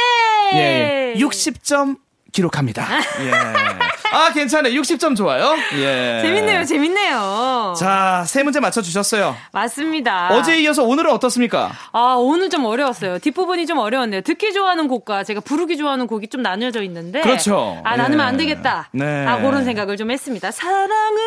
예, 0.55 1.15
예. 1.17 1.21
60점 1.21 1.99
기록합니다. 2.33 2.87
예. 3.21 3.88
아, 4.13 4.33
괜찮아요. 4.33 4.81
60점 4.81 5.17
좋아요. 5.17 5.55
예. 5.75 6.21
재밌네요, 6.23 6.65
재밌네요. 6.65 7.75
자, 7.79 8.25
세 8.27 8.43
문제 8.43 8.61
맞춰주셨어요. 8.61 9.37
맞습니다. 9.53 10.29
어제에 10.33 10.61
이어서 10.61 10.83
오늘은 10.85 11.11
어떻습니까? 11.11 11.73
아, 11.93 12.17
오늘 12.19 12.49
좀 12.51 12.65
어려웠어요. 12.65 13.19
뒷부분이 13.19 13.67
좀 13.67 13.79
어려웠네요. 13.79 14.23
듣기 14.23 14.53
좋아하는 14.53 14.89
곡과 14.89 15.25
제가 15.25 15.41
부르기 15.41 15.77
좋아하는 15.77 16.07
곡이 16.07 16.29
좀 16.29 16.43
나뉘어져 16.43 16.83
있는데. 16.83 17.21
그렇죠. 17.21 17.81
아, 17.85 17.97
나누면 17.97 18.21
예. 18.21 18.29
안 18.29 18.37
되겠다. 18.37 18.89
네. 18.93 19.27
아, 19.27 19.39
그런 19.41 19.65
생각을 19.65 19.97
좀 19.97 20.11
했습니다. 20.11 20.51
사랑은 20.51 21.19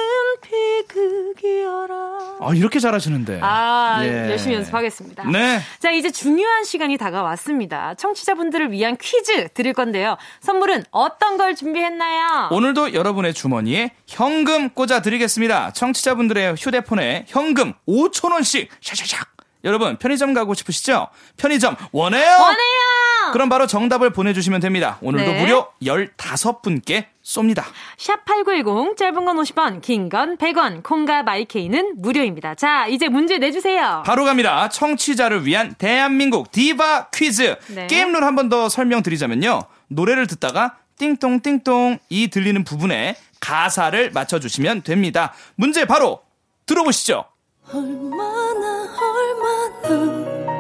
비극이여라. 0.42 1.96
아, 2.42 2.52
이렇게 2.56 2.80
잘하시는데. 2.80 3.40
아, 3.42 4.00
예. 4.04 4.30
열심히 4.32 4.56
연습하겠습니다. 4.56 5.26
네. 5.30 5.60
자, 5.80 5.92
이제 5.92 6.12
중요한 6.12 6.64
시간이 6.64 6.98
다가왔습니다. 6.98 7.94
청취자분들을 7.96 8.72
위한 8.72 8.98
퀴즈 9.00 9.50
드릴 9.54 9.74
건데요. 9.74 10.18
선물은 10.42 10.86
어떤 10.92 11.38
걸 11.38 11.56
준비했나요? 11.56 12.50
오늘 12.52 12.71
도 12.74 12.94
여러분의 12.94 13.34
주머니에 13.34 13.92
현금 14.08 14.70
꽂아 14.70 15.02
드리겠습니다. 15.02 15.72
청취자분들의 15.74 16.56
휴대폰에 16.56 17.26
현금 17.28 17.74
5천원씩 17.88 18.68
샤샤샥. 18.82 19.28
여러분, 19.64 19.98
편의점 19.98 20.34
가고 20.34 20.54
싶으시죠? 20.56 21.10
편의점 21.38 21.76
원해요? 21.92 22.32
원해요! 22.32 23.32
그럼 23.34 23.48
바로 23.50 23.68
정답을 23.68 24.10
보내주시면 24.12 24.60
됩니다. 24.60 24.98
오늘도 25.02 25.32
네. 25.32 25.40
무려 25.42 25.70
15분께 25.84 27.06
쏩니다. 27.24 27.64
샵8910 27.98 28.98
짧은 28.98 29.24
건 29.26 29.38
50원, 29.38 29.82
긴 29.82 30.10
건 30.10 30.38
100원, 30.38 30.82
콩과 30.84 31.24
마이케이는 31.24 31.94
무료입니다. 31.98 32.56
자, 32.56 32.88
이제 32.88 33.08
문제 33.08 33.38
내주세요. 33.38 34.02
바로 34.06 34.26
갑니다. 34.26 34.68
청취자를 34.70 35.46
위한 35.46 35.76
대한민국 35.78 36.52
디바 36.52 37.10
퀴즈. 37.12 37.56
네. 37.68 37.86
게임 37.88 38.12
룰 38.12 38.24
한 38.24 38.36
번 38.36 38.50
더 38.50 38.68
설명드리자면요. 38.68 39.62
노래를 39.90 40.26
듣다가 40.26 40.78
띵똥 41.02 41.42
띵똥 41.42 41.98
이 42.10 42.28
들리는 42.28 42.64
부분에 42.64 43.16
가사를 43.40 44.12
맞춰주시면 44.12 44.84
됩니다. 44.84 45.34
문제 45.56 45.86
바로 45.86 46.22
들어보시죠. 46.68 47.26
얼마나 47.74 48.88
얼마나 49.02 49.82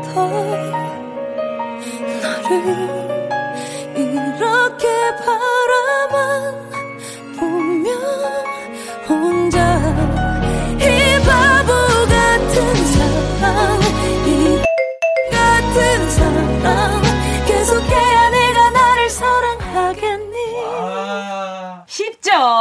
더 0.01 0.27
너를 2.49 3.00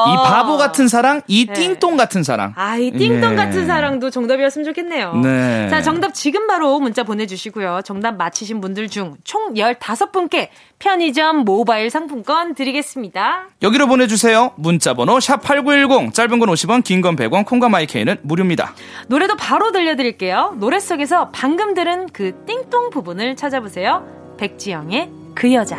이 0.08 0.16
바보 0.16 0.56
같은 0.56 0.88
사랑, 0.88 1.20
이 1.26 1.46
네. 1.46 1.52
띵똥 1.52 1.96
같은 1.96 2.22
사랑. 2.22 2.52
아, 2.56 2.76
이 2.76 2.90
띵동 2.90 3.32
예. 3.32 3.36
같은 3.36 3.66
사랑도 3.66 4.10
정답이었으면 4.10 4.64
좋겠네요. 4.66 5.14
네. 5.16 5.68
자, 5.68 5.82
정답 5.82 6.14
지금 6.14 6.46
바로 6.46 6.78
문자 6.80 7.02
보내주시고요. 7.02 7.80
정답 7.84 8.16
맞히신 8.16 8.60
분들 8.60 8.88
중 8.88 9.16
총 9.24 9.54
15분께 9.54 10.48
편의점 10.78 11.38
모바일 11.44 11.90
상품권 11.90 12.54
드리겠습니다. 12.54 13.48
여기로 13.62 13.86
보내주세요. 13.86 14.52
문자번호 14.56 15.18
샵8910, 15.18 16.14
짧은 16.14 16.38
건 16.38 16.48
50원, 16.48 16.82
긴 16.84 17.00
건 17.02 17.16
100원, 17.16 17.44
콩과 17.46 17.68
마이케이는 17.68 18.18
무료입니다. 18.22 18.74
노래도 19.08 19.36
바로 19.36 19.72
들려드릴게요. 19.72 20.56
노래 20.58 20.78
속에서 20.78 21.30
방금 21.32 21.74
들은 21.74 22.08
그 22.12 22.44
띵동 22.46 22.90
부분을 22.90 23.36
찾아보세요. 23.36 24.04
백지영의 24.38 25.10
그 25.34 25.52
여자. 25.52 25.78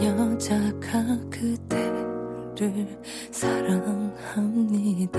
여자가 0.00 0.98
그대 1.30 1.76
를 2.56 2.86
사랑합니다. 3.32 5.18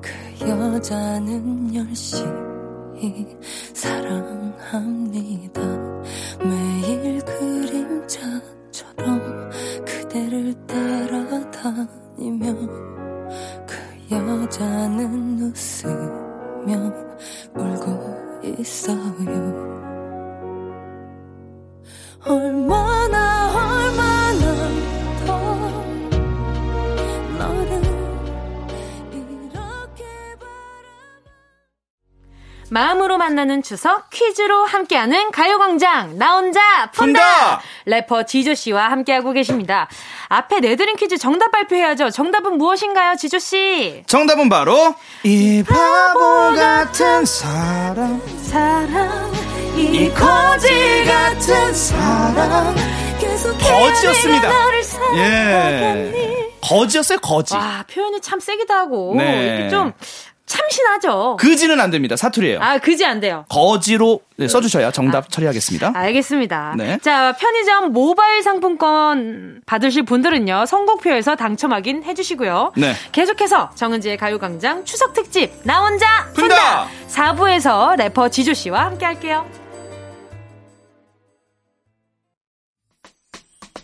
그 0.00 0.10
여자는 0.40 1.72
열심히 1.72 3.36
사랑합니다. 3.72 5.60
매일 6.42 7.20
그림자처럼 7.24 8.40
그대를 9.86 10.52
따라다니며 10.66 12.56
그 13.66 13.76
여자는 14.10 15.38
웃으며 15.40 16.92
울고 17.54 18.42
있어요. 18.58 19.70
얼마나 22.26 23.79
마음으로 32.70 33.18
만나는 33.18 33.62
추석 33.62 34.10
퀴즈로 34.10 34.64
함께하는 34.64 35.32
가요광장 35.32 36.16
나 36.18 36.36
혼자 36.36 36.90
푼다. 36.92 37.20
푼다! 37.20 37.60
래퍼 37.86 38.22
지조 38.24 38.54
씨와 38.54 38.90
함께하고 38.90 39.32
계십니다. 39.32 39.88
앞에 40.28 40.60
내드린 40.60 40.96
퀴즈 40.96 41.18
정답 41.18 41.50
발표해야죠. 41.50 42.10
정답은 42.10 42.58
무엇인가요, 42.58 43.16
지조 43.16 43.38
씨? 43.40 44.04
정답은 44.06 44.48
바로 44.48 44.94
이 45.24 45.64
바보 45.66 46.54
같은 46.54 47.24
사랑. 47.24 48.20
사랑 48.42 49.32
이 49.76 50.08
거지 50.10 51.04
같은 51.04 51.74
사랑 51.74 52.74
거지였습니다. 53.60 54.50
예. 55.16 56.50
거지였어요, 56.60 57.18
거지. 57.18 57.54
와 57.56 57.84
표현이 57.92 58.20
참 58.20 58.38
세기도 58.38 58.72
하고 58.72 59.14
네. 59.16 59.46
이렇게 59.56 59.70
좀 59.70 59.92
참신하죠. 60.50 61.36
그지는 61.38 61.80
안 61.80 61.90
됩니다. 61.90 62.16
사투리예요. 62.16 62.58
아 62.60 62.78
그지 62.78 63.04
안 63.04 63.20
돼요. 63.20 63.44
거지로 63.48 64.20
네, 64.36 64.48
써주셔야 64.48 64.90
정답 64.90 65.30
처리하겠습니다. 65.30 65.92
알겠습니다. 65.94 66.74
네. 66.76 66.98
자, 67.02 67.34
편의점 67.38 67.92
모바일 67.92 68.42
상품권 68.42 69.60
받으실 69.66 70.02
분들은요, 70.02 70.66
선곡표에서 70.66 71.36
당첨 71.36 71.72
확인 71.72 72.02
해주시고요. 72.02 72.72
네. 72.76 72.94
계속해서 73.12 73.70
정은지의 73.74 74.16
가요광장 74.16 74.84
추석 74.84 75.12
특집, 75.12 75.52
나 75.62 75.80
혼자 75.82 76.06
푼다! 76.34 76.88
푼다! 76.88 76.88
4부에서 77.08 77.96
래퍼 77.98 78.30
지조씨와 78.30 78.86
함께 78.86 79.04
할게요. 79.04 79.46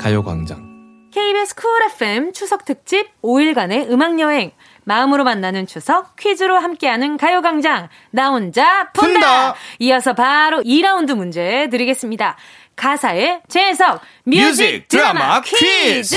가요광장. 0.00 0.70
KBS 1.12 1.54
쿨 1.56 1.68
FM 1.92 2.32
추석 2.32 2.64
특집 2.64 3.10
5일간의 3.20 3.90
음악여행. 3.90 4.52
마음으로 4.84 5.24
만나는 5.24 5.66
추석 5.66 6.16
퀴즈로 6.16 6.56
함께하는 6.56 7.18
가요광장. 7.18 7.90
나 8.10 8.30
혼자 8.30 8.90
푼다! 8.92 9.12
푼다! 9.12 9.54
이어서 9.80 10.14
바로 10.14 10.62
2라운드 10.62 11.14
문제 11.14 11.68
드리겠습니다. 11.70 12.38
가사의 12.76 13.42
재해석 13.48 14.00
music, 14.24 14.88
드라마, 14.88 15.12
드라마 15.12 15.40
퀴즈! 15.42 16.16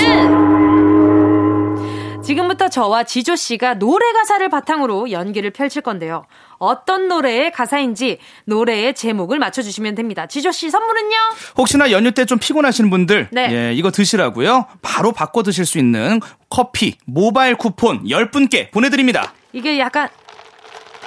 지금부터 2.24 2.70
저와 2.70 3.04
지조 3.04 3.36
씨가 3.36 3.74
노래 3.74 4.10
가사를 4.12 4.48
바탕으로 4.48 5.10
연기를 5.10 5.50
펼칠 5.50 5.82
건데요. 5.82 6.24
어떤 6.58 7.08
노래의 7.08 7.52
가사인지 7.52 8.18
노래의 8.46 8.94
제목을 8.94 9.38
맞춰주시면 9.38 9.94
됩니다. 9.94 10.26
지조 10.26 10.52
씨 10.52 10.70
선물은요? 10.70 11.16
혹시나 11.58 11.90
연휴 11.90 12.10
때 12.12 12.24
좀 12.24 12.38
피곤하신 12.38 12.88
분들, 12.90 13.28
네. 13.32 13.48
예, 13.52 13.72
이거 13.74 13.90
드시라고요. 13.90 14.66
바로 14.82 15.12
바꿔 15.12 15.42
드실 15.42 15.66
수 15.66 15.78
있는 15.78 16.20
커피, 16.48 16.96
모바일 17.04 17.54
쿠폰 17.56 18.04
10분께 18.04 18.70
보내드립니다. 18.70 19.32
이게 19.52 19.78
약간 19.78 20.08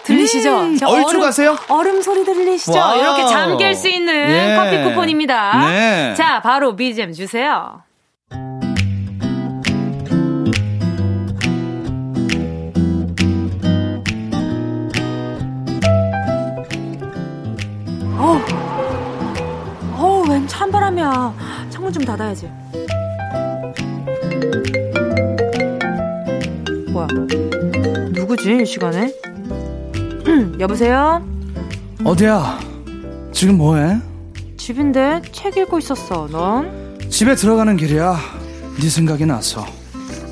들리시죠? 0.04 0.60
음, 0.62 0.78
저 0.78 0.88
얼죽아세요? 0.88 1.58
얼음, 1.68 1.80
얼음 1.90 2.02
소리 2.02 2.24
들리시죠? 2.24 2.72
wow. 2.78 3.00
이렇게 3.00 3.26
즐길 3.28 3.76
수 3.76 3.90
있는 3.90 4.14
예. 4.14 4.56
커피 4.56 4.84
쿠폰입니다. 4.84 5.68
네. 5.70 6.14
자, 6.16 6.40
바로 6.42 6.76
BGM 6.76 7.12
주세요. 7.14 7.82
어우, 18.28 18.42
어우, 19.96 20.30
웬 20.30 20.46
찬바람이야. 20.50 21.34
창문 21.70 21.94
좀 21.94 22.04
닫아야지. 22.04 22.52
뭐야? 26.92 27.08
누구지, 28.12 28.64
이 28.64 28.66
시간에? 28.66 29.14
여보세요? 30.60 31.26
어디야? 32.04 32.60
지금 33.32 33.58
뭐해? 33.60 33.98
집인데 34.58 35.22
책 35.32 35.56
읽고 35.56 35.80
있었어. 35.80 36.28
넌? 36.30 37.00
집에 37.10 37.34
들어가는 37.34 37.78
길이야. 37.78 38.18
네 38.82 38.90
생각이 38.90 39.26
나서. 39.26 39.66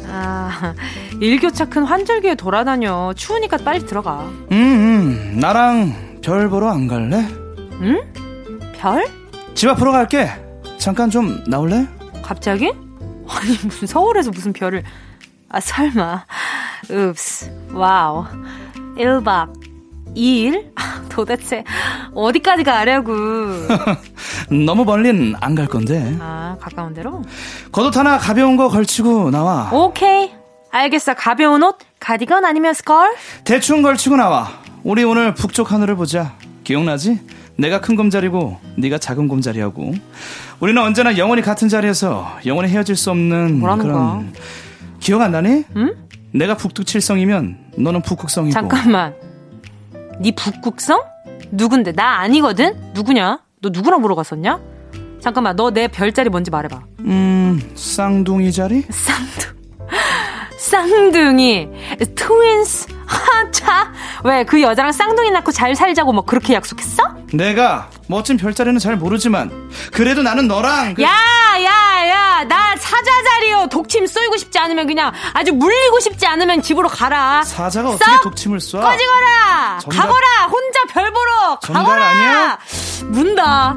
아, 0.10 0.74
일교차 1.22 1.70
큰 1.70 1.86
환절기에 1.86 2.36
돌아다녀. 2.36 3.14
추우니까 3.16 3.56
빨리 3.58 3.86
들어가. 3.86 4.20
음, 4.52 4.54
음. 4.54 5.38
나랑 5.40 6.20
별 6.22 6.50
보러 6.50 6.70
안 6.72 6.88
갈래? 6.88 7.26
응? 7.82 8.02
별? 8.78 9.06
집 9.54 9.70
앞으로 9.70 9.92
갈게. 9.92 10.30
잠깐 10.78 11.10
좀 11.10 11.44
나올래? 11.48 11.88
갑자기? 12.22 12.68
아니, 13.28 13.58
무슨 13.64 13.88
서울에서 13.88 14.32
무슨 14.32 14.54
별을. 14.54 14.84
아, 15.50 15.60
설마. 15.60 16.26
oops. 16.92 17.70
wow. 17.74 18.26
1박 18.98 19.54
2일? 20.16 20.72
도대체 21.10 21.64
어디까지 22.14 22.64
가려고. 22.64 23.14
너무 24.66 24.84
멀린 24.86 25.36
안 25.40 25.56
갈 25.56 25.68
건데. 25.68 26.16
아, 26.20 26.58
가까운 26.60 26.94
데로? 26.94 27.22
겉옷 27.72 27.96
하나 27.98 28.18
가벼운 28.18 28.58
거 28.58 28.68
걸치고 28.70 29.32
나와. 29.32 29.70
오케이. 29.72 30.32
알겠어. 30.72 31.14
가벼운 31.14 31.64
옷, 31.64 31.78
가디건 32.02 32.44
아니면 32.44 32.74
스컬? 32.74 33.16
대충 33.46 33.82
걸치고 33.82 34.18
나와. 34.18 34.50
우리 34.84 35.04
오늘 35.06 35.34
북쪽 35.34 35.72
하늘을 35.72 35.96
보자. 35.96 36.34
기억나지? 36.66 37.22
내가 37.58 37.80
큰 37.80 37.96
곰자리고 37.96 38.58
네가 38.76 38.98
작은 38.98 39.28
곰자리하고 39.28 39.94
우리는 40.60 40.82
언제나 40.82 41.18
영원히 41.18 41.42
같은 41.42 41.70
자리에서 41.70 42.38
영원히 42.46 42.70
헤어질 42.70 42.96
수 42.96 43.12
없는 43.12 43.62
그런 43.62 43.80
거야? 43.80 44.24
기억 45.00 45.22
안 45.22 45.32
나니? 45.32 45.64
응? 45.78 45.96
내가 46.34 46.58
북두칠성이면 46.58 47.58
너는 47.78 48.02
북극성이고 48.02 48.54
잠깐만. 48.54 49.14
네 50.20 50.32
북극성? 50.36 51.02
누군데? 51.52 51.94
나 51.94 52.20
아니거든? 52.20 52.76
누구냐? 52.94 53.40
너 53.62 53.70
누구랑 53.70 54.02
보러 54.02 54.16
갔었냐? 54.16 54.60
잠깐만, 55.22 55.56
너 55.56 55.72
내 55.72 55.88
별자리 55.88 56.30
뭔지 56.30 56.52
말해봐. 56.52 56.82
음 57.00 57.62
쌍둥이 57.76 58.52
자리? 58.52 58.84
쌍둥. 58.90 59.56
쌍둥이. 60.58 61.68
트윈스. 62.16 62.88
하차. 63.08 63.92
왜, 64.24 64.44
그 64.44 64.62
여자랑 64.62 64.92
쌍둥이 64.92 65.32
낳고 65.32 65.52
잘 65.52 65.76
살자고 65.76 66.12
뭐 66.14 66.24
그렇게 66.26 66.54
약속했어? 66.54 67.04
내가 67.34 67.90
멋진 68.08 68.38
별자리는 68.38 68.80
잘 68.80 68.96
모르지만 68.96 69.70
그래도 69.92 70.22
나는 70.24 70.48
너랑 70.48 70.94
그- 70.96 71.02
야, 71.04 71.10
야, 71.10 72.10
야. 72.10 72.44
나 72.48 72.76
사자 72.78 73.12
자리요. 73.32 73.68
독침 73.72 74.06
쏘이고 74.08 74.38
싶지 74.38 74.58
않으면 74.60 74.88
그냥 74.88 75.12
아주 75.34 75.54
물리고 75.54 76.00
싶지 76.00 76.26
않으면 76.28 76.62
집으로 76.62 76.88
가라. 76.90 77.44
사자가 77.44 77.90
어떻게 77.90 78.12
썩 78.12 78.22
독침을 78.24 78.60
쏴? 78.60 78.82
꺼지거라. 78.82 79.80
정답- 79.82 80.02
가거라. 80.02 80.28
혼자 80.52 80.80
별 80.90 81.12
보러. 81.12 81.60
가거라. 81.62 82.06
아니야? 82.08 82.58
문다. 83.06 83.76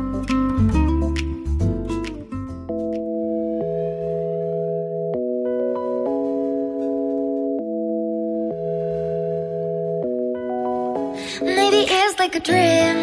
Like 12.28 12.36
a 12.36 12.40
dream. 12.40 12.96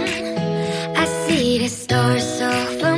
I 0.95 1.05
see 1.05 1.57
the 1.57 1.67
stars 1.67 2.23
so 2.37 2.49
for 2.79 2.94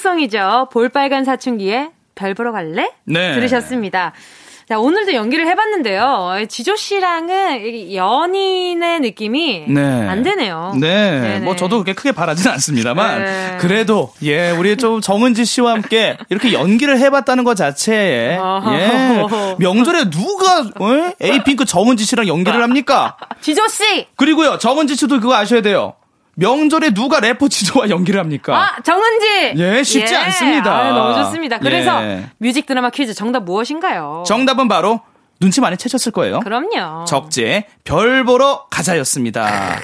힌트송이죠. 0.00 0.68
볼빨간 0.72 1.24
사춘기에 1.24 1.90
별 2.14 2.34
보러 2.34 2.52
갈래? 2.52 2.90
네. 3.04 3.34
들으셨습니다. 3.34 4.12
자, 4.68 4.78
오늘도 4.78 5.14
연기를 5.14 5.48
해봤는데요. 5.48 6.44
지조 6.48 6.76
씨랑은 6.76 7.66
이 7.66 7.96
연인의 7.96 9.00
느낌이 9.00 9.64
네. 9.68 9.82
안 9.82 10.22
되네요. 10.22 10.76
네, 10.78 11.20
네네. 11.20 11.40
뭐 11.40 11.56
저도 11.56 11.78
그렇게 11.78 11.92
크게 11.92 12.12
바라진 12.12 12.48
않습니다만 12.52 13.24
네. 13.24 13.56
그래도 13.60 14.12
예 14.22 14.52
우리 14.52 14.76
좀 14.76 15.00
정은지 15.00 15.44
씨와 15.44 15.72
함께 15.72 16.16
이렇게 16.28 16.52
연기를 16.52 16.98
해봤다는 16.98 17.42
것 17.42 17.56
자체에. 17.56 18.38
예 18.38 19.24
명절에 19.58 20.10
누가 20.10 20.60
어? 20.60 21.12
에이핑크 21.20 21.64
정은지 21.64 22.04
씨랑 22.04 22.28
연기를 22.28 22.62
합니까? 22.62 23.16
지조 23.40 23.66
씨! 23.66 24.06
그리고요 24.14 24.58
정은지 24.58 24.94
씨도 24.94 25.18
그거 25.18 25.34
아셔야 25.34 25.62
돼요. 25.62 25.94
명절에 26.40 26.94
누가 26.94 27.20
래퍼 27.20 27.48
지조와 27.48 27.90
연기를 27.90 28.18
합니까? 28.18 28.56
아, 28.56 28.80
정은지! 28.82 29.52
예, 29.56 29.82
쉽지 29.82 30.14
예. 30.14 30.18
않습니다. 30.18 30.74
아, 30.74 30.90
너무 30.92 31.14
좋습니다. 31.24 31.58
그래서 31.58 32.02
예. 32.02 32.24
music 32.38 32.64
드라마 32.64 32.88
퀴즈 32.88 33.12
정답 33.12 33.44
무엇인가요? 33.44 34.24
정답은 34.26 34.66
바로 34.66 35.00
눈치 35.38 35.60
많이 35.60 35.76
채셨을 35.76 36.12
거예요. 36.12 36.40
그럼요. 36.40 37.04
적재 37.04 37.66
별 37.84 38.24
보러 38.24 38.66
가자였습니다. 38.70 39.78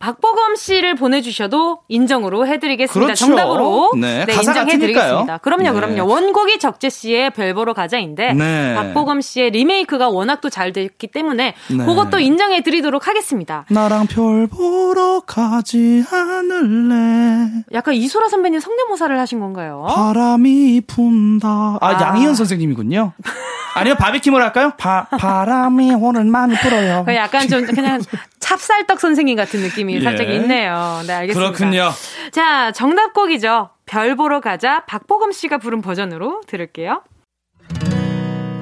박보검 0.00 0.56
씨를 0.56 0.94
보내주셔도 0.94 1.80
인정으로 1.88 2.46
해드리겠습니다. 2.46 3.04
그렇죠. 3.06 3.26
정답으로 3.26 3.92
네, 4.00 4.24
가사 4.24 4.52
인정해드리겠습니다. 4.52 5.38
그럼요, 5.38 5.62
네. 5.62 5.72
그럼요. 5.72 6.06
원곡이 6.10 6.58
적재 6.58 6.88
씨의 6.88 7.30
별 7.30 7.52
보러 7.54 7.74
가자인데 7.74 8.32
네. 8.32 8.74
박보검 8.74 9.20
씨의 9.20 9.50
리메이크가 9.50 10.08
워낙 10.08 10.40
또 10.40 10.48
잘 10.50 10.72
됐기 10.72 11.06
때문에 11.08 11.54
네. 11.70 11.84
그것도 11.84 12.18
인정해드리도록 12.18 13.06
하겠습니다. 13.06 13.66
나랑 13.70 14.06
별 14.08 14.46
보러 14.48 15.20
가지 15.20 16.02
않을래. 16.10 17.62
약간 17.72 17.94
이소라 17.94 18.28
선배님 18.28 18.58
성대모사를 18.58 19.16
하신 19.18 19.38
건가요? 19.38 19.86
바람이 19.88 20.82
분다. 20.86 21.48
아, 21.48 21.78
아. 21.80 21.92
양희은 22.02 22.34
선생님이군요. 22.34 23.12
아니요, 23.76 23.94
바비킴을 23.94 24.42
할까요? 24.42 24.72
바, 24.78 25.06
바람이 25.18 25.92
오늘 26.00 26.24
많이 26.24 26.56
불어요. 26.56 27.04
그 27.06 27.14
약간 27.14 27.46
좀 27.46 27.64
그냥 27.66 28.00
찹쌀떡 28.40 28.98
선생님 28.98 29.36
같은 29.36 29.60
느낌이 29.60 29.89
예. 29.96 30.00
살짝 30.00 30.28
있네요. 30.30 31.02
네, 31.06 31.12
알겠습니다. 31.12 31.52
그렇군요. 31.52 31.90
자, 32.32 32.72
정답곡이죠. 32.72 33.70
별 33.86 34.16
보러 34.16 34.40
가자. 34.40 34.84
박보검 34.86 35.32
씨가 35.32 35.58
부른 35.58 35.82
버전으로 35.82 36.42
들을게요. 36.46 37.02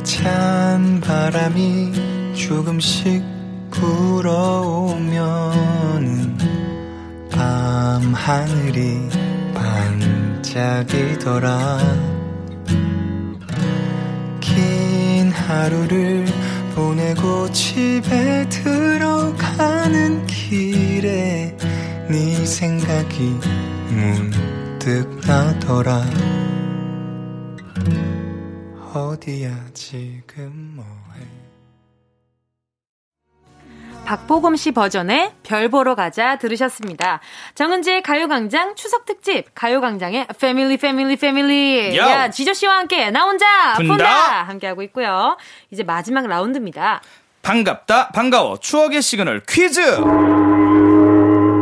찬 0.03 1.01
바람이 1.01 2.35
조금씩 2.35 3.23
불어오면은 3.71 5.19
밤 7.31 8.15
하늘이 8.15 9.09
반짝이더라 10.51 11.79
긴 14.41 15.31
하루를 15.31 16.25
보내고 16.79 17.51
집에 17.51 18.49
들어가는 18.49 20.25
길에 20.29 21.57
네 22.09 22.47
생각이 22.47 23.37
문득 23.91 25.21
나더라. 25.27 26.05
어디야 28.95 29.71
지금 29.75 30.68
박보검 34.09 34.57
씨 34.57 34.71
버전의 34.73 35.33
별 35.43 35.69
보러 35.69 35.95
가자 35.95 36.39
들으셨습니다. 36.39 37.21
정은지의 37.55 38.03
가요광장 38.03 38.75
추석 38.75 39.05
특집 39.05 39.55
가요광장의 39.55 40.29
family 40.41 40.79
family 40.79 41.17
family. 41.17 41.95
야 41.95 42.31
지조 42.31 42.55
씨와 42.55 42.79
함께 42.79 43.11
나 43.11 43.25
혼자 43.25 43.75
푼다. 43.75 43.87
푼다 43.87 44.43
함께 44.45 44.67
하고 44.67 44.81
있고요. 44.85 45.37
이제 45.71 45.83
마지막 45.83 46.27
라운드입니다. 46.27 47.03
반갑다, 47.43 48.09
반가워. 48.13 48.59
추억의 48.59 49.03
시그널 49.03 49.43
퀴즈! 49.47 49.83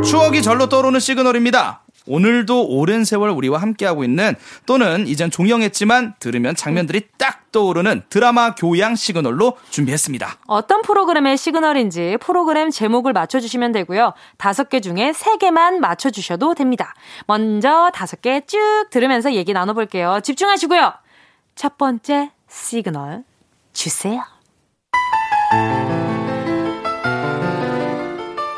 추억이 0.09 0.41
절로 0.41 0.69
떠오르는 0.69 1.01
시그널입니다. 1.01 1.83
오늘도 2.07 2.69
오랜 2.69 3.05
세월 3.05 3.31
우리와 3.31 3.61
함께하고 3.61 4.05
있는 4.05 4.35
또는 4.67 5.07
이젠 5.07 5.31
종영했지만 5.31 6.15
들으면 6.19 6.55
장면들이 6.55 7.09
딱 7.19 7.51
떠오르는 7.53 8.03
드라마 8.09 8.55
교양 8.55 8.95
시그널로 8.95 9.57
준비했습니다. 9.71 10.39
어떤 10.47 10.83
프로그램의 10.83 11.37
시그널인지 11.37 12.19
프로그램 12.21 12.71
제목을 12.71 13.13
맞춰주시면 13.13 13.73
되고요. 13.73 14.13
다섯 14.37 14.69
개 14.69 14.81
중에 14.81 15.13
세 15.13 15.37
개만 15.39 15.81
맞춰주셔도 15.81 16.55
됩니다. 16.55 16.95
먼저 17.27 17.91
다섯 17.95 18.21
개 18.21 18.41
쭉 18.47 18.59
들으면서 18.91 19.33
얘기 19.35 19.53
나눠볼게요. 19.53 20.21
집중하시고요. 20.23 20.93
첫 21.55 21.79
번째 21.79 22.31
시그널 22.49 23.25
주세요. 23.73 24.23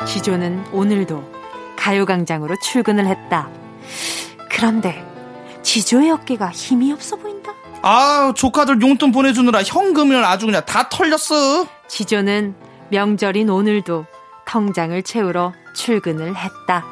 지조는 0.05 0.65
오늘도 0.73 1.38
가요광장으로 1.79 2.55
출근을 2.61 3.07
했다. 3.07 3.49
그런데 4.51 5.03
지조의 5.63 6.11
어깨가 6.11 6.49
힘이 6.51 6.91
없어 6.91 7.15
보인다. 7.15 7.53
아 7.81 8.33
조카들 8.35 8.81
용돈 8.81 9.11
보내주느라 9.11 9.63
현금을 9.63 10.23
아주 10.25 10.45
그냥 10.45 10.61
다 10.65 10.89
털렸어. 10.89 11.65
지조는 11.87 12.55
명절인 12.89 13.49
오늘도 13.49 14.05
통장을 14.45 15.01
채우러 15.03 15.53
출근을 15.73 16.35
했다. 16.35 16.85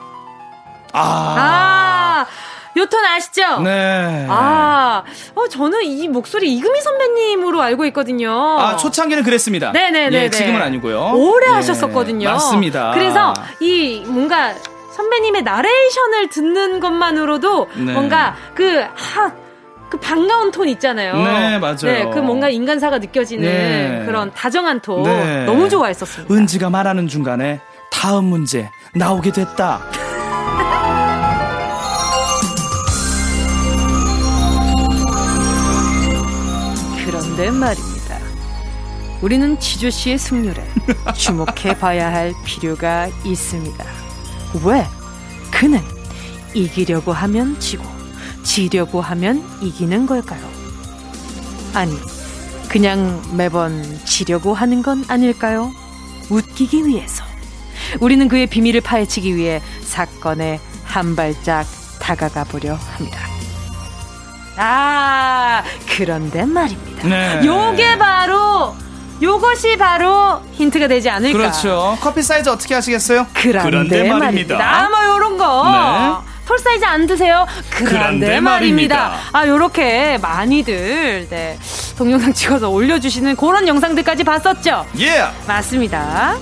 아, 0.93 0.99
아, 1.37 2.25
요톤 2.77 3.03
아시죠? 3.03 3.59
네. 3.61 4.25
아, 4.29 5.03
어, 5.35 5.47
저는 5.47 5.83
이 5.83 6.07
목소리 6.07 6.53
이금희 6.53 6.81
선배님으로 6.81 7.61
알고 7.61 7.85
있거든요. 7.87 8.31
아, 8.31 8.77
초창기는 8.77 9.23
그랬습니다. 9.23 9.71
네네네. 9.71 10.23
예, 10.23 10.29
지금은 10.29 10.61
아니고요. 10.61 11.13
오래 11.15 11.47
예, 11.47 11.51
하셨었거든요. 11.51 12.29
맞습니다. 12.29 12.91
그래서 12.93 13.33
이 13.59 14.03
뭔가 14.05 14.53
선배님의 14.97 15.43
나레이션을 15.43 16.29
듣는 16.29 16.79
것만으로도 16.79 17.69
네. 17.75 17.93
뭔가 17.93 18.35
그, 18.55 18.79
하, 18.95 19.31
그 19.89 19.99
반가운 19.99 20.49
톤 20.49 20.67
있잖아요. 20.69 21.15
네, 21.17 21.59
맞아요. 21.59 21.75
네, 21.83 22.09
그 22.11 22.17
뭔가 22.17 22.49
인간사가 22.49 22.97
느껴지는 22.97 23.43
네. 23.43 24.01
그런 24.07 24.31
다정한 24.33 24.81
톤. 24.81 25.03
네. 25.03 25.45
너무 25.45 25.69
좋아했었습니다. 25.69 26.33
은지가 26.33 26.71
말하는 26.71 27.07
중간에 27.07 27.61
다음 27.91 28.25
문제 28.25 28.71
나오게 28.95 29.31
됐다. 29.31 29.81
그런데 37.05 37.51
말입니다. 37.51 38.17
우리는 39.21 39.59
지조 39.59 39.91
씨의 39.91 40.17
승률에 40.17 40.63
주목해 41.15 41.77
봐야 41.79 42.11
할 42.11 42.33
필요가 42.45 43.07
있습니다. 43.23 44.06
왜? 44.63 44.85
그는 45.51 45.81
이기려고 46.53 47.13
하면 47.13 47.59
지고, 47.59 47.83
지려고 48.43 49.01
하면 49.01 49.43
이기는 49.61 50.05
걸까요? 50.05 50.47
아니, 51.73 51.93
그냥 52.69 53.21
매번 53.33 53.83
지려고 54.05 54.53
하는 54.53 54.81
건 54.81 55.03
아닐까요? 55.07 55.71
웃기기 56.29 56.85
위해서. 56.87 57.23
우리는 57.99 58.27
그의 58.27 58.47
비밀을 58.47 58.81
파헤치기 58.81 59.35
위해 59.35 59.61
사건에 59.81 60.59
한 60.83 61.15
발짝 61.15 61.65
다가가 61.99 62.43
보려 62.45 62.75
합니다. 62.75 63.19
아, 64.57 65.63
그런데 65.87 66.45
말입니다. 66.45 67.07
네. 67.07 67.45
요게 67.45 67.97
바로 67.99 68.75
요것이 69.21 69.77
바로 69.77 70.41
힌트가 70.53 70.87
되지 70.87 71.09
않을까. 71.09 71.37
그렇죠. 71.37 71.97
커피 72.01 72.21
사이즈 72.21 72.49
어떻게 72.49 72.75
하시겠어요? 72.75 73.27
그런데, 73.33 73.69
그런데 73.69 74.09
말입니다. 74.09 74.57
말입니다. 74.57 74.59
아, 74.59 74.89
뭐 74.89 75.15
요런 75.15 75.37
거. 75.37 75.63
네. 76.23 76.27
톨 76.45 76.57
사이즈 76.59 76.85
안 76.85 77.05
드세요? 77.05 77.45
그런데, 77.71 77.97
그런데 77.97 78.39
말입니다. 78.39 78.95
말입니다. 78.95 79.19
아, 79.33 79.47
요렇게 79.47 80.19
많이들 80.21 81.27
네, 81.29 81.57
동영상 81.97 82.31
찍어서 82.31 82.69
올려주시는 82.69 83.35
그런 83.35 83.67
영상들까지 83.67 84.23
봤었죠? 84.23 84.85
예. 84.99 85.25
맞습니다. 85.45 86.35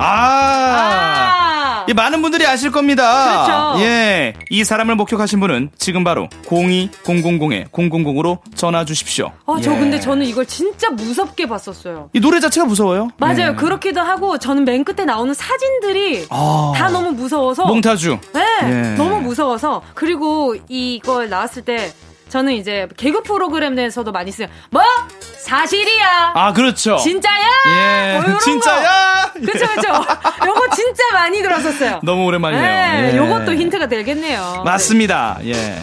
아. 0.00 0.67
이 1.88 1.94
많은 1.94 2.20
분들이 2.20 2.46
아실 2.46 2.70
겁니다. 2.70 3.46
그렇죠. 3.46 3.84
예. 3.84 4.34
이 4.50 4.62
사람을 4.62 4.94
목격하신 4.96 5.40
분은 5.40 5.70
지금 5.78 6.04
바로 6.04 6.28
02-000-000으로 6.46 8.38
전화 8.54 8.84
주십시오. 8.84 9.32
아, 9.46 9.56
저 9.62 9.72
예. 9.74 9.78
근데 9.78 9.98
저는 9.98 10.26
이걸 10.26 10.44
진짜 10.44 10.90
무섭게 10.90 11.46
봤었어요. 11.46 12.10
이 12.12 12.20
노래 12.20 12.40
자체가 12.40 12.66
무서워요. 12.66 13.08
맞아요. 13.16 13.52
예. 13.52 13.54
그렇기도 13.54 14.00
하고 14.00 14.38
저는 14.38 14.64
맨 14.64 14.84
끝에 14.84 15.06
나오는 15.06 15.32
사진들이 15.32 16.26
아. 16.30 16.72
다 16.76 16.90
너무 16.90 17.12
무서워서 17.12 17.64
몽타주. 17.66 18.18
네, 18.34 18.46
예. 18.64 18.94
너무 18.96 19.20
무서워서 19.20 19.82
그리고 19.94 20.54
이걸 20.68 21.28
나왔을 21.30 21.62
때 21.64 21.92
저는 22.28 22.52
이제 22.54 22.88
개그 22.96 23.22
프로그램 23.22 23.74
내에서도 23.74 24.10
많이 24.12 24.30
쓰요. 24.32 24.46
뭐 24.70 24.82
사실이야. 25.38 26.32
아, 26.34 26.52
그렇죠. 26.52 26.96
진짜야? 26.98 27.46
예. 27.68 28.20
뭐 28.20 28.38
진짜야? 28.38 29.32
거. 29.32 29.40
그쵸 29.40 29.66
그쵸. 29.74 29.88
요거 30.46 30.70
진짜 30.74 31.02
많이 31.14 31.40
들었었어요. 31.42 32.00
너무 32.02 32.24
오랜만이네요. 32.26 32.62
네, 32.64 33.12
예. 33.12 33.16
요것도 33.16 33.54
힌트가 33.54 33.86
되겠네요. 33.88 34.62
맞습니다. 34.64 35.38
예. 35.44 35.80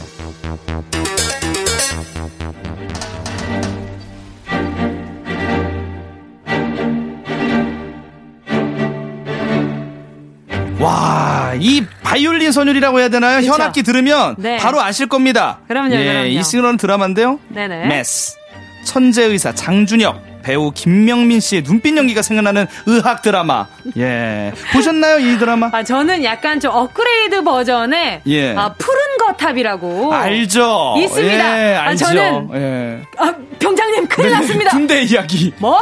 와, 10.79 11.53
이 11.59 11.83
바이올린 12.03 12.51
선율이라고 12.51 12.99
해야 12.99 13.09
되나요? 13.09 13.39
그쵸. 13.39 13.53
현악기 13.53 13.83
들으면 13.83 14.35
네. 14.37 14.57
바로 14.57 14.81
아실 14.81 15.07
겁니다. 15.07 15.59
그럼요, 15.67 15.95
예, 15.95 16.03
그럼요. 16.05 16.25
이 16.27 16.43
시그널은 16.43 16.77
드라마인데요. 16.77 17.39
네네. 17.49 17.87
메스. 17.87 18.35
천재 18.83 19.23
의사 19.23 19.51
장준혁, 19.53 20.41
배우 20.43 20.71
김명민 20.71 21.39
씨의 21.39 21.63
눈빛 21.63 21.95
연기가 21.97 22.21
생각나는 22.21 22.67
의학 22.85 23.21
드라마. 23.23 23.65
예. 23.97 24.51
보셨나요, 24.73 25.17
이 25.19 25.39
드라마? 25.39 25.69
아, 25.71 25.81
저는 25.81 26.23
약간 26.23 26.59
좀 26.59 26.71
업그레이드 26.71 27.43
버전의 27.43 28.21
예. 28.27 28.55
아, 28.55 28.73
푸른 28.77 28.99
거탑이라고 29.21 30.13
알죠? 30.13 30.95
있습니다. 30.99 31.69
예, 31.71 31.75
아, 31.75 31.83
알죠. 31.85 32.05
저는 32.05 32.49
예. 32.53 33.01
아, 33.17 33.33
병장님 33.59 34.07
큰일 34.07 34.29
네, 34.29 34.35
났습니다. 34.35 34.71
군대 34.71 35.01
이야기. 35.01 35.51
뭐? 35.57 35.79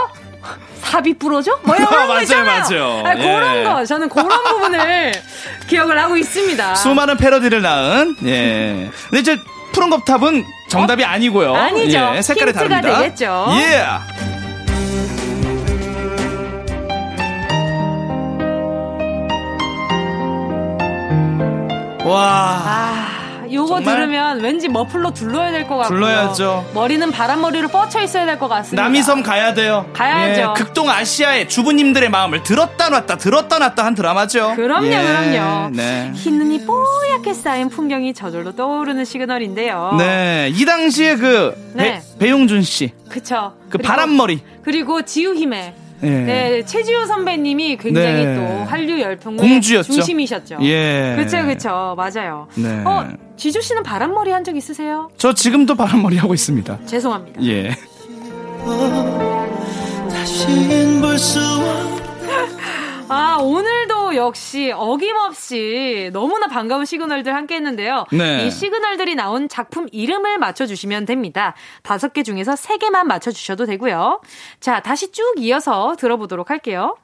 삽이 0.83 1.13
부러져? 1.15 1.57
뭐 1.63 1.75
이런 1.75 1.89
거 1.89 1.95
맞아요, 1.95 2.21
있잖아요. 2.21 2.61
맞아요. 2.61 3.03
아, 3.05 3.13
그런 3.15 3.55
예. 3.57 3.63
거 3.63 3.85
저는 3.85 4.09
그런 4.09 4.27
부분을 4.43 5.11
기억을 5.67 5.97
하고 6.01 6.17
있습니다. 6.17 6.75
수많은 6.75 7.17
패러디를 7.17 7.61
낳은 7.61 8.15
예. 8.25 8.89
근데 9.09 9.19
이제 9.19 9.37
푸른 9.71 9.89
겁탑은 9.89 10.43
정답이 10.69 11.03
아니고요. 11.03 11.51
어? 11.51 11.55
아니죠. 11.55 12.13
예, 12.15 12.21
색깔이 12.21 12.51
힌트가 12.51 12.69
다릅니다. 12.81 12.99
되겠죠. 12.99 13.47
예. 13.57 13.85
와. 22.05 22.61
아, 22.65 23.12
요거 23.53 23.67
정말? 23.75 23.95
들으면 23.95 24.39
왠지 24.41 24.67
머플러 24.67 25.11
둘러야 25.11 25.51
될 25.51 25.67
것 25.67 25.77
같고요. 25.77 25.97
둘러야죠. 25.99 26.71
머리는 26.73 27.11
바람머리로 27.11 27.67
뻗쳐 27.69 28.01
있어야 28.01 28.25
될 28.25 28.37
것 28.39 28.47
같습니다. 28.47 28.81
남이섬 28.83 29.23
가야 29.23 29.53
돼요. 29.53 29.85
가야죠. 29.93 30.41
예, 30.41 30.47
극동 30.55 30.89
아시아의 30.89 31.47
주부님들의 31.49 32.09
마음을 32.09 32.43
들었다 32.43 32.89
놨다 32.89 33.17
들었다 33.17 33.59
놨다 33.59 33.85
한 33.85 33.95
드라마죠. 33.95 34.53
그럼요, 34.55 34.87
예, 34.87 35.01
그럼요. 35.03 35.69
네. 35.75 36.11
흰 36.15 36.37
눈이 36.39 36.65
뽀얗게 36.65 37.33
쌓인 37.33 37.69
풍경이 37.69 38.13
저절로 38.13 38.51
떠오르는 38.55 39.05
시그널인데요. 39.05 39.95
네, 39.97 40.49
이 40.53 40.65
당시에 40.65 41.15
그 41.15 41.53
네. 41.73 42.01
배, 42.19 42.29
용준 42.29 42.61
씨, 42.63 42.91
그쵸. 43.09 43.53
그 43.69 43.77
그리고- 43.77 43.87
바람머리. 43.87 44.41
그리고 44.63 45.01
지우힘의 45.01 45.73
예. 46.03 46.09
네, 46.09 46.65
최지우 46.65 47.05
선배님이 47.05 47.77
굉장히 47.77 48.25
네. 48.25 48.35
또 48.35 48.65
한류 48.69 48.99
열풍의 48.99 49.37
공주였죠. 49.39 49.93
중심이셨죠. 49.93 50.57
예. 50.61 51.13
그쵸, 51.17 51.41
그쵸. 51.45 51.95
맞아요. 51.97 52.47
네. 52.55 52.81
어, 52.85 53.07
지주 53.35 53.61
씨는 53.61 53.83
바람머리 53.83 54.31
한 54.31 54.43
적 54.43 54.55
있으세요? 54.57 55.09
저 55.17 55.33
지금도 55.33 55.75
바람머리 55.75 56.17
하고 56.17 56.33
있습니다. 56.33 56.85
죄송합니다. 56.85 57.41
예. 57.43 57.71
아, 63.09 63.37
오늘도 63.39 64.15
역시 64.15 64.71
어김없이 64.73 66.09
너무나 66.13 66.47
반가운 66.47 66.85
시그널들 66.85 67.35
함께 67.35 67.55
했는데요. 67.55 68.05
네. 68.11 68.45
이 68.47 68.51
시그널들이 68.51 69.15
나온 69.15 69.47
작품 69.49 69.87
이름을 69.91 70.37
맞춰주시면 70.39 71.05
됩니다. 71.05 71.53
다섯 71.83 72.13
개 72.13 72.23
중에서 72.23 72.55
세 72.55 72.77
개만 72.77 73.07
맞춰주셔도 73.07 73.65
되고요. 73.65 74.21
자, 74.59 74.81
다시 74.81 75.11
쭉 75.11 75.35
이어서 75.37 75.95
들어보도록 75.99 76.49
할게요. 76.49 76.95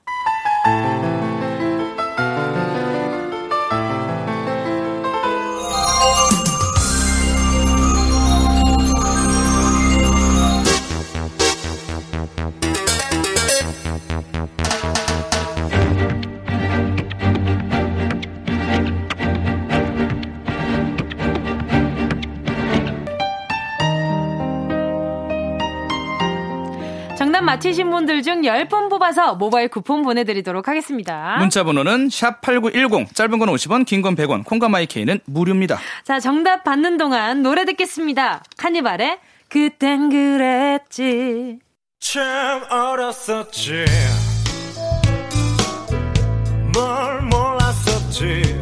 맞히신 27.60 27.90
분들 27.90 28.24
중 28.24 28.42
10분 28.44 28.90
뽑아서 28.90 29.36
모바일 29.36 29.68
쿠폰 29.68 30.02
보내드리도록 30.02 30.70
하겠습니다. 30.70 31.36
문자 31.40 31.64
번호는 31.66 32.08
샵8910 32.08 33.14
짧은 33.14 33.38
건 33.38 33.50
50원 33.50 33.86
긴 33.86 34.00
건 34.02 34.16
100원 34.16 34.46
콩과 34.46 34.70
마이케이는 34.70 35.20
무료입니다. 35.26 35.78
자, 36.06 36.22
정답 36.22 36.64
받는 36.64 36.96
동안 36.96 37.42
노래 37.42 37.66
듣겠습니다. 37.66 38.44
카니발의 38.58 39.20
그땐 39.50 40.10
그랬지. 40.10 41.60
참 42.00 42.64
어렸었지 42.70 43.84
뭘 46.74 47.22
몰랐었지 47.24 48.59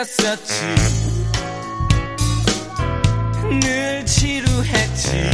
참 0.00 0.06
느렸었지. 0.06 0.54
늘 3.60 4.06
지루했지. 4.06 5.30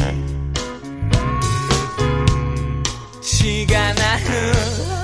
시간아 3.23 4.17
흘 4.17 4.96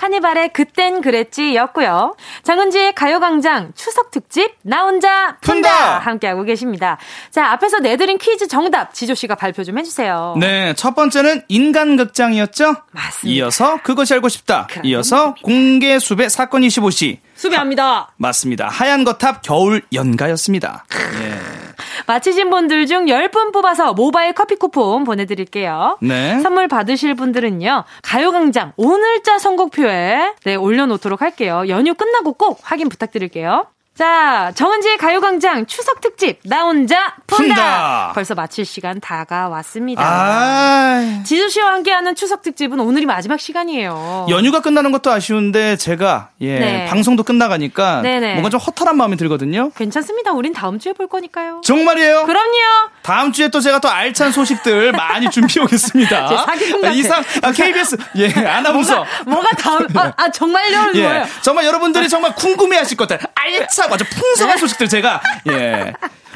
카니발의 0.00 0.54
그땐 0.54 1.02
그랬지 1.02 1.54
였고요. 1.54 2.16
정은지의 2.42 2.94
가요광장 2.94 3.72
추석 3.74 4.10
특집 4.10 4.54
나 4.62 4.84
혼자 4.84 5.36
푼다 5.42 5.50
푼다! 5.70 5.98
함께하고 5.98 6.44
계십니다. 6.44 6.96
자 7.30 7.52
앞에서 7.52 7.80
내드린 7.80 8.16
퀴즈 8.16 8.48
정답 8.48 8.94
지조 8.94 9.14
씨가 9.14 9.34
발표 9.34 9.62
좀 9.62 9.78
해주세요. 9.78 10.36
네, 10.40 10.72
첫 10.74 10.94
번째는 10.94 11.42
인간극장이었죠? 11.48 12.76
맞습니다. 12.92 13.36
이어서 13.36 13.82
그것이 13.82 14.14
알고 14.14 14.30
싶다. 14.30 14.68
이어서 14.84 15.34
공개 15.42 15.98
수배 15.98 16.30
사건 16.30 16.62
25시. 16.62 17.18
수배합니다. 17.34 18.12
맞습니다. 18.16 18.68
하얀 18.68 19.04
거탑 19.04 19.42
겨울 19.42 19.82
연가였습니다. 19.92 20.84
예. 21.22 21.59
맞히신 22.06 22.50
분들 22.50 22.86
중 22.86 23.06
10분 23.06 23.52
뽑아서 23.52 23.92
모바일 23.94 24.32
커피 24.32 24.56
쿠폰 24.56 25.04
보내드릴게요. 25.04 25.98
네. 26.00 26.40
선물 26.40 26.68
받으실 26.68 27.14
분들은요, 27.14 27.84
가요광장 28.02 28.72
오늘자 28.76 29.38
선곡표에 29.38 30.34
네, 30.44 30.54
올려놓도록 30.54 31.22
할게요. 31.22 31.64
연휴 31.68 31.94
끝나고 31.94 32.34
꼭 32.34 32.58
확인 32.62 32.88
부탁드릴게요. 32.88 33.66
자, 34.00 34.50
정은지의 34.54 34.96
가요광장 34.96 35.66
추석 35.66 36.00
특집, 36.00 36.38
나 36.46 36.62
혼자 36.64 37.14
푼다! 37.26 37.44
푼다! 37.44 38.12
벌써 38.14 38.34
마칠 38.34 38.64
시간 38.64 38.98
다가왔습니다. 38.98 40.02
아, 40.02 41.22
지수 41.26 41.50
씨와 41.50 41.74
함께하는 41.74 42.14
추석 42.14 42.40
특집은 42.40 42.80
오늘이 42.80 43.04
마지막 43.04 43.38
시간이에요. 43.38 44.28
연휴가 44.30 44.62
끝나는 44.62 44.90
것도 44.92 45.10
아쉬운데 45.10 45.76
제가 45.76 46.30
예, 46.40 46.58
네. 46.58 46.86
방송도 46.86 47.24
끝나가니까 47.24 48.00
네네. 48.00 48.32
뭔가 48.36 48.48
좀 48.48 48.58
허탈한 48.58 48.96
마음이 48.96 49.18
들거든요. 49.18 49.70
괜찮습니다. 49.76 50.32
우린 50.32 50.54
다음 50.54 50.78
주에 50.78 50.94
볼 50.94 51.06
거니까요. 51.06 51.60
정말이에요? 51.62 52.24
그럼요. 52.24 52.88
다음 53.02 53.32
주에 53.32 53.48
또 53.48 53.60
제가 53.60 53.78
또 53.78 53.88
알찬 53.88 54.32
소식들 54.32 54.92
많이 54.92 55.30
준비해 55.30 55.64
오겠습니다. 55.64 56.26
같아. 56.26 56.90
이상 56.90 57.22
아, 57.42 57.52
KBS 57.52 57.96
예 58.16 58.28
아나운서 58.46 59.04
뭐가 59.26 59.50
다음, 59.56 59.86
아, 59.96 60.12
아 60.16 60.30
정말요? 60.30 60.90
예 60.94 61.02
뭐예요? 61.02 61.26
정말 61.42 61.64
여러분들이 61.66 62.08
정말 62.08 62.34
궁금해하실 62.34 62.96
것들 62.96 63.18
알차고 63.34 63.94
아주 63.94 64.04
풍성한 64.04 64.56
네. 64.56 64.60
소식들 64.60 64.88
제가 64.88 65.20
예 65.48 65.92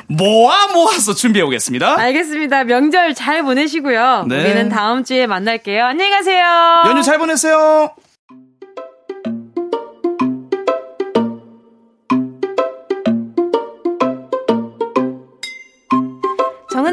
모아 0.07 0.69
모아서 0.73 1.15
준비해 1.15 1.45
오겠습니다. 1.45 1.99
알겠습니다. 1.99 2.65
명절 2.65 3.15
잘 3.15 3.43
보내시고요. 3.43 4.27
네. 4.29 4.41
우리는 4.41 4.69
다음 4.69 5.05
주에 5.05 5.27
만날게요. 5.27 5.85
안녕히 5.85 6.11
가세요. 6.11 6.83
연휴 6.87 7.03
잘 7.03 7.19
보내세요. 7.19 7.95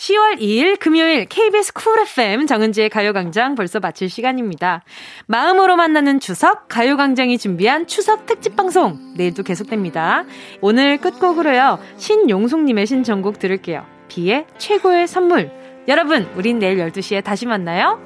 10월 0.00 0.40
2일 0.40 0.78
금요일 0.78 1.26
KBS 1.26 1.74
쿨 1.74 2.00
FM 2.00 2.46
정은지의 2.46 2.88
가요광장 2.88 3.54
벌써 3.54 3.80
마칠 3.80 4.08
시간입니다. 4.08 4.82
마음으로 5.26 5.76
만나는 5.76 6.20
추석 6.20 6.68
가요광장이 6.68 7.36
준비한 7.36 7.86
추석 7.86 8.24
특집 8.24 8.56
방송 8.56 8.98
내일도 9.18 9.42
계속됩니다. 9.42 10.24
오늘 10.62 10.96
끝곡으로요 10.96 11.78
신용숙님의 11.98 12.86
신청곡 12.86 13.38
들을게요. 13.38 13.84
비의 14.08 14.46
최고의 14.56 15.06
선물. 15.06 15.50
여러분 15.86 16.26
우린 16.34 16.58
내일 16.58 16.78
12시에 16.78 17.22
다시 17.22 17.44
만나요. 17.44 18.00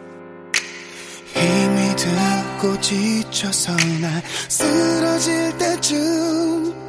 힘이 1.33 1.95
들고 1.95 2.81
지쳐서 2.81 3.73
난 4.01 4.21
쓰러질 4.49 5.59
때쯤 5.59 6.84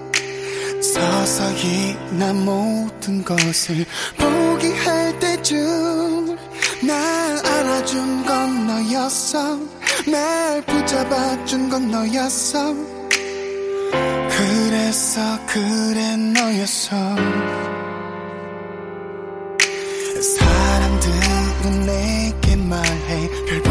서서히 0.94 1.98
난 2.12 2.46
모든 2.46 3.24
것을 3.24 3.86
포기할 4.18 5.20
때쯤 5.20 6.38
날 6.86 7.46
안아준 7.46 8.26
건 8.26 8.68
너였어. 8.68 9.58
날 10.06 10.62
붙잡아준 10.62 11.70
건 11.70 11.90
너였어. 11.90 12.74
그래서 14.30 15.22
그래 15.48 16.16
너였어. 16.18 16.96
사람들은 20.38 21.86
내게 21.86 22.56
말해. 22.58 23.30
별 23.48 23.64